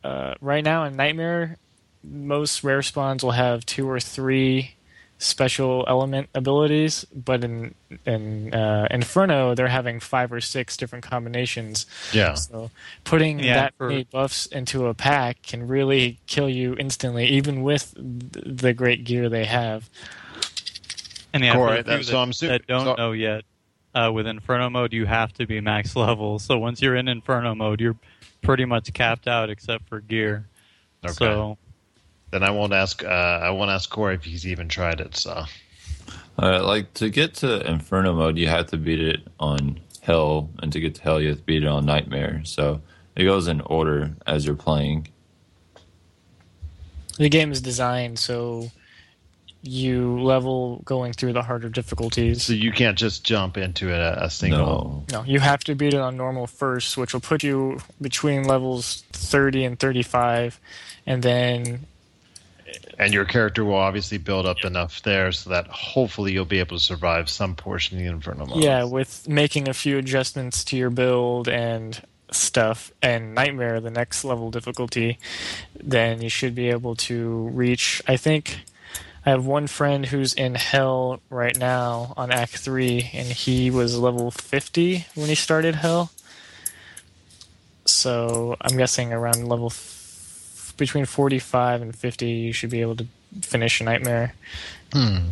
uh, 0.04 0.34
right 0.42 0.64
now 0.64 0.86
in 0.86 0.96
Nightmare, 0.96 1.58
most 2.04 2.64
rare 2.64 2.82
spawns 2.82 3.24
will 3.24 3.32
have 3.32 3.66
two 3.66 3.90
or 3.90 4.00
three 4.00 4.77
special 5.20 5.84
element 5.88 6.30
abilities, 6.36 7.06
but 7.06 7.44
in 7.44 7.74
in 8.06 8.54
uh, 8.54 8.88
Inferno 8.92 9.56
they're 9.56 9.68
having 9.68 10.00
five 10.00 10.32
or 10.32 10.42
six 10.42 10.78
different 10.78 11.04
combinations. 11.04 11.86
Yeah. 12.14 12.36
So 12.36 12.70
putting 13.04 13.40
yeah, 13.40 13.56
that 13.56 13.74
for... 13.78 13.90
many 13.90 14.04
buffs 14.04 14.46
into 14.46 14.88
a 14.88 14.94
pack 14.94 15.42
can 15.42 15.68
really 15.68 16.20
kill 16.28 16.50
you 16.50 16.76
instantly, 16.78 17.26
even 17.26 17.64
with 17.64 17.94
the 17.98 18.74
great 18.74 19.04
gear 19.06 19.30
they 19.30 19.46
have. 19.46 19.90
And 21.34 21.44
yeah, 21.44 21.54
Corey, 21.54 21.82
that, 21.82 22.06
so 22.06 22.20
I'm 22.20 22.34
su- 22.34 22.48
that 22.48 22.68
don't 22.68 22.86
so... 22.86 22.96
know 22.96 23.12
yet, 23.12 23.44
uh, 23.96 24.12
with 24.14 24.28
Inferno 24.28 24.70
mode 24.70 24.94
you 24.94 25.06
have 25.06 25.34
to 25.34 25.48
be 25.48 25.62
max 25.62 25.96
level. 25.96 26.40
So 26.40 26.58
once 26.58 26.82
you're 26.82 26.96
in 26.96 27.08
Inferno 27.08 27.56
mode, 27.56 27.82
you're 27.82 27.98
pretty 28.42 28.66
much 28.66 28.94
capped 28.94 29.28
out 29.28 29.50
except 29.50 29.90
for 29.90 30.00
gear. 30.00 30.48
Okay. 31.04 31.14
So 31.14 31.58
then 32.32 32.44
I 32.44 32.52
won't 32.52 32.74
ask. 32.74 33.04
Uh, 33.04 33.08
I 33.08 33.50
won't 33.52 33.72
ask 33.72 33.90
Corey 33.90 34.16
if 34.16 34.24
he's 34.24 34.46
even 34.48 34.68
tried 34.68 35.00
it. 35.02 35.16
So, 35.16 35.44
uh, 36.42 36.64
like 36.64 36.94
to 36.96 37.10
get 37.10 37.36
to 37.36 37.66
Inferno 37.70 38.14
mode, 38.14 38.38
you 38.38 38.48
have 38.48 38.68
to 38.68 38.78
beat 38.78 39.02
it 39.02 39.22
on 39.40 39.80
Hell, 40.02 40.50
and 40.62 40.72
to 40.74 40.80
get 40.80 40.96
to 40.96 41.02
Hell, 41.02 41.22
you 41.22 41.30
have 41.30 41.38
to 41.40 41.44
beat 41.44 41.64
it 41.64 41.68
on 41.68 41.86
Nightmare. 41.86 42.42
So 42.46 42.82
it 43.16 43.24
goes 43.24 43.48
in 43.48 43.62
order 43.62 44.16
as 44.26 44.46
you're 44.46 44.56
playing. 44.56 45.08
the 47.18 47.30
game 47.30 47.52
is 47.52 47.62
designed 47.62 48.20
so 48.20 48.70
you 49.64 50.22
level 50.22 50.82
going 50.86 51.14
through 51.14 51.34
the 51.34 51.42
harder 51.42 51.70
difficulties. 51.70 52.44
So 52.44 52.54
you 52.54 52.72
can't 52.72 52.98
just 52.98 53.24
jump 53.24 53.58
into 53.58 53.94
a, 53.94 54.26
a 54.26 54.30
single. 54.30 55.06
No. 55.10 55.20
No, 55.20 55.24
you 55.26 55.40
have 55.40 55.64
to 55.66 55.76
beat 55.76 55.94
it 55.94 56.00
on 56.00 56.16
normal 56.16 56.48
first, 56.48 56.98
which 56.98 57.14
will 57.14 57.22
put 57.22 57.44
you 57.44 57.80
between 58.00 58.44
levels 58.44 59.04
30 59.14 59.66
and 59.66 59.80
35, 59.80 60.60
and 61.06 61.24
then 61.24 61.86
And 63.00 63.14
your 63.14 63.26
character 63.26 63.64
will 63.64 63.76
obviously 63.76 64.18
build 64.18 64.46
up 64.46 64.64
enough 64.64 65.02
there 65.04 65.32
so 65.32 65.50
that 65.52 65.68
hopefully 65.68 66.34
you'll 66.34 66.46
be 66.46 66.60
able 66.60 66.78
to 66.78 66.84
survive 66.84 67.30
some 67.30 67.56
portion 67.56 67.98
of 67.98 68.04
the 68.04 68.10
Inferno 68.10 68.46
modes. 68.46 68.64
yeah, 68.64 68.84
with 68.84 69.28
making 69.28 69.68
a 69.70 69.74
few 69.74 69.98
adjustments 69.98 70.64
to 70.66 70.78
your 70.78 70.90
build 70.90 71.48
and 71.48 72.02
stuff, 72.32 72.92
and 73.02 73.34
Nightmare, 73.34 73.80
the 73.80 73.92
next 73.92 74.24
level 74.26 74.52
difficulty, 74.52 75.18
then 75.76 76.22
you 76.22 76.30
should 76.30 76.56
be 76.56 76.70
able 76.70 76.96
to 76.96 77.48
reach. 77.54 78.02
I 78.08 78.18
think 78.18 78.62
I 79.26 79.30
have 79.30 79.46
one 79.46 79.68
friend 79.68 80.06
who's 80.06 80.34
in 80.34 80.56
Hell 80.56 81.22
right 81.30 81.58
now 81.58 82.14
on 82.18 82.32
Act 82.32 82.58
Three, 82.58 83.10
and 83.14 83.28
he 83.28 83.70
was 83.72 83.98
level 83.98 84.32
50 84.32 85.06
when 85.16 85.30
he 85.30 85.36
started 85.36 85.76
Hell. 85.76 86.12
So 87.86 88.58
I'm 88.60 88.76
guessing 88.78 89.14
around 89.14 89.48
level 89.48 89.68
f- 89.68 89.97
between 90.78 91.06
45 91.06 91.82
and 91.82 91.96
50, 91.96 92.28
you 92.28 92.54
should 92.54 92.70
be 92.70 92.82
able 92.82 92.96
to 92.98 93.08
finish 93.42 93.82
a 93.82 93.84
Nightmare. 93.84 94.34
Hmm. 94.94 95.30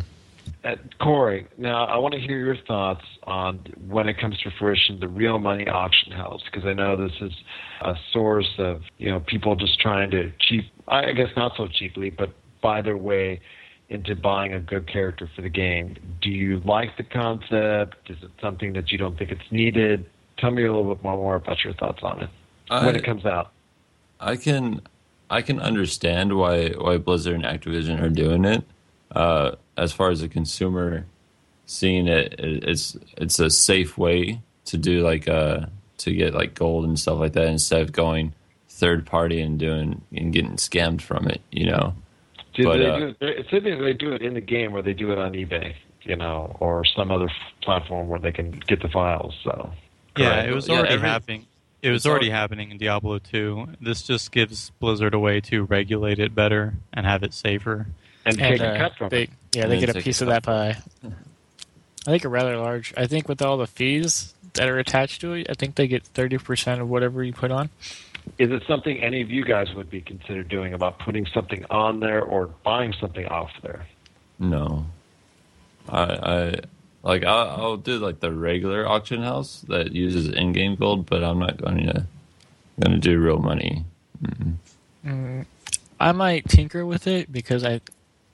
Uh, 0.64 0.76
Corey, 1.00 1.46
now 1.58 1.84
I 1.84 1.96
want 1.98 2.14
to 2.14 2.20
hear 2.20 2.38
your 2.38 2.56
thoughts 2.56 3.04
on 3.24 3.60
when 3.88 4.08
it 4.08 4.18
comes 4.18 4.38
to 4.40 4.50
fruition, 4.58 5.00
the 5.00 5.08
real 5.08 5.38
money 5.38 5.68
auction 5.68 6.12
house, 6.12 6.42
because 6.44 6.66
I 6.66 6.72
know 6.72 6.96
this 6.96 7.16
is 7.20 7.32
a 7.80 7.94
source 8.12 8.52
of 8.58 8.82
you 8.98 9.10
know 9.10 9.20
people 9.20 9.56
just 9.56 9.80
trying 9.80 10.10
to 10.10 10.32
cheap, 10.38 10.64
I 10.88 11.12
guess 11.12 11.28
not 11.36 11.52
so 11.56 11.68
cheaply, 11.68 12.10
but 12.10 12.30
buy 12.62 12.82
their 12.82 12.96
way 12.96 13.40
into 13.88 14.16
buying 14.16 14.52
a 14.54 14.60
good 14.60 14.90
character 14.90 15.28
for 15.34 15.42
the 15.42 15.48
game. 15.48 15.96
Do 16.20 16.30
you 16.30 16.60
like 16.64 16.96
the 16.96 17.04
concept? 17.04 18.10
Is 18.10 18.16
it 18.22 18.30
something 18.40 18.72
that 18.72 18.90
you 18.90 18.98
don't 18.98 19.16
think 19.16 19.30
it's 19.30 19.52
needed? 19.52 20.06
Tell 20.38 20.50
me 20.50 20.64
a 20.64 20.72
little 20.72 20.94
bit 20.94 21.04
more 21.04 21.36
about 21.36 21.62
your 21.62 21.74
thoughts 21.74 22.00
on 22.02 22.22
it 22.22 22.30
when 22.68 22.96
it 22.96 23.04
comes 23.04 23.24
out. 23.24 23.52
I 24.18 24.36
can 24.36 24.80
I 25.30 25.42
can 25.42 25.58
understand 25.60 26.36
why 26.36 26.70
why 26.70 26.98
Blizzard 26.98 27.34
and 27.34 27.44
Activision 27.44 28.00
are 28.00 28.08
doing 28.10 28.44
it. 28.44 28.64
Uh, 29.10 29.52
as 29.76 29.92
far 29.92 30.10
as 30.10 30.22
a 30.22 30.28
consumer 30.28 31.06
seeing 31.66 32.06
it, 32.06 32.34
it, 32.38 32.64
it's 32.64 32.96
it's 33.16 33.38
a 33.38 33.50
safe 33.50 33.96
way 33.98 34.40
to 34.66 34.76
do 34.76 35.02
like 35.02 35.28
uh 35.28 35.66
to 35.98 36.12
get 36.14 36.34
like 36.34 36.54
gold 36.54 36.84
and 36.84 36.98
stuff 36.98 37.18
like 37.18 37.32
that 37.32 37.46
instead 37.46 37.80
of 37.82 37.92
going 37.92 38.34
third 38.68 39.06
party 39.06 39.40
and 39.40 39.58
doing 39.58 40.02
and 40.14 40.32
getting 40.32 40.56
scammed 40.56 41.00
from 41.00 41.26
it. 41.28 41.40
You 41.50 41.66
know. 41.66 41.94
Do 42.54 42.64
But, 42.64 42.76
they 42.78 42.86
uh, 42.90 42.98
do 42.98 43.06
it, 43.08 43.16
it's 43.20 43.50
they 43.84 43.92
do 43.92 44.12
it 44.12 44.22
in 44.22 44.34
the 44.34 44.40
game 44.40 44.74
or 44.74 44.80
they 44.82 44.94
do 44.94 45.12
it 45.12 45.18
on 45.18 45.32
eBay, 45.32 45.74
you 46.02 46.16
know, 46.16 46.56
or 46.60 46.84
some 46.86 47.10
other 47.10 47.28
platform 47.62 48.08
where 48.08 48.18
they 48.18 48.32
can 48.32 48.50
get 48.66 48.80
the 48.80 48.88
files. 48.88 49.34
So 49.44 49.70
Yeah, 50.16 50.30
Correct. 50.30 50.48
it 50.48 50.54
was 50.54 50.68
Yeah, 50.68 50.74
already 50.78 50.94
every- 50.94 51.08
happening. 51.08 51.46
It 51.82 51.90
was 51.90 52.06
already 52.06 52.30
happening 52.30 52.70
in 52.70 52.78
Diablo 52.78 53.18
2. 53.18 53.68
This 53.80 54.02
just 54.02 54.32
gives 54.32 54.70
Blizzard 54.80 55.14
a 55.14 55.18
way 55.18 55.40
to 55.42 55.64
regulate 55.64 56.18
it 56.18 56.34
better 56.34 56.74
and 56.92 57.06
have 57.06 57.22
it 57.22 57.32
safer. 57.34 57.86
and, 58.24 58.40
and 58.40 58.58
take 58.58 58.60
a 58.60 58.74
uh, 58.74 58.78
cut 58.78 58.96
from 58.96 59.08
they, 59.10 59.24
it. 59.24 59.30
yeah, 59.54 59.62
And 59.64 59.72
they 59.72 59.78
get 59.80 59.90
a 59.90 59.92
take 59.92 60.02
a 60.02 60.04
piece 60.04 60.20
of 60.20 60.28
that 60.28 60.42
pie. 60.42 60.78
I 61.04 62.10
think 62.10 62.24
a 62.24 62.28
rather 62.28 62.56
large. 62.56 62.94
I 62.96 63.06
think 63.06 63.28
with 63.28 63.42
all 63.42 63.56
the 63.56 63.66
fees 63.66 64.34
that 64.54 64.68
are 64.68 64.78
attached 64.78 65.20
to 65.20 65.34
it, 65.34 65.48
I 65.50 65.54
think 65.54 65.74
they 65.74 65.86
get 65.86 66.04
thirty 66.04 66.38
percent 66.38 66.80
of 66.80 66.88
whatever 66.88 67.22
you 67.22 67.32
put 67.32 67.50
on. 67.50 67.68
Is 68.38 68.50
it 68.50 68.62
something 68.66 69.00
any 69.02 69.22
of 69.22 69.30
you 69.30 69.44
guys 69.44 69.72
would 69.74 69.90
be 69.90 70.00
considered 70.00 70.48
doing 70.48 70.72
about 70.74 70.98
putting 70.98 71.26
something 71.26 71.64
on 71.70 72.00
there 72.00 72.22
or 72.22 72.46
buying 72.64 72.92
something 73.00 73.26
off 73.26 73.50
there? 73.62 73.86
No. 74.38 74.86
I 75.88 76.02
I 76.02 76.54
like 77.06 77.24
I'll, 77.24 77.48
I'll 77.48 77.76
do 77.76 77.98
like 77.98 78.18
the 78.18 78.32
regular 78.32 78.86
auction 78.86 79.22
house 79.22 79.64
that 79.68 79.92
uses 79.92 80.28
in-game 80.28 80.74
gold, 80.74 81.06
but 81.06 81.22
I'm 81.22 81.38
not 81.38 81.56
going 81.56 81.86
to 81.86 82.06
going 82.80 82.92
to 82.92 82.98
do 82.98 83.18
real 83.20 83.38
money. 83.38 83.84
Mm, 85.04 85.46
I 86.00 86.12
might 86.12 86.48
tinker 86.48 86.84
with 86.84 87.06
it 87.06 87.30
because 87.30 87.64
I, 87.64 87.80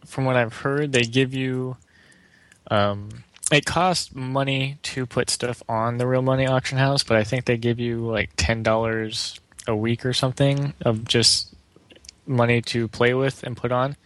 from 0.06 0.24
what 0.24 0.36
I've 0.36 0.54
heard, 0.54 0.92
they 0.92 1.02
give 1.02 1.34
you. 1.34 1.76
Um, 2.70 3.24
it 3.50 3.66
costs 3.66 4.14
money 4.14 4.78
to 4.82 5.04
put 5.04 5.28
stuff 5.28 5.62
on 5.68 5.98
the 5.98 6.06
real 6.06 6.22
money 6.22 6.46
auction 6.46 6.78
house, 6.78 7.02
but 7.02 7.18
I 7.18 7.24
think 7.24 7.44
they 7.44 7.58
give 7.58 7.78
you 7.78 7.98
like 7.98 8.30
ten 8.36 8.62
dollars 8.62 9.38
a 9.66 9.76
week 9.76 10.06
or 10.06 10.14
something 10.14 10.72
of 10.80 11.06
just 11.06 11.54
money 12.26 12.62
to 12.62 12.88
play 12.88 13.12
with 13.12 13.42
and 13.42 13.54
put 13.54 13.70
on. 13.70 13.96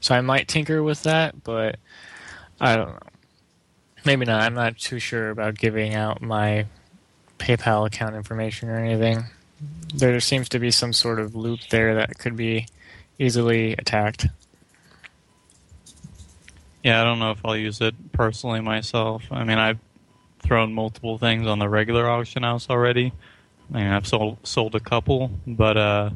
So 0.00 0.14
I 0.14 0.20
might 0.20 0.46
tinker 0.48 0.82
with 0.82 1.04
that, 1.04 1.42
but 1.42 1.76
I 2.60 2.76
don't 2.76 2.90
know. 2.90 3.09
Maybe 4.04 4.24
not. 4.24 4.42
I'm 4.42 4.54
not 4.54 4.78
too 4.78 4.98
sure 4.98 5.30
about 5.30 5.58
giving 5.58 5.94
out 5.94 6.22
my 6.22 6.66
PayPal 7.38 7.86
account 7.86 8.16
information 8.16 8.68
or 8.68 8.78
anything. 8.78 9.24
There 9.94 10.18
seems 10.20 10.48
to 10.50 10.58
be 10.58 10.70
some 10.70 10.92
sort 10.92 11.20
of 11.20 11.34
loop 11.34 11.60
there 11.70 11.94
that 11.96 12.18
could 12.18 12.36
be 12.36 12.66
easily 13.18 13.72
attacked. 13.72 14.26
Yeah, 16.82 17.00
I 17.00 17.04
don't 17.04 17.18
know 17.18 17.30
if 17.32 17.44
I'll 17.44 17.56
use 17.56 17.80
it 17.82 17.94
personally 18.12 18.60
myself. 18.60 19.24
I 19.30 19.44
mean, 19.44 19.58
I've 19.58 19.78
thrown 20.38 20.72
multiple 20.72 21.18
things 21.18 21.46
on 21.46 21.58
the 21.58 21.68
regular 21.68 22.08
auction 22.08 22.42
house 22.42 22.70
already. 22.70 23.12
I 23.72 23.76
mean, 23.76 23.86
I've 23.86 24.06
sold 24.06 24.38
sold 24.44 24.74
a 24.74 24.80
couple, 24.80 25.30
but 25.46 25.76
uh, 25.76 26.10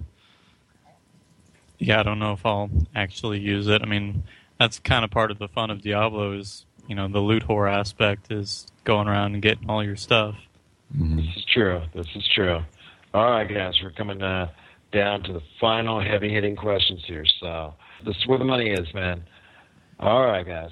yeah, 1.79 2.01
I 2.01 2.03
don't 2.03 2.19
know 2.19 2.33
if 2.33 2.47
I'll 2.47 2.71
actually 2.95 3.41
use 3.41 3.69
it. 3.69 3.83
I 3.83 3.87
mean, 3.87 4.23
that's 4.59 4.79
kind 4.79 5.05
of 5.05 5.11
part 5.11 5.31
of 5.31 5.39
the 5.39 5.49
fun 5.49 5.71
of 5.71 5.83
Diablo 5.83 6.33
is 6.33 6.65
you 6.87 6.95
know 6.95 7.09
the 7.09 7.21
loot 7.21 7.45
whore 7.47 7.71
aspect 7.73 8.33
is 8.33 8.67
going 8.85 9.09
around 9.09 9.35
and 9.35 9.43
getting 9.43 9.69
all 9.69 9.83
your 9.83 9.97
stuff. 9.97 10.37
This 11.17 11.37
is 11.37 11.45
true. 11.53 11.83
This 11.95 12.07
is 12.15 12.29
true. 12.35 12.61
All 13.13 13.31
right, 13.31 13.49
guys, 13.49 13.75
we're 13.83 13.93
coming 13.93 14.23
uh, 14.23 14.51
down 14.93 15.23
to 15.25 15.33
the 15.33 15.41
final 15.61 16.01
heavy 16.01 16.33
hitting 16.33 16.57
questions 16.57 17.03
here. 17.07 17.25
So 17.41 17.75
this 18.05 18.17
is 18.17 18.27
where 18.27 18.39
the 18.39 18.45
money 18.45 18.71
is, 18.71 18.93
man. 18.95 19.25
All 19.99 20.25
right, 20.25 20.47
guys. 20.47 20.71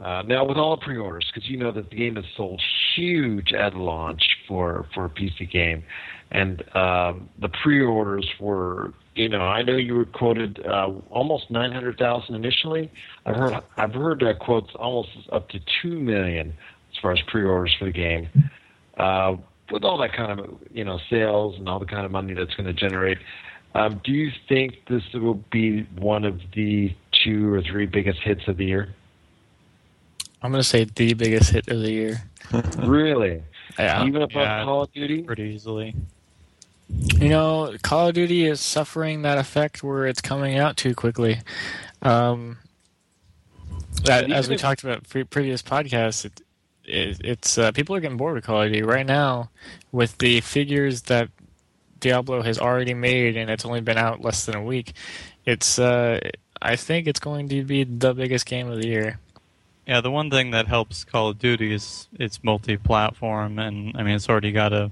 Uh, 0.00 0.22
now, 0.22 0.44
with 0.44 0.56
all 0.56 0.76
the 0.76 0.82
pre-orders, 0.84 1.30
because 1.32 1.48
you 1.48 1.56
know 1.56 1.70
that 1.70 1.90
the 1.90 1.96
game 1.96 2.16
is 2.16 2.24
sold 2.36 2.60
huge 2.96 3.52
at 3.52 3.74
launch 3.74 4.22
for 4.48 4.86
for 4.94 5.04
a 5.04 5.08
PC 5.08 5.50
game, 5.50 5.84
and 6.30 6.62
um, 6.76 7.28
the 7.40 7.48
pre-orders 7.62 8.28
were, 8.40 8.92
you 9.14 9.28
know, 9.28 9.42
I 9.42 9.62
know 9.62 9.76
you 9.76 9.94
were 9.94 10.04
quoted 10.06 10.64
uh, 10.66 10.90
almost 11.10 11.50
nine 11.50 11.72
hundred 11.72 11.98
thousand 11.98 12.34
initially. 12.34 12.90
I've 13.26 13.36
heard 13.36 13.62
I've 13.76 13.94
heard 13.94 14.22
uh, 14.22 14.34
quotes 14.34 14.74
almost 14.74 15.10
up 15.32 15.48
to 15.50 15.60
two 15.82 15.98
million 16.00 16.54
as 16.92 16.98
far 17.00 17.12
as 17.12 17.20
pre-orders 17.28 17.74
for 17.78 17.86
the 17.86 17.92
game. 17.92 18.28
Uh, 18.98 19.36
with 19.70 19.82
all 19.84 19.98
that 19.98 20.12
kind 20.12 20.38
of 20.38 20.58
you 20.72 20.84
know 20.84 20.98
sales 21.08 21.56
and 21.58 21.68
all 21.68 21.78
the 21.78 21.86
kind 21.86 22.04
of 22.04 22.10
money 22.12 22.34
that's 22.34 22.54
going 22.54 22.66
to 22.66 22.72
generate, 22.72 23.18
um, 23.74 24.00
do 24.04 24.12
you 24.12 24.30
think 24.48 24.74
this 24.88 25.02
will 25.14 25.42
be 25.50 25.82
one 25.98 26.24
of 26.24 26.40
the 26.54 26.94
two 27.24 27.52
or 27.52 27.62
three 27.62 27.86
biggest 27.86 28.20
hits 28.20 28.42
of 28.48 28.56
the 28.56 28.64
year? 28.64 28.94
I'm 30.42 30.50
going 30.50 30.62
to 30.62 30.68
say 30.68 30.84
the 30.84 31.14
biggest 31.14 31.50
hit 31.50 31.68
of 31.68 31.80
the 31.80 31.90
year. 31.90 32.22
Really? 32.78 33.42
Yeah. 33.76 34.06
Even 34.06 34.22
above 34.22 34.42
Yeah. 34.42 34.62
Call 34.62 34.82
of 34.82 34.92
Duty? 34.92 35.22
pretty 35.22 35.42
easily. 35.44 35.96
You 36.88 37.28
know, 37.28 37.74
Call 37.82 38.08
of 38.08 38.14
Duty 38.14 38.46
is 38.46 38.60
suffering 38.60 39.22
that 39.22 39.38
effect 39.38 39.82
where 39.82 40.06
it's 40.06 40.20
coming 40.20 40.58
out 40.58 40.76
too 40.76 40.94
quickly. 40.94 41.40
Um, 42.02 42.58
that, 44.04 44.30
as 44.30 44.48
we 44.48 44.56
talked 44.56 44.84
about 44.84 45.08
pre- 45.08 45.24
previous 45.24 45.62
podcasts, 45.62 46.26
it, 46.26 46.40
it, 46.84 47.20
it's 47.24 47.56
uh, 47.56 47.72
people 47.72 47.96
are 47.96 48.00
getting 48.00 48.16
bored 48.16 48.34
with 48.34 48.44
Call 48.44 48.62
of 48.62 48.68
Duty 48.68 48.82
right 48.82 49.06
now 49.06 49.50
with 49.92 50.18
the 50.18 50.40
figures 50.42 51.02
that 51.02 51.30
Diablo 52.00 52.42
has 52.42 52.58
already 52.58 52.92
made, 52.92 53.36
and 53.36 53.50
it's 53.50 53.64
only 53.64 53.80
been 53.80 53.96
out 53.96 54.20
less 54.20 54.44
than 54.44 54.56
a 54.56 54.62
week. 54.62 54.92
It's 55.46 55.78
uh, 55.78 56.20
I 56.60 56.76
think 56.76 57.06
it's 57.06 57.20
going 57.20 57.48
to 57.48 57.64
be 57.64 57.84
the 57.84 58.12
biggest 58.12 58.44
game 58.44 58.68
of 58.70 58.80
the 58.80 58.86
year. 58.86 59.18
Yeah, 59.86 60.00
the 60.00 60.10
one 60.10 60.30
thing 60.30 60.50
that 60.50 60.66
helps 60.66 61.04
Call 61.04 61.28
of 61.28 61.38
Duty 61.38 61.72
is 61.72 62.08
it's 62.18 62.44
multi-platform, 62.44 63.58
and 63.58 63.96
I 63.96 64.02
mean 64.02 64.16
it's 64.16 64.28
already 64.28 64.52
got 64.52 64.72
a 64.72 64.90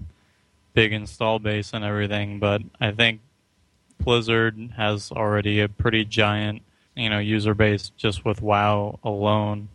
big 0.75 0.93
install 0.93 1.39
base 1.39 1.73
and 1.73 1.85
everything. 1.85 2.39
But 2.39 2.62
I 2.81 2.93
think 2.93 3.20
Blizzard 4.01 4.73
has 4.77 5.12
already 5.12 5.61
a 5.61 5.68
pretty 5.68 6.05
giant, 6.05 6.62
you 6.97 7.09
know, 7.11 7.18
user 7.18 7.55
base 7.55 7.91
just 7.97 8.25
with 8.25 8.43
WoW 8.43 8.99
alone. 9.05 9.68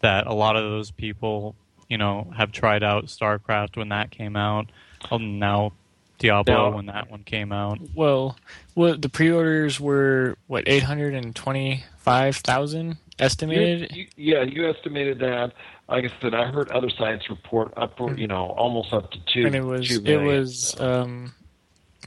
That 0.00 0.26
a 0.26 0.32
lot 0.34 0.56
of 0.56 0.62
those 0.62 0.90
people, 0.92 1.56
you 1.88 1.98
know, 1.98 2.32
have 2.36 2.52
tried 2.52 2.82
out 2.84 3.06
StarCraft 3.06 3.76
when 3.76 3.88
that 3.88 4.10
came 4.12 4.36
out, 4.36 4.66
and 5.10 5.40
now 5.40 5.72
Diablo 6.18 6.70
Now- 6.70 6.76
when 6.76 6.86
that 6.86 7.10
one 7.10 7.24
came 7.24 7.50
out. 7.52 7.78
Well, 7.94 8.36
what 8.74 9.02
the 9.02 9.08
pre-orders 9.08 9.80
were 9.80 10.36
what 10.46 10.64
eight 10.68 10.84
hundred 10.84 11.14
and 11.14 11.34
twenty-five 11.34 12.36
thousand 12.36 12.98
estimated. 13.18 13.90
You, 13.94 14.02
you, 14.16 14.34
yeah, 14.34 14.42
you 14.42 14.70
estimated 14.70 15.18
that. 15.18 15.52
Like 15.88 16.04
I 16.04 16.20
said, 16.20 16.34
I 16.34 16.46
heard 16.50 16.70
other 16.70 16.90
sites 16.90 17.30
report 17.30 17.72
up, 17.76 17.98
you 18.16 18.26
know, 18.26 18.48
almost 18.58 18.92
up 18.92 19.10
to 19.12 19.18
two. 19.32 19.46
and 19.46 19.54
it 19.54 19.64
was 19.64 19.88
two 19.88 19.96
it 19.96 20.04
million. 20.04 20.26
was 20.26 20.78
um 20.80 21.34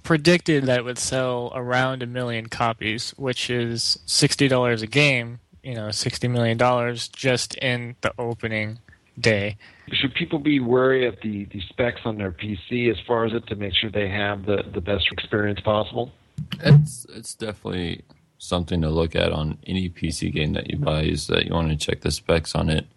predicted 0.04 0.66
that 0.66 0.80
it 0.80 0.86
would 0.86 0.98
sell 1.00 1.52
around 1.56 2.04
a 2.04 2.06
million 2.06 2.48
copies, 2.48 3.12
which 3.18 3.50
is 3.50 3.98
sixty 4.06 4.48
dollars 4.48 4.82
a 4.82 4.88
game. 4.88 5.40
You 5.64 5.76
know, 5.76 5.92
sixty 5.92 6.28
million 6.28 6.58
dollars 6.58 7.08
just 7.08 7.56
in 7.56 7.96
the 8.02 8.14
opening 8.20 8.80
day. 9.20 9.58
Should 9.92 10.14
people 10.14 10.40
be 10.40 10.60
wary 10.60 11.06
of 11.06 11.18
the, 11.22 11.46
the 11.46 11.62
specs 11.70 12.02
on 12.06 12.18
their 12.18 12.32
PC 12.32 12.90
as 12.90 12.98
far 13.06 13.26
as 13.26 13.34
it 13.34 13.46
to 13.48 13.56
make 13.56 13.74
sure 13.76 13.90
they 13.90 14.08
have 14.08 14.46
the, 14.46 14.64
the 14.74 14.80
best 14.80 15.08
experience 15.12 15.60
possible? 15.60 16.12
It's 16.60 17.06
it's 17.14 17.36
definitely 17.36 18.04
something 18.38 18.82
to 18.82 18.90
look 18.90 19.16
at 19.16 19.32
on 19.32 19.58
any 19.68 19.90
PC 19.90 20.34
game 20.34 20.54
that 20.54 20.70
you 20.70 20.78
buy. 20.78 21.02
Is 21.04 21.28
that 21.28 21.46
you 21.46 21.54
want 21.54 21.70
to 21.70 21.76
check 21.76 22.02
the 22.02 22.12
specs 22.12 22.56
on 22.56 22.70
it. 22.70 22.88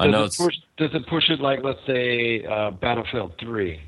I 0.00 0.06
Does 0.06 0.12
know 0.12 0.24
it 0.24 0.48
push, 0.48 0.56
does 0.78 0.94
it 0.94 1.06
push 1.06 1.28
it 1.30 1.40
like 1.40 1.62
let's 1.62 1.84
say 1.86 2.44
uh, 2.44 2.70
Battlefield 2.70 3.34
Three? 3.38 3.80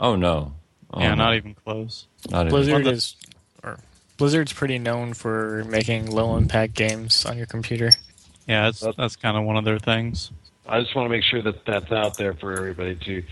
Oh 0.00 0.16
no. 0.16 0.54
Oh, 0.92 1.00
yeah, 1.00 1.10
no. 1.10 1.16
not 1.16 1.34
even 1.36 1.54
close. 1.54 2.06
Not 2.30 2.48
Blizzard 2.48 2.74
Well, 2.74 2.82
the- 2.84 2.90
is, 2.92 3.14
or 3.62 3.78
Blizzard's 4.16 4.52
pretty 4.52 4.78
known 4.78 5.14
for 5.14 5.62
making 5.68 6.10
low 6.10 6.36
impact 6.36 6.74
games 6.74 7.24
on 7.26 7.36
your 7.36 7.46
computer. 7.46 7.92
Yeah, 8.48 8.68
it's 8.68 8.80
That's- 8.80 8.96
that's 8.96 9.16
kind 9.16 9.36
of 9.36 9.44
one 9.44 9.56
of 9.56 9.64
their 9.64 9.78
things. 9.78 10.30
I 10.66 10.80
just 10.80 10.94
want 10.94 11.06
to 11.06 11.10
make 11.10 11.24
sure 11.24 11.42
that 11.42 11.64
that's 11.66 11.90
out 11.92 12.16
there 12.16 12.32
for 12.34 12.52
everybody 12.56 12.94
to, 12.94 13.22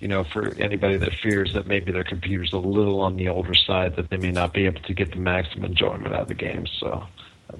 you 0.00 0.08
know, 0.08 0.24
for 0.24 0.54
anybody 0.58 0.96
that 0.96 1.14
fears 1.22 1.52
that 1.54 1.66
maybe 1.66 1.92
their 1.92 2.02
computer's 2.04 2.52
a 2.52 2.58
little 2.58 3.00
on 3.00 3.16
the 3.16 3.28
older 3.28 3.54
side, 3.54 3.96
that 3.96 4.10
they 4.10 4.16
may 4.16 4.32
not 4.32 4.52
be 4.52 4.66
able 4.66 4.80
to 4.82 4.94
get 4.94 5.10
the 5.12 5.16
maximum 5.18 5.64
enjoyment 5.66 6.12
out 6.14 6.22
of 6.22 6.28
the 6.28 6.34
game. 6.34 6.66
So 6.80 7.04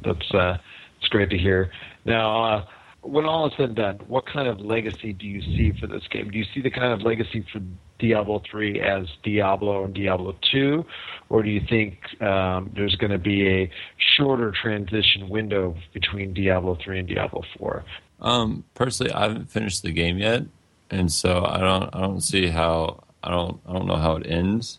that's 0.03 0.31
uh, 0.35 0.59
it's 0.99 1.09
great 1.09 1.31
to 1.31 1.39
hear. 1.39 1.70
Now, 2.05 2.45
uh, 2.45 2.64
when 3.09 3.25
all 3.25 3.47
is 3.47 3.53
said 3.57 3.67
and 3.71 3.77
done, 3.77 4.01
what 4.07 4.27
kind 4.27 4.49
of 4.49 4.61
legacy 4.61 5.13
do 5.13 5.27
you 5.27 5.41
see 5.43 5.73
for 5.81 5.87
this 5.87 6.03
game? 6.11 6.31
Do 6.31 6.39
you 6.39 6.45
see 6.55 6.61
the 6.61 6.71
kind 6.71 6.93
of 6.93 7.03
legacy 7.03 7.45
for 7.53 7.61
Diablo 7.99 8.43
3 8.51 8.81
as 8.81 9.07
Diablo 9.25 9.85
and 9.85 9.93
Diablo 9.95 10.37
2, 10.53 10.85
or 11.31 11.43
do 11.43 11.51
you 11.51 11.61
think 11.69 11.99
um, 12.23 12.71
there's 12.75 12.95
going 12.97 13.11
to 13.11 13.19
be 13.19 13.49
a 13.49 13.71
shorter 14.17 14.53
transition 14.53 15.29
window 15.29 15.75
between 15.93 16.33
Diablo 16.33 16.77
3 16.85 17.01
and 17.01 17.09
Diablo 17.09 17.43
4? 17.59 17.85
Um, 18.21 18.65
personally, 18.75 19.13
I 19.13 19.23
haven't 19.23 19.51
finished 19.51 19.83
the 19.83 19.91
game 19.91 20.19
yet, 20.19 20.43
and 20.91 21.11
so 21.11 21.45
I 21.45 21.59
don't. 21.59 21.95
I 21.95 22.01
don't 22.01 22.21
see 22.21 22.47
how. 22.49 23.03
I 23.23 23.31
don't. 23.31 23.61
I 23.67 23.73
don't 23.73 23.87
know 23.87 23.97
how 23.97 24.17
it 24.17 24.27
ends. 24.27 24.79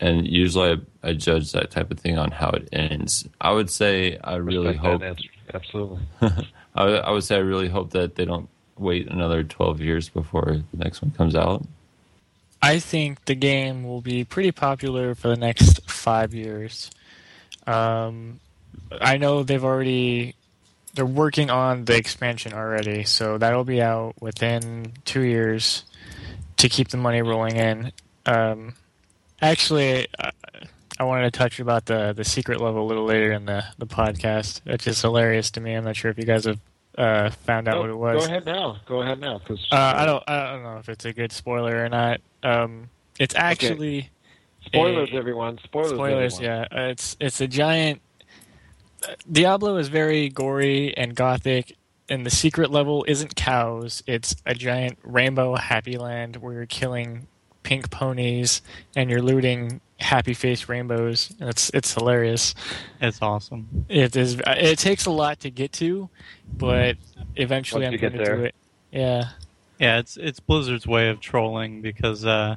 And 0.00 0.26
usually, 0.26 0.82
I, 1.02 1.08
I 1.08 1.12
judge 1.14 1.52
that 1.52 1.70
type 1.70 1.90
of 1.90 2.00
thing 2.00 2.18
on 2.18 2.30
how 2.30 2.50
it 2.50 2.68
ends. 2.72 3.28
I 3.40 3.52
would 3.52 3.70
say 3.70 4.18
I 4.22 4.36
really 4.36 4.68
Respect 4.68 4.82
that 4.82 4.90
hope. 4.90 5.02
answer. 5.02 5.28
Absolutely. 5.54 6.00
I, 6.74 6.84
I 6.84 7.10
would 7.10 7.24
say 7.24 7.36
I 7.36 7.40
really 7.40 7.68
hope 7.68 7.90
that 7.90 8.14
they 8.14 8.24
don't 8.24 8.48
wait 8.78 9.08
another 9.08 9.42
twelve 9.44 9.80
years 9.80 10.08
before 10.08 10.62
the 10.72 10.84
next 10.84 11.02
one 11.02 11.10
comes 11.12 11.34
out. 11.34 11.64
I 12.60 12.78
think 12.78 13.24
the 13.24 13.34
game 13.34 13.84
will 13.84 14.00
be 14.00 14.24
pretty 14.24 14.52
popular 14.52 15.14
for 15.14 15.28
the 15.28 15.36
next 15.36 15.90
five 15.90 16.32
years. 16.32 16.90
Um, 17.66 18.40
I 19.00 19.16
know 19.16 19.42
they've 19.42 19.64
already 19.64 20.34
they're 20.94 21.06
working 21.06 21.50
on 21.50 21.84
the 21.84 21.96
expansion 21.96 22.52
already, 22.52 23.04
so 23.04 23.38
that'll 23.38 23.64
be 23.64 23.82
out 23.82 24.14
within 24.20 24.92
two 25.04 25.22
years 25.22 25.84
to 26.58 26.68
keep 26.68 26.88
the 26.88 26.96
money 26.96 27.22
rolling 27.22 27.56
in. 27.56 27.92
Um, 28.26 28.74
actually, 29.40 30.06
I, 31.02 31.04
wanted 31.04 31.32
to 31.32 31.38
touch 31.38 31.60
about 31.60 31.86
the 31.86 32.12
the 32.12 32.24
secret 32.24 32.60
level 32.60 32.84
a 32.84 32.88
little 32.88 33.04
later 33.04 33.32
in 33.32 33.44
the 33.46 33.64
the 33.78 33.86
podcast. 33.86 34.60
It's 34.66 34.84
just 34.84 35.02
hilarious 35.02 35.50
to 35.52 35.60
me. 35.60 35.74
I'm 35.74 35.84
not 35.84 35.96
sure 35.96 36.10
if 36.10 36.18
you 36.18 36.24
guys 36.24 36.44
have 36.44 36.58
uh, 36.98 37.30
found 37.30 37.68
out 37.68 37.74
No, 37.74 37.80
what 37.80 37.90
it 37.90 37.96
was. 37.96 38.26
Go 38.26 38.30
ahead 38.32 38.44
now. 38.46 38.76
Go 38.86 39.02
ahead 39.02 39.20
now. 39.20 39.38
Cause, 39.40 39.66
Uh, 39.70 39.94
I 39.96 40.06
don't. 40.06 40.22
I 40.28 40.52
don't 40.52 40.62
know 40.62 40.76
if 40.78 40.88
it's 40.88 41.04
a 41.04 41.12
good 41.12 41.32
spoiler 41.32 41.84
or 41.84 41.88
not. 41.88 42.20
Um, 42.42 42.88
it's 43.18 43.34
actually 43.34 44.10
Spoilers, 44.66 45.10
a- 45.12 45.14
everyone. 45.16 45.58
Spoilers. 45.64 45.90
spoilers. 45.90 46.34
everyone. 46.34 46.66
Yeah, 46.72 46.78
uh, 46.80 46.88
it's 46.90 47.16
it's 47.20 47.40
a 47.40 47.48
giant. 47.48 48.00
Diablo 49.30 49.76
is 49.78 49.88
very 49.88 50.28
gory 50.28 50.96
and 50.96 51.14
gothic, 51.14 51.76
and 52.08 52.24
the 52.24 52.30
secret 52.30 52.70
level 52.70 53.04
isn't 53.08 53.34
cows. 53.34 54.02
It's 54.06 54.36
a 54.46 54.54
giant 54.54 54.98
rainbow 55.02 55.56
happy 55.56 55.98
land 55.98 56.36
where 56.36 56.52
you're 56.54 56.66
killing 56.66 57.26
pink 57.62 57.90
ponies 57.90 58.62
and 58.96 59.10
you're 59.10 59.22
looting 59.22 59.80
happy 59.98 60.34
face 60.34 60.68
rainbows. 60.68 61.32
It's 61.40 61.70
it's 61.74 61.94
hilarious. 61.94 62.54
It's 63.00 63.20
awesome. 63.22 63.86
It 63.88 64.16
is. 64.16 64.40
It 64.46 64.78
takes 64.78 65.06
a 65.06 65.10
lot 65.10 65.40
to 65.40 65.50
get 65.50 65.72
to, 65.74 66.08
but 66.56 66.96
eventually 67.36 67.84
Once 67.84 67.94
I'm 67.94 68.00
going 68.00 68.12
to 68.12 68.18
do 68.18 68.24
there. 68.24 68.44
it. 68.46 68.54
Yeah. 68.90 69.28
Yeah, 69.78 69.98
it's 69.98 70.16
it's 70.16 70.38
Blizzard's 70.40 70.86
way 70.86 71.08
of 71.08 71.20
trolling 71.20 71.82
because 71.82 72.24
uh, 72.24 72.56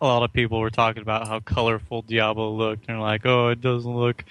a 0.00 0.06
lot 0.06 0.22
of 0.24 0.32
people 0.32 0.58
were 0.60 0.70
talking 0.70 1.02
about 1.02 1.28
how 1.28 1.40
colorful 1.40 2.02
Diablo 2.02 2.50
looked, 2.52 2.88
and 2.88 2.96
they're 2.96 3.00
like, 3.02 3.24
"Oh, 3.26 3.48
it 3.48 3.60
doesn't 3.60 3.96
look 3.96 4.24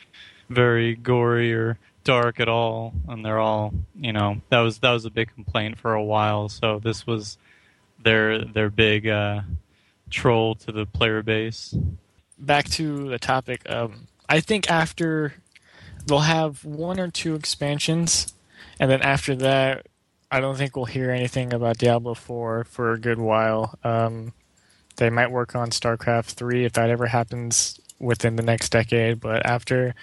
very 0.49 0.95
gory 0.95 1.53
or 1.53 1.77
dark 2.03 2.39
at 2.41 2.49
all." 2.49 2.93
And 3.07 3.23
they're 3.23 3.39
all, 3.39 3.73
you 3.95 4.11
know, 4.11 4.41
that 4.49 4.59
was 4.59 4.79
that 4.79 4.91
was 4.91 5.05
a 5.05 5.09
big 5.09 5.33
complaint 5.35 5.77
for 5.79 5.93
a 5.93 6.03
while. 6.03 6.49
So 6.49 6.79
this 6.79 7.07
was 7.07 7.37
their 8.03 8.43
their 8.43 8.69
big 8.69 9.07
uh, 9.07 9.41
troll 10.09 10.55
to 10.55 10.71
the 10.71 10.85
player 10.85 11.21
base. 11.23 11.75
back 12.37 12.69
to 12.69 13.09
the 13.09 13.19
topic. 13.19 13.67
Um, 13.69 14.07
I 14.29 14.39
think 14.39 14.69
after 14.69 15.33
they'll 16.05 16.19
have 16.19 16.63
one 16.63 16.99
or 16.99 17.09
two 17.09 17.35
expansions, 17.35 18.33
and 18.79 18.91
then 18.91 19.01
after 19.01 19.35
that, 19.35 19.87
I 20.29 20.39
don't 20.39 20.57
think 20.57 20.75
we'll 20.75 20.85
hear 20.85 21.09
anything 21.09 21.53
about 21.53 21.77
Diablo 21.77 22.13
Four 22.13 22.65
for 22.65 22.91
a 22.91 22.99
good 22.99 23.17
while. 23.19 23.77
Um, 23.83 24.33
they 24.97 25.09
might 25.09 25.31
work 25.31 25.55
on 25.55 25.69
StarCraft 25.69 26.31
Three 26.31 26.65
if 26.65 26.73
that 26.73 26.89
ever 26.89 27.05
happens 27.07 27.79
within 27.99 28.35
the 28.35 28.43
next 28.43 28.69
decade, 28.69 29.19
but 29.19 29.45
after 29.45 29.95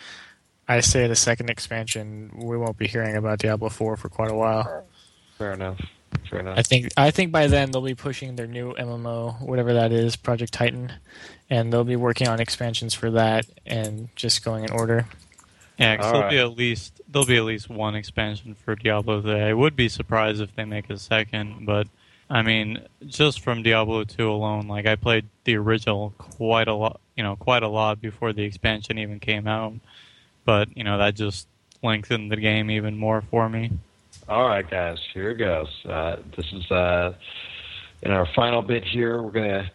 I 0.66 0.80
say 0.80 1.07
the 1.07 1.14
second 1.16 1.50
expansion, 1.50 2.30
we 2.42 2.57
won't 2.57 2.78
be 2.78 2.88
hearing 2.88 3.16
about 3.16 3.38
Diablo 3.38 3.68
Four 3.68 3.96
for 3.96 4.09
quite 4.09 4.30
a 4.30 4.34
while. 4.34 4.86
Fair 5.38 5.52
enough. 5.52 5.80
Fair 6.28 6.40
enough. 6.40 6.58
I 6.58 6.62
think 6.62 6.88
I 6.96 7.10
think 7.10 7.32
by 7.32 7.46
then 7.46 7.70
they'll 7.70 7.82
be 7.82 7.94
pushing 7.94 8.36
their 8.36 8.46
new 8.46 8.74
MMO, 8.74 9.40
whatever 9.40 9.74
that 9.74 9.92
is, 9.92 10.16
Project 10.16 10.52
Titan, 10.52 10.92
and 11.50 11.72
they'll 11.72 11.84
be 11.84 11.96
working 11.96 12.28
on 12.28 12.40
expansions 12.40 12.94
for 12.94 13.10
that 13.12 13.46
and 13.66 14.08
just 14.16 14.44
going 14.44 14.64
in 14.64 14.70
order. 14.70 15.06
Yeah, 15.78 15.96
'cause 15.96 16.06
All 16.06 16.12
there'll 16.12 16.30
be 16.30 16.38
at 16.38 16.56
least 16.56 17.00
there'll 17.10 17.26
be 17.26 17.36
at 17.36 17.44
least 17.44 17.68
one 17.68 17.94
expansion 17.94 18.54
for 18.54 18.74
Diablo 18.74 19.20
3. 19.20 19.40
I 19.40 19.52
would 19.52 19.76
be 19.76 19.88
surprised 19.88 20.40
if 20.40 20.54
they 20.54 20.64
make 20.64 20.88
a 20.90 20.98
second, 20.98 21.66
but 21.66 21.88
I 22.30 22.42
mean, 22.42 22.80
just 23.06 23.40
from 23.40 23.62
Diablo 23.62 24.04
2 24.04 24.30
alone, 24.30 24.66
like 24.66 24.86
I 24.86 24.96
played 24.96 25.26
the 25.44 25.56
original 25.56 26.14
quite 26.16 26.68
a 26.68 26.74
lot, 26.74 27.00
you 27.16 27.22
know, 27.22 27.36
quite 27.36 27.62
a 27.62 27.68
lot 27.68 28.00
before 28.00 28.32
the 28.32 28.44
expansion 28.44 28.98
even 28.98 29.20
came 29.20 29.46
out. 29.46 29.74
But 30.44 30.76
you 30.76 30.84
know, 30.84 30.98
that 30.98 31.14
just 31.16 31.48
lengthened 31.82 32.32
the 32.32 32.36
game 32.36 32.70
even 32.70 32.96
more 32.96 33.20
for 33.20 33.48
me. 33.48 33.72
All 34.26 34.48
right, 34.48 34.68
guys, 34.68 34.96
here 35.12 35.32
it 35.32 35.38
goes. 35.38 35.68
Uh, 35.86 36.16
this 36.34 36.46
is 36.50 36.70
uh, 36.70 37.12
in 38.02 38.10
our 38.10 38.26
final 38.34 38.62
bit 38.62 38.82
here. 38.82 39.20
We're 39.20 39.30
going 39.30 39.50
to 39.50 39.70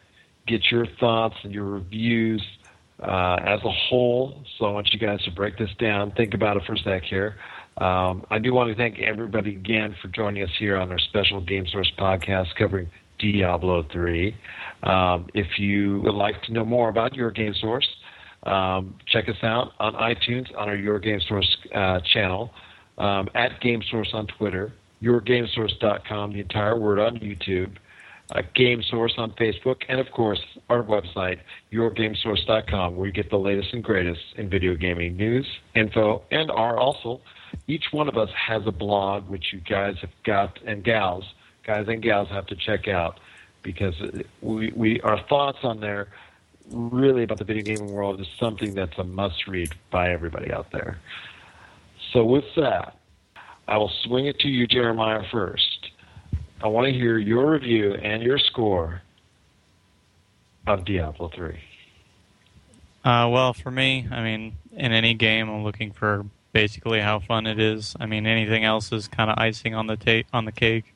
get 0.47 0.71
your 0.71 0.87
thoughts 0.99 1.35
and 1.43 1.53
your 1.53 1.65
reviews 1.65 2.43
uh, 2.99 3.37
as 3.45 3.59
a 3.63 3.71
whole. 3.71 4.43
So 4.57 4.65
I 4.65 4.71
want 4.71 4.89
you 4.91 4.97
guys 4.97 5.23
to 5.25 5.31
break 5.31 5.59
this 5.59 5.69
down. 5.79 6.13
Think 6.13 6.33
about 6.33 6.57
it 6.57 6.63
for 6.65 6.73
a 6.73 6.79
sec 6.79 7.03
here. 7.03 7.35
Um, 7.77 8.25
I 8.31 8.39
do 8.39 8.51
want 8.51 8.71
to 8.71 8.75
thank 8.75 8.97
everybody 8.97 9.55
again 9.55 9.95
for 10.01 10.07
joining 10.07 10.41
us 10.41 10.49
here 10.57 10.77
on 10.77 10.91
our 10.91 10.99
special 10.99 11.41
Game 11.41 11.67
Source 11.71 11.91
podcast 11.99 12.47
covering 12.57 12.89
Diablo 13.19 13.85
3. 13.93 14.35
Um, 14.81 15.27
if 15.35 15.59
you 15.59 16.01
would 16.03 16.15
like 16.15 16.41
to 16.43 16.53
know 16.53 16.65
more 16.65 16.89
about 16.89 17.13
your 17.13 17.29
Game 17.29 17.53
Source, 17.61 17.87
um, 18.43 18.95
check 19.07 19.29
us 19.29 19.37
out 19.43 19.73
on 19.79 19.93
iTunes 19.93 20.47
on 20.57 20.69
our 20.69 20.75
Your 20.75 20.97
Game 20.97 21.21
Source 21.27 21.55
uh, 21.75 21.99
channel 22.11 22.49
um, 22.99 23.29
at 23.33 23.61
GameSource 23.61 24.13
on 24.13 24.27
Twitter, 24.27 24.73
yourgamesource.com, 25.01 26.33
the 26.33 26.41
entire 26.41 26.77
word 26.77 26.99
on 26.99 27.17
YouTube, 27.17 27.77
uh, 28.31 28.41
GameSource 28.55 29.17
on 29.17 29.31
Facebook, 29.31 29.77
and 29.87 29.99
of 29.99 30.11
course 30.11 30.39
our 30.69 30.83
website, 30.83 31.39
yourgamesource.com, 31.71 32.95
where 32.95 33.07
you 33.07 33.13
get 33.13 33.29
the 33.29 33.39
latest 33.39 33.73
and 33.73 33.83
greatest 33.83 34.21
in 34.35 34.49
video 34.49 34.75
gaming 34.75 35.15
news, 35.15 35.47
info, 35.75 36.21
and 36.29 36.51
are 36.51 36.77
also 36.77 37.21
each 37.67 37.85
one 37.91 38.07
of 38.07 38.17
us 38.17 38.29
has 38.35 38.67
a 38.67 38.71
blog 38.71 39.27
which 39.29 39.53
you 39.53 39.59
guys 39.61 39.95
have 40.01 40.11
got 40.23 40.59
and 40.65 40.83
gals, 40.83 41.23
guys 41.65 41.87
and 41.87 42.03
gals 42.03 42.27
have 42.29 42.45
to 42.47 42.55
check 42.55 42.87
out 42.87 43.19
because 43.63 43.95
we, 44.41 44.71
we 44.75 45.01
our 45.01 45.21
thoughts 45.27 45.59
on 45.63 45.79
there 45.79 46.07
really 46.71 47.23
about 47.23 47.39
the 47.39 47.43
video 47.43 47.63
gaming 47.63 47.91
world 47.91 48.21
is 48.21 48.27
something 48.39 48.75
that's 48.75 48.97
a 48.97 49.03
must 49.03 49.47
read 49.47 49.73
by 49.89 50.11
everybody 50.11 50.51
out 50.51 50.71
there. 50.71 50.99
So 52.13 52.23
with 52.23 52.45
that, 52.55 52.97
I 53.67 53.77
will 53.77 53.91
swing 54.03 54.25
it 54.25 54.39
to 54.39 54.47
you, 54.47 54.65
Jeremiah, 54.67 55.23
first. 55.31 55.91
I 56.61 56.67
want 56.67 56.87
to 56.87 56.93
hear 56.93 57.17
your 57.17 57.51
review 57.51 57.93
and 57.93 58.23
your 58.23 58.39
score 58.39 59.01
of 60.67 60.85
Diablo 60.85 61.29
3. 61.35 61.59
Uh, 63.05 63.29
well, 63.31 63.53
for 63.53 63.71
me, 63.71 64.07
I 64.11 64.21
mean, 64.23 64.57
in 64.73 64.91
any 64.91 65.13
game, 65.13 65.49
I'm 65.49 65.63
looking 65.63 65.91
for 65.91 66.25
basically 66.51 66.99
how 66.99 67.19
fun 67.19 67.47
it 67.47 67.59
is. 67.59 67.95
I 67.99 68.05
mean, 68.05 68.25
anything 68.25 68.65
else 68.65 68.91
is 68.91 69.07
kind 69.07 69.29
of 69.29 69.37
icing 69.37 69.75
on 69.75 69.87
the 69.87 69.95
ta- 69.95 70.27
on 70.33 70.45
the 70.45 70.51
cake. 70.51 70.93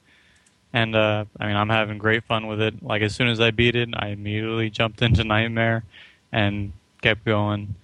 And 0.73 0.95
uh, 0.95 1.25
I 1.39 1.47
mean, 1.47 1.55
I'm 1.55 1.69
having 1.69 1.99
great 1.99 2.23
fun 2.23 2.47
with 2.47 2.59
it. 2.59 2.83
Like 2.83 3.03
as 3.03 3.15
soon 3.15 3.27
as 3.27 3.39
I 3.39 3.51
beat 3.51 3.75
it, 3.75 3.89
I 3.93 4.07
immediately 4.07 4.69
jumped 4.69 5.01
into 5.01 5.23
Nightmare, 5.23 5.83
and 6.31 6.73
kept 7.01 7.23
going. 7.23 7.75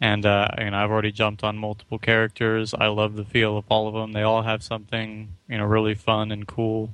And 0.00 0.24
uh, 0.24 0.48
you 0.58 0.70
know, 0.70 0.78
I've 0.78 0.90
already 0.90 1.12
jumped 1.12 1.44
on 1.44 1.58
multiple 1.58 1.98
characters. 1.98 2.72
I 2.72 2.86
love 2.86 3.16
the 3.16 3.24
feel 3.24 3.58
of 3.58 3.64
all 3.68 3.86
of 3.86 3.94
them. 3.94 4.12
They 4.12 4.22
all 4.22 4.42
have 4.42 4.62
something 4.62 5.28
you 5.48 5.58
know 5.58 5.64
really 5.64 5.94
fun 5.94 6.32
and 6.32 6.46
cool. 6.46 6.90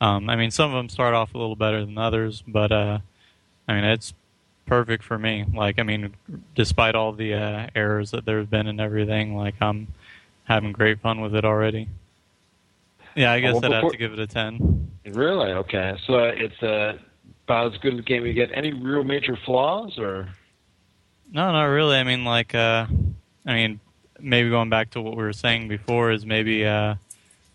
Um, 0.00 0.28
I 0.28 0.36
mean, 0.36 0.50
some 0.50 0.70
of 0.70 0.76
them 0.76 0.88
start 0.88 1.14
off 1.14 1.34
a 1.34 1.38
little 1.38 1.56
better 1.56 1.84
than 1.84 1.98
others, 1.98 2.42
but 2.46 2.70
uh, 2.70 2.98
I 3.66 3.74
mean, 3.74 3.84
it's 3.84 4.14
perfect 4.66 5.02
for 5.02 5.18
me. 5.18 5.44
Like, 5.54 5.78
I 5.78 5.82
mean, 5.82 6.14
despite 6.54 6.94
all 6.94 7.12
the 7.12 7.34
uh, 7.34 7.66
errors 7.74 8.10
that 8.10 8.26
there's 8.26 8.46
been 8.46 8.66
and 8.66 8.80
everything, 8.80 9.34
like 9.36 9.54
I'm 9.60 9.88
having 10.44 10.72
great 10.72 11.00
fun 11.00 11.20
with 11.20 11.34
it 11.34 11.44
already. 11.44 11.88
Yeah, 13.14 13.32
I 13.32 13.40
guess 13.40 13.54
Well, 13.54 13.64
I'd 13.64 13.82
have 13.82 13.90
to 13.90 13.96
give 13.96 14.12
it 14.12 14.18
a 14.18 14.26
ten. 14.26 14.90
Really? 15.06 15.52
Okay. 15.52 15.96
So 16.06 16.14
uh, 16.14 16.32
it's 16.34 16.62
uh, 16.62 16.98
about 17.44 17.72
as 17.72 17.80
good 17.80 17.98
a 17.98 18.02
game 18.02 18.26
you 18.26 18.34
get. 18.34 18.50
Any 18.52 18.72
real 18.72 19.04
major 19.04 19.38
flaws 19.44 19.98
or? 19.98 20.28
No, 21.32 21.52
not 21.52 21.64
really. 21.64 21.96
I 21.96 22.04
mean, 22.04 22.24
like, 22.24 22.54
uh, 22.54 22.86
I 23.44 23.54
mean, 23.54 23.80
maybe 24.20 24.48
going 24.50 24.70
back 24.70 24.90
to 24.90 25.00
what 25.00 25.16
we 25.16 25.22
were 25.22 25.32
saying 25.32 25.68
before 25.68 26.10
is 26.10 26.24
maybe, 26.24 26.64
uh, 26.64 26.94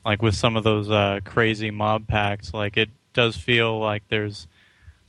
like 0.06 0.22
with 0.22 0.36
some 0.36 0.56
of 0.56 0.64
those 0.64 0.90
uh, 0.90 1.20
crazy 1.24 1.72
mob 1.72 2.08
packs, 2.08 2.54
like 2.54 2.78
it 2.78 2.90
does 3.14 3.38
feel 3.38 3.80
like 3.80 4.04
there's 4.10 4.48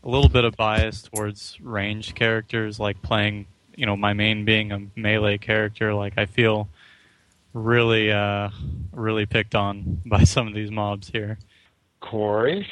a 0.05 0.09
little 0.09 0.29
bit 0.29 0.45
of 0.45 0.57
bias 0.57 1.03
towards 1.03 1.59
ranged 1.61 2.15
characters, 2.15 2.79
like 2.79 3.01
playing, 3.03 3.47
you 3.77 3.87
know, 3.87 3.97
my 3.97 4.13
main 4.13 4.45
being 4.45 4.73
a 4.73 4.81
melee 4.97 5.39
character. 5.39 5.95
Like 5.95 6.15
I 6.17 6.27
feel 6.27 6.69
really, 7.53 8.13
uh, 8.13 8.51
really 8.93 9.27
picked 9.27 9.55
on 9.55 10.01
by 10.07 10.25
some 10.25 10.47
of 10.47 10.55
these 10.55 10.71
mobs 10.71 11.09
here. 11.09 11.39
Corey? 12.01 12.69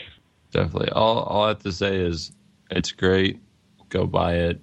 Definitely. 0.50 0.90
All 0.90 1.20
all 1.20 1.44
I 1.44 1.48
have 1.48 1.62
to 1.62 1.72
say 1.72 1.96
is 1.96 2.32
it's 2.70 2.92
great. 2.92 3.40
Go 3.88 4.06
buy 4.06 4.34
it 4.34 4.60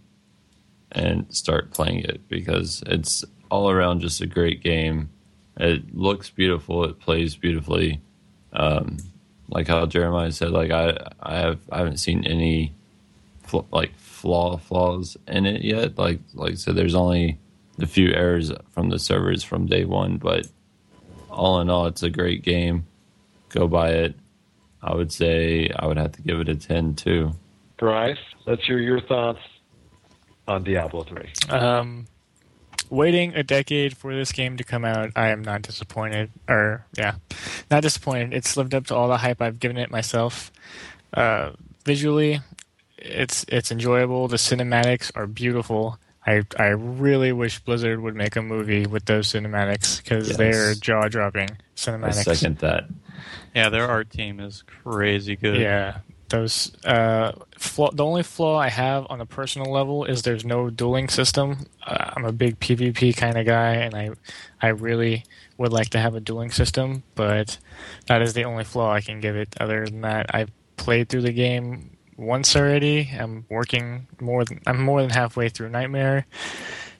and 0.91 1.25
start 1.35 1.71
playing 1.71 1.99
it 1.99 2.27
because 2.27 2.83
it's 2.87 3.25
all 3.49 3.69
around 3.69 4.01
just 4.01 4.21
a 4.21 4.27
great 4.27 4.63
game. 4.63 5.09
It 5.57 5.95
looks 5.95 6.29
beautiful. 6.29 6.83
It 6.85 6.99
plays 6.99 7.35
beautifully. 7.35 8.01
Um, 8.53 8.97
like 9.49 9.67
how 9.67 9.85
Jeremiah 9.85 10.31
said, 10.31 10.51
like 10.51 10.71
I 10.71 10.97
I 11.19 11.35
have 11.35 11.59
I 11.71 11.79
haven't 11.79 11.97
seen 11.97 12.25
any 12.25 12.73
fl- 13.43 13.65
like 13.71 13.95
flaw 13.97 14.57
flaws 14.57 15.17
in 15.27 15.45
it 15.45 15.61
yet. 15.61 15.97
Like 15.97 16.19
like 16.33 16.57
said, 16.57 16.75
there's 16.75 16.95
only 16.95 17.39
a 17.79 17.85
few 17.85 18.11
errors 18.11 18.51
from 18.71 18.89
the 18.89 18.99
servers 18.99 19.43
from 19.43 19.67
day 19.67 19.85
one, 19.85 20.17
but 20.17 20.47
all 21.29 21.61
in 21.61 21.69
all, 21.69 21.85
it's 21.85 22.03
a 22.03 22.09
great 22.09 22.43
game. 22.43 22.85
Go 23.49 23.67
buy 23.67 23.91
it. 23.91 24.15
I 24.81 24.95
would 24.95 25.11
say 25.11 25.69
I 25.77 25.85
would 25.85 25.97
have 25.97 26.13
to 26.13 26.21
give 26.21 26.39
it 26.39 26.49
a 26.49 26.55
10 26.55 26.95
too. 26.95 27.33
Bryce, 27.77 28.17
let's 28.45 28.63
hear 28.65 28.79
your 28.79 29.01
thoughts 29.01 29.39
on 30.47 30.63
Diablo 30.63 31.03
3. 31.03 31.29
Um, 31.49 32.07
waiting 32.89 33.35
a 33.35 33.43
decade 33.43 33.95
for 33.97 34.15
this 34.15 34.31
game 34.31 34.57
to 34.57 34.63
come 34.63 34.85
out, 34.85 35.11
I 35.15 35.29
am 35.29 35.41
not 35.43 35.61
disappointed. 35.61 36.31
Or 36.47 36.85
yeah, 36.97 37.15
not 37.69 37.81
disappointed. 37.83 38.33
It's 38.33 38.55
lived 38.57 38.73
up 38.73 38.87
to 38.87 38.95
all 38.95 39.07
the 39.07 39.17
hype 39.17 39.41
I've 39.41 39.59
given 39.59 39.77
it 39.77 39.91
myself. 39.91 40.51
Uh, 41.13 41.51
visually, 41.85 42.39
it's 42.97 43.45
it's 43.49 43.71
enjoyable. 43.71 44.27
The 44.27 44.37
cinematics 44.37 45.11
are 45.15 45.27
beautiful. 45.27 45.99
I 46.25 46.43
I 46.59 46.67
really 46.67 47.31
wish 47.31 47.59
Blizzard 47.59 48.01
would 48.01 48.15
make 48.15 48.35
a 48.35 48.41
movie 48.41 48.85
with 48.85 49.05
those 49.05 49.31
cinematics 49.31 50.03
because 50.03 50.27
Yes. 50.29 50.37
they're 50.37 50.73
jaw 50.75 51.07
dropping 51.07 51.49
cinematics. 51.75 52.27
I 52.27 52.33
second 52.35 52.57
that. 52.59 52.85
Yeah, 53.55 53.69
their 53.69 53.87
art 53.87 54.09
team 54.11 54.39
is 54.39 54.63
crazy 54.83 55.35
good. 55.35 55.59
Yeah, 55.59 55.99
those. 56.29 56.71
Uh, 56.83 57.31
flaw, 57.57 57.91
the 57.91 58.05
only 58.05 58.23
flaw 58.23 58.57
I 58.57 58.69
have 58.69 59.07
on 59.09 59.21
a 59.21 59.25
personal 59.25 59.71
level 59.71 60.05
is 60.05 60.21
there's 60.21 60.45
no 60.45 60.69
dueling 60.69 61.09
system. 61.09 61.65
Uh, 61.85 62.11
I'm 62.15 62.25
a 62.25 62.31
big 62.31 62.59
PvP 62.59 63.15
kind 63.15 63.37
of 63.37 63.45
guy, 63.45 63.73
and 63.75 63.95
I, 63.95 64.09
I 64.61 64.67
really 64.69 65.23
would 65.57 65.73
like 65.73 65.89
to 65.89 65.99
have 65.99 66.15
a 66.15 66.19
dueling 66.19 66.51
system, 66.51 67.03
but 67.15 67.57
that 68.07 68.21
is 68.21 68.33
the 68.33 68.43
only 68.43 68.63
flaw 68.63 68.93
I 68.93 69.01
can 69.01 69.19
give 69.19 69.35
it. 69.35 69.55
Other 69.59 69.85
than 69.85 70.01
that, 70.01 70.33
I've 70.33 70.51
played 70.77 71.09
through 71.09 71.21
the 71.21 71.33
game 71.33 71.97
once 72.17 72.55
already. 72.55 73.09
I'm 73.17 73.45
working 73.49 74.07
more. 74.19 74.45
Than, 74.45 74.61
I'm 74.67 74.81
more 74.81 75.01
than 75.01 75.11
halfway 75.11 75.49
through 75.49 75.69
Nightmare. 75.69 76.25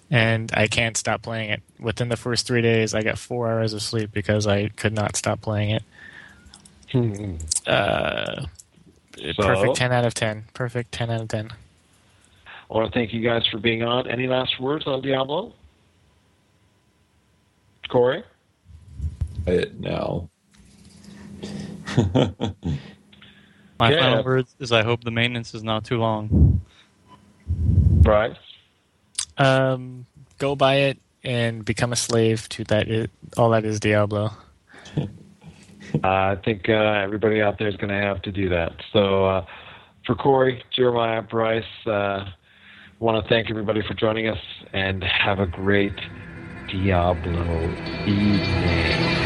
And 0.10 0.50
I 0.54 0.68
can't 0.68 0.96
stop 0.96 1.22
playing 1.22 1.50
it. 1.50 1.62
Within 1.80 2.08
the 2.08 2.16
first 2.16 2.48
three 2.48 2.62
days, 2.62 2.94
I 2.96 3.02
got 3.04 3.18
four 3.18 3.52
hours 3.52 3.74
of 3.74 3.82
sleep 3.82 4.12
because 4.14 4.48
I 4.48 4.70
could 4.70 4.94
not 4.94 5.18
stop 5.18 5.42
playing 5.42 5.72
it. 5.72 5.84
Uh, 7.68 8.46
So? 9.18 9.34
perfect 9.44 9.76
10 9.76 9.92
out 9.92 10.06
of 10.06 10.14
10. 10.14 10.46
Perfect 10.54 10.92
10 10.92 11.10
out 11.10 11.22
of 11.22 11.28
10. 11.28 11.52
I 12.70 12.74
want 12.74 12.92
to 12.92 12.98
thank 13.00 13.14
you 13.14 13.22
guys 13.22 13.46
for 13.48 13.58
being 13.58 13.84
on. 13.84 14.10
Any 14.10 14.28
last 14.28 14.60
words 14.60 14.86
on 14.88 15.02
Diablo? 15.02 15.54
Corey? 17.90 18.24
It 19.46 19.80
now. 19.80 20.30
My 23.80 23.92
Yeah. 23.92 24.00
final 24.00 24.24
words 24.24 24.54
is 24.60 24.72
I 24.72 24.84
hope 24.84 25.04
the 25.04 25.12
maintenance 25.12 25.54
is 25.54 25.64
not 25.64 25.86
too 25.86 25.98
long. 25.98 26.62
Right. 28.02 28.36
Um, 29.38 30.06
go 30.38 30.56
buy 30.56 30.76
it 30.76 30.98
and 31.24 31.64
become 31.64 31.94
a 31.94 31.96
slave 31.96 32.50
to 32.50 32.64
that. 32.66 32.88
i 32.92 33.08
all 33.40 33.52
that 33.52 33.64
is 33.66 33.80
Diablo. 33.80 34.32
I 36.04 36.36
think 36.44 36.70
uh, 36.70 36.74
everybody 36.74 37.42
out 37.42 37.60
there 37.60 37.68
is 37.68 37.76
going 37.76 37.90
to 37.90 37.96
have 37.96 38.22
to 38.24 38.32
do 38.32 38.50
that. 38.50 38.74
So, 38.94 39.26
uh, 39.26 39.46
for 40.06 40.16
Corey, 40.16 40.64
Jeremiah, 40.76 41.22
Bryce, 41.22 41.64
uh, 41.86 42.26
want 43.00 43.24
to 43.24 43.30
thank 43.30 43.50
everybody 43.50 43.82
for 43.82 43.94
joining 43.94 44.28
us 44.28 44.40
and 44.74 45.04
have 45.04 45.40
a 45.40 45.48
great 45.48 46.00
Diablo 46.70 47.70
evening. 48.06 49.17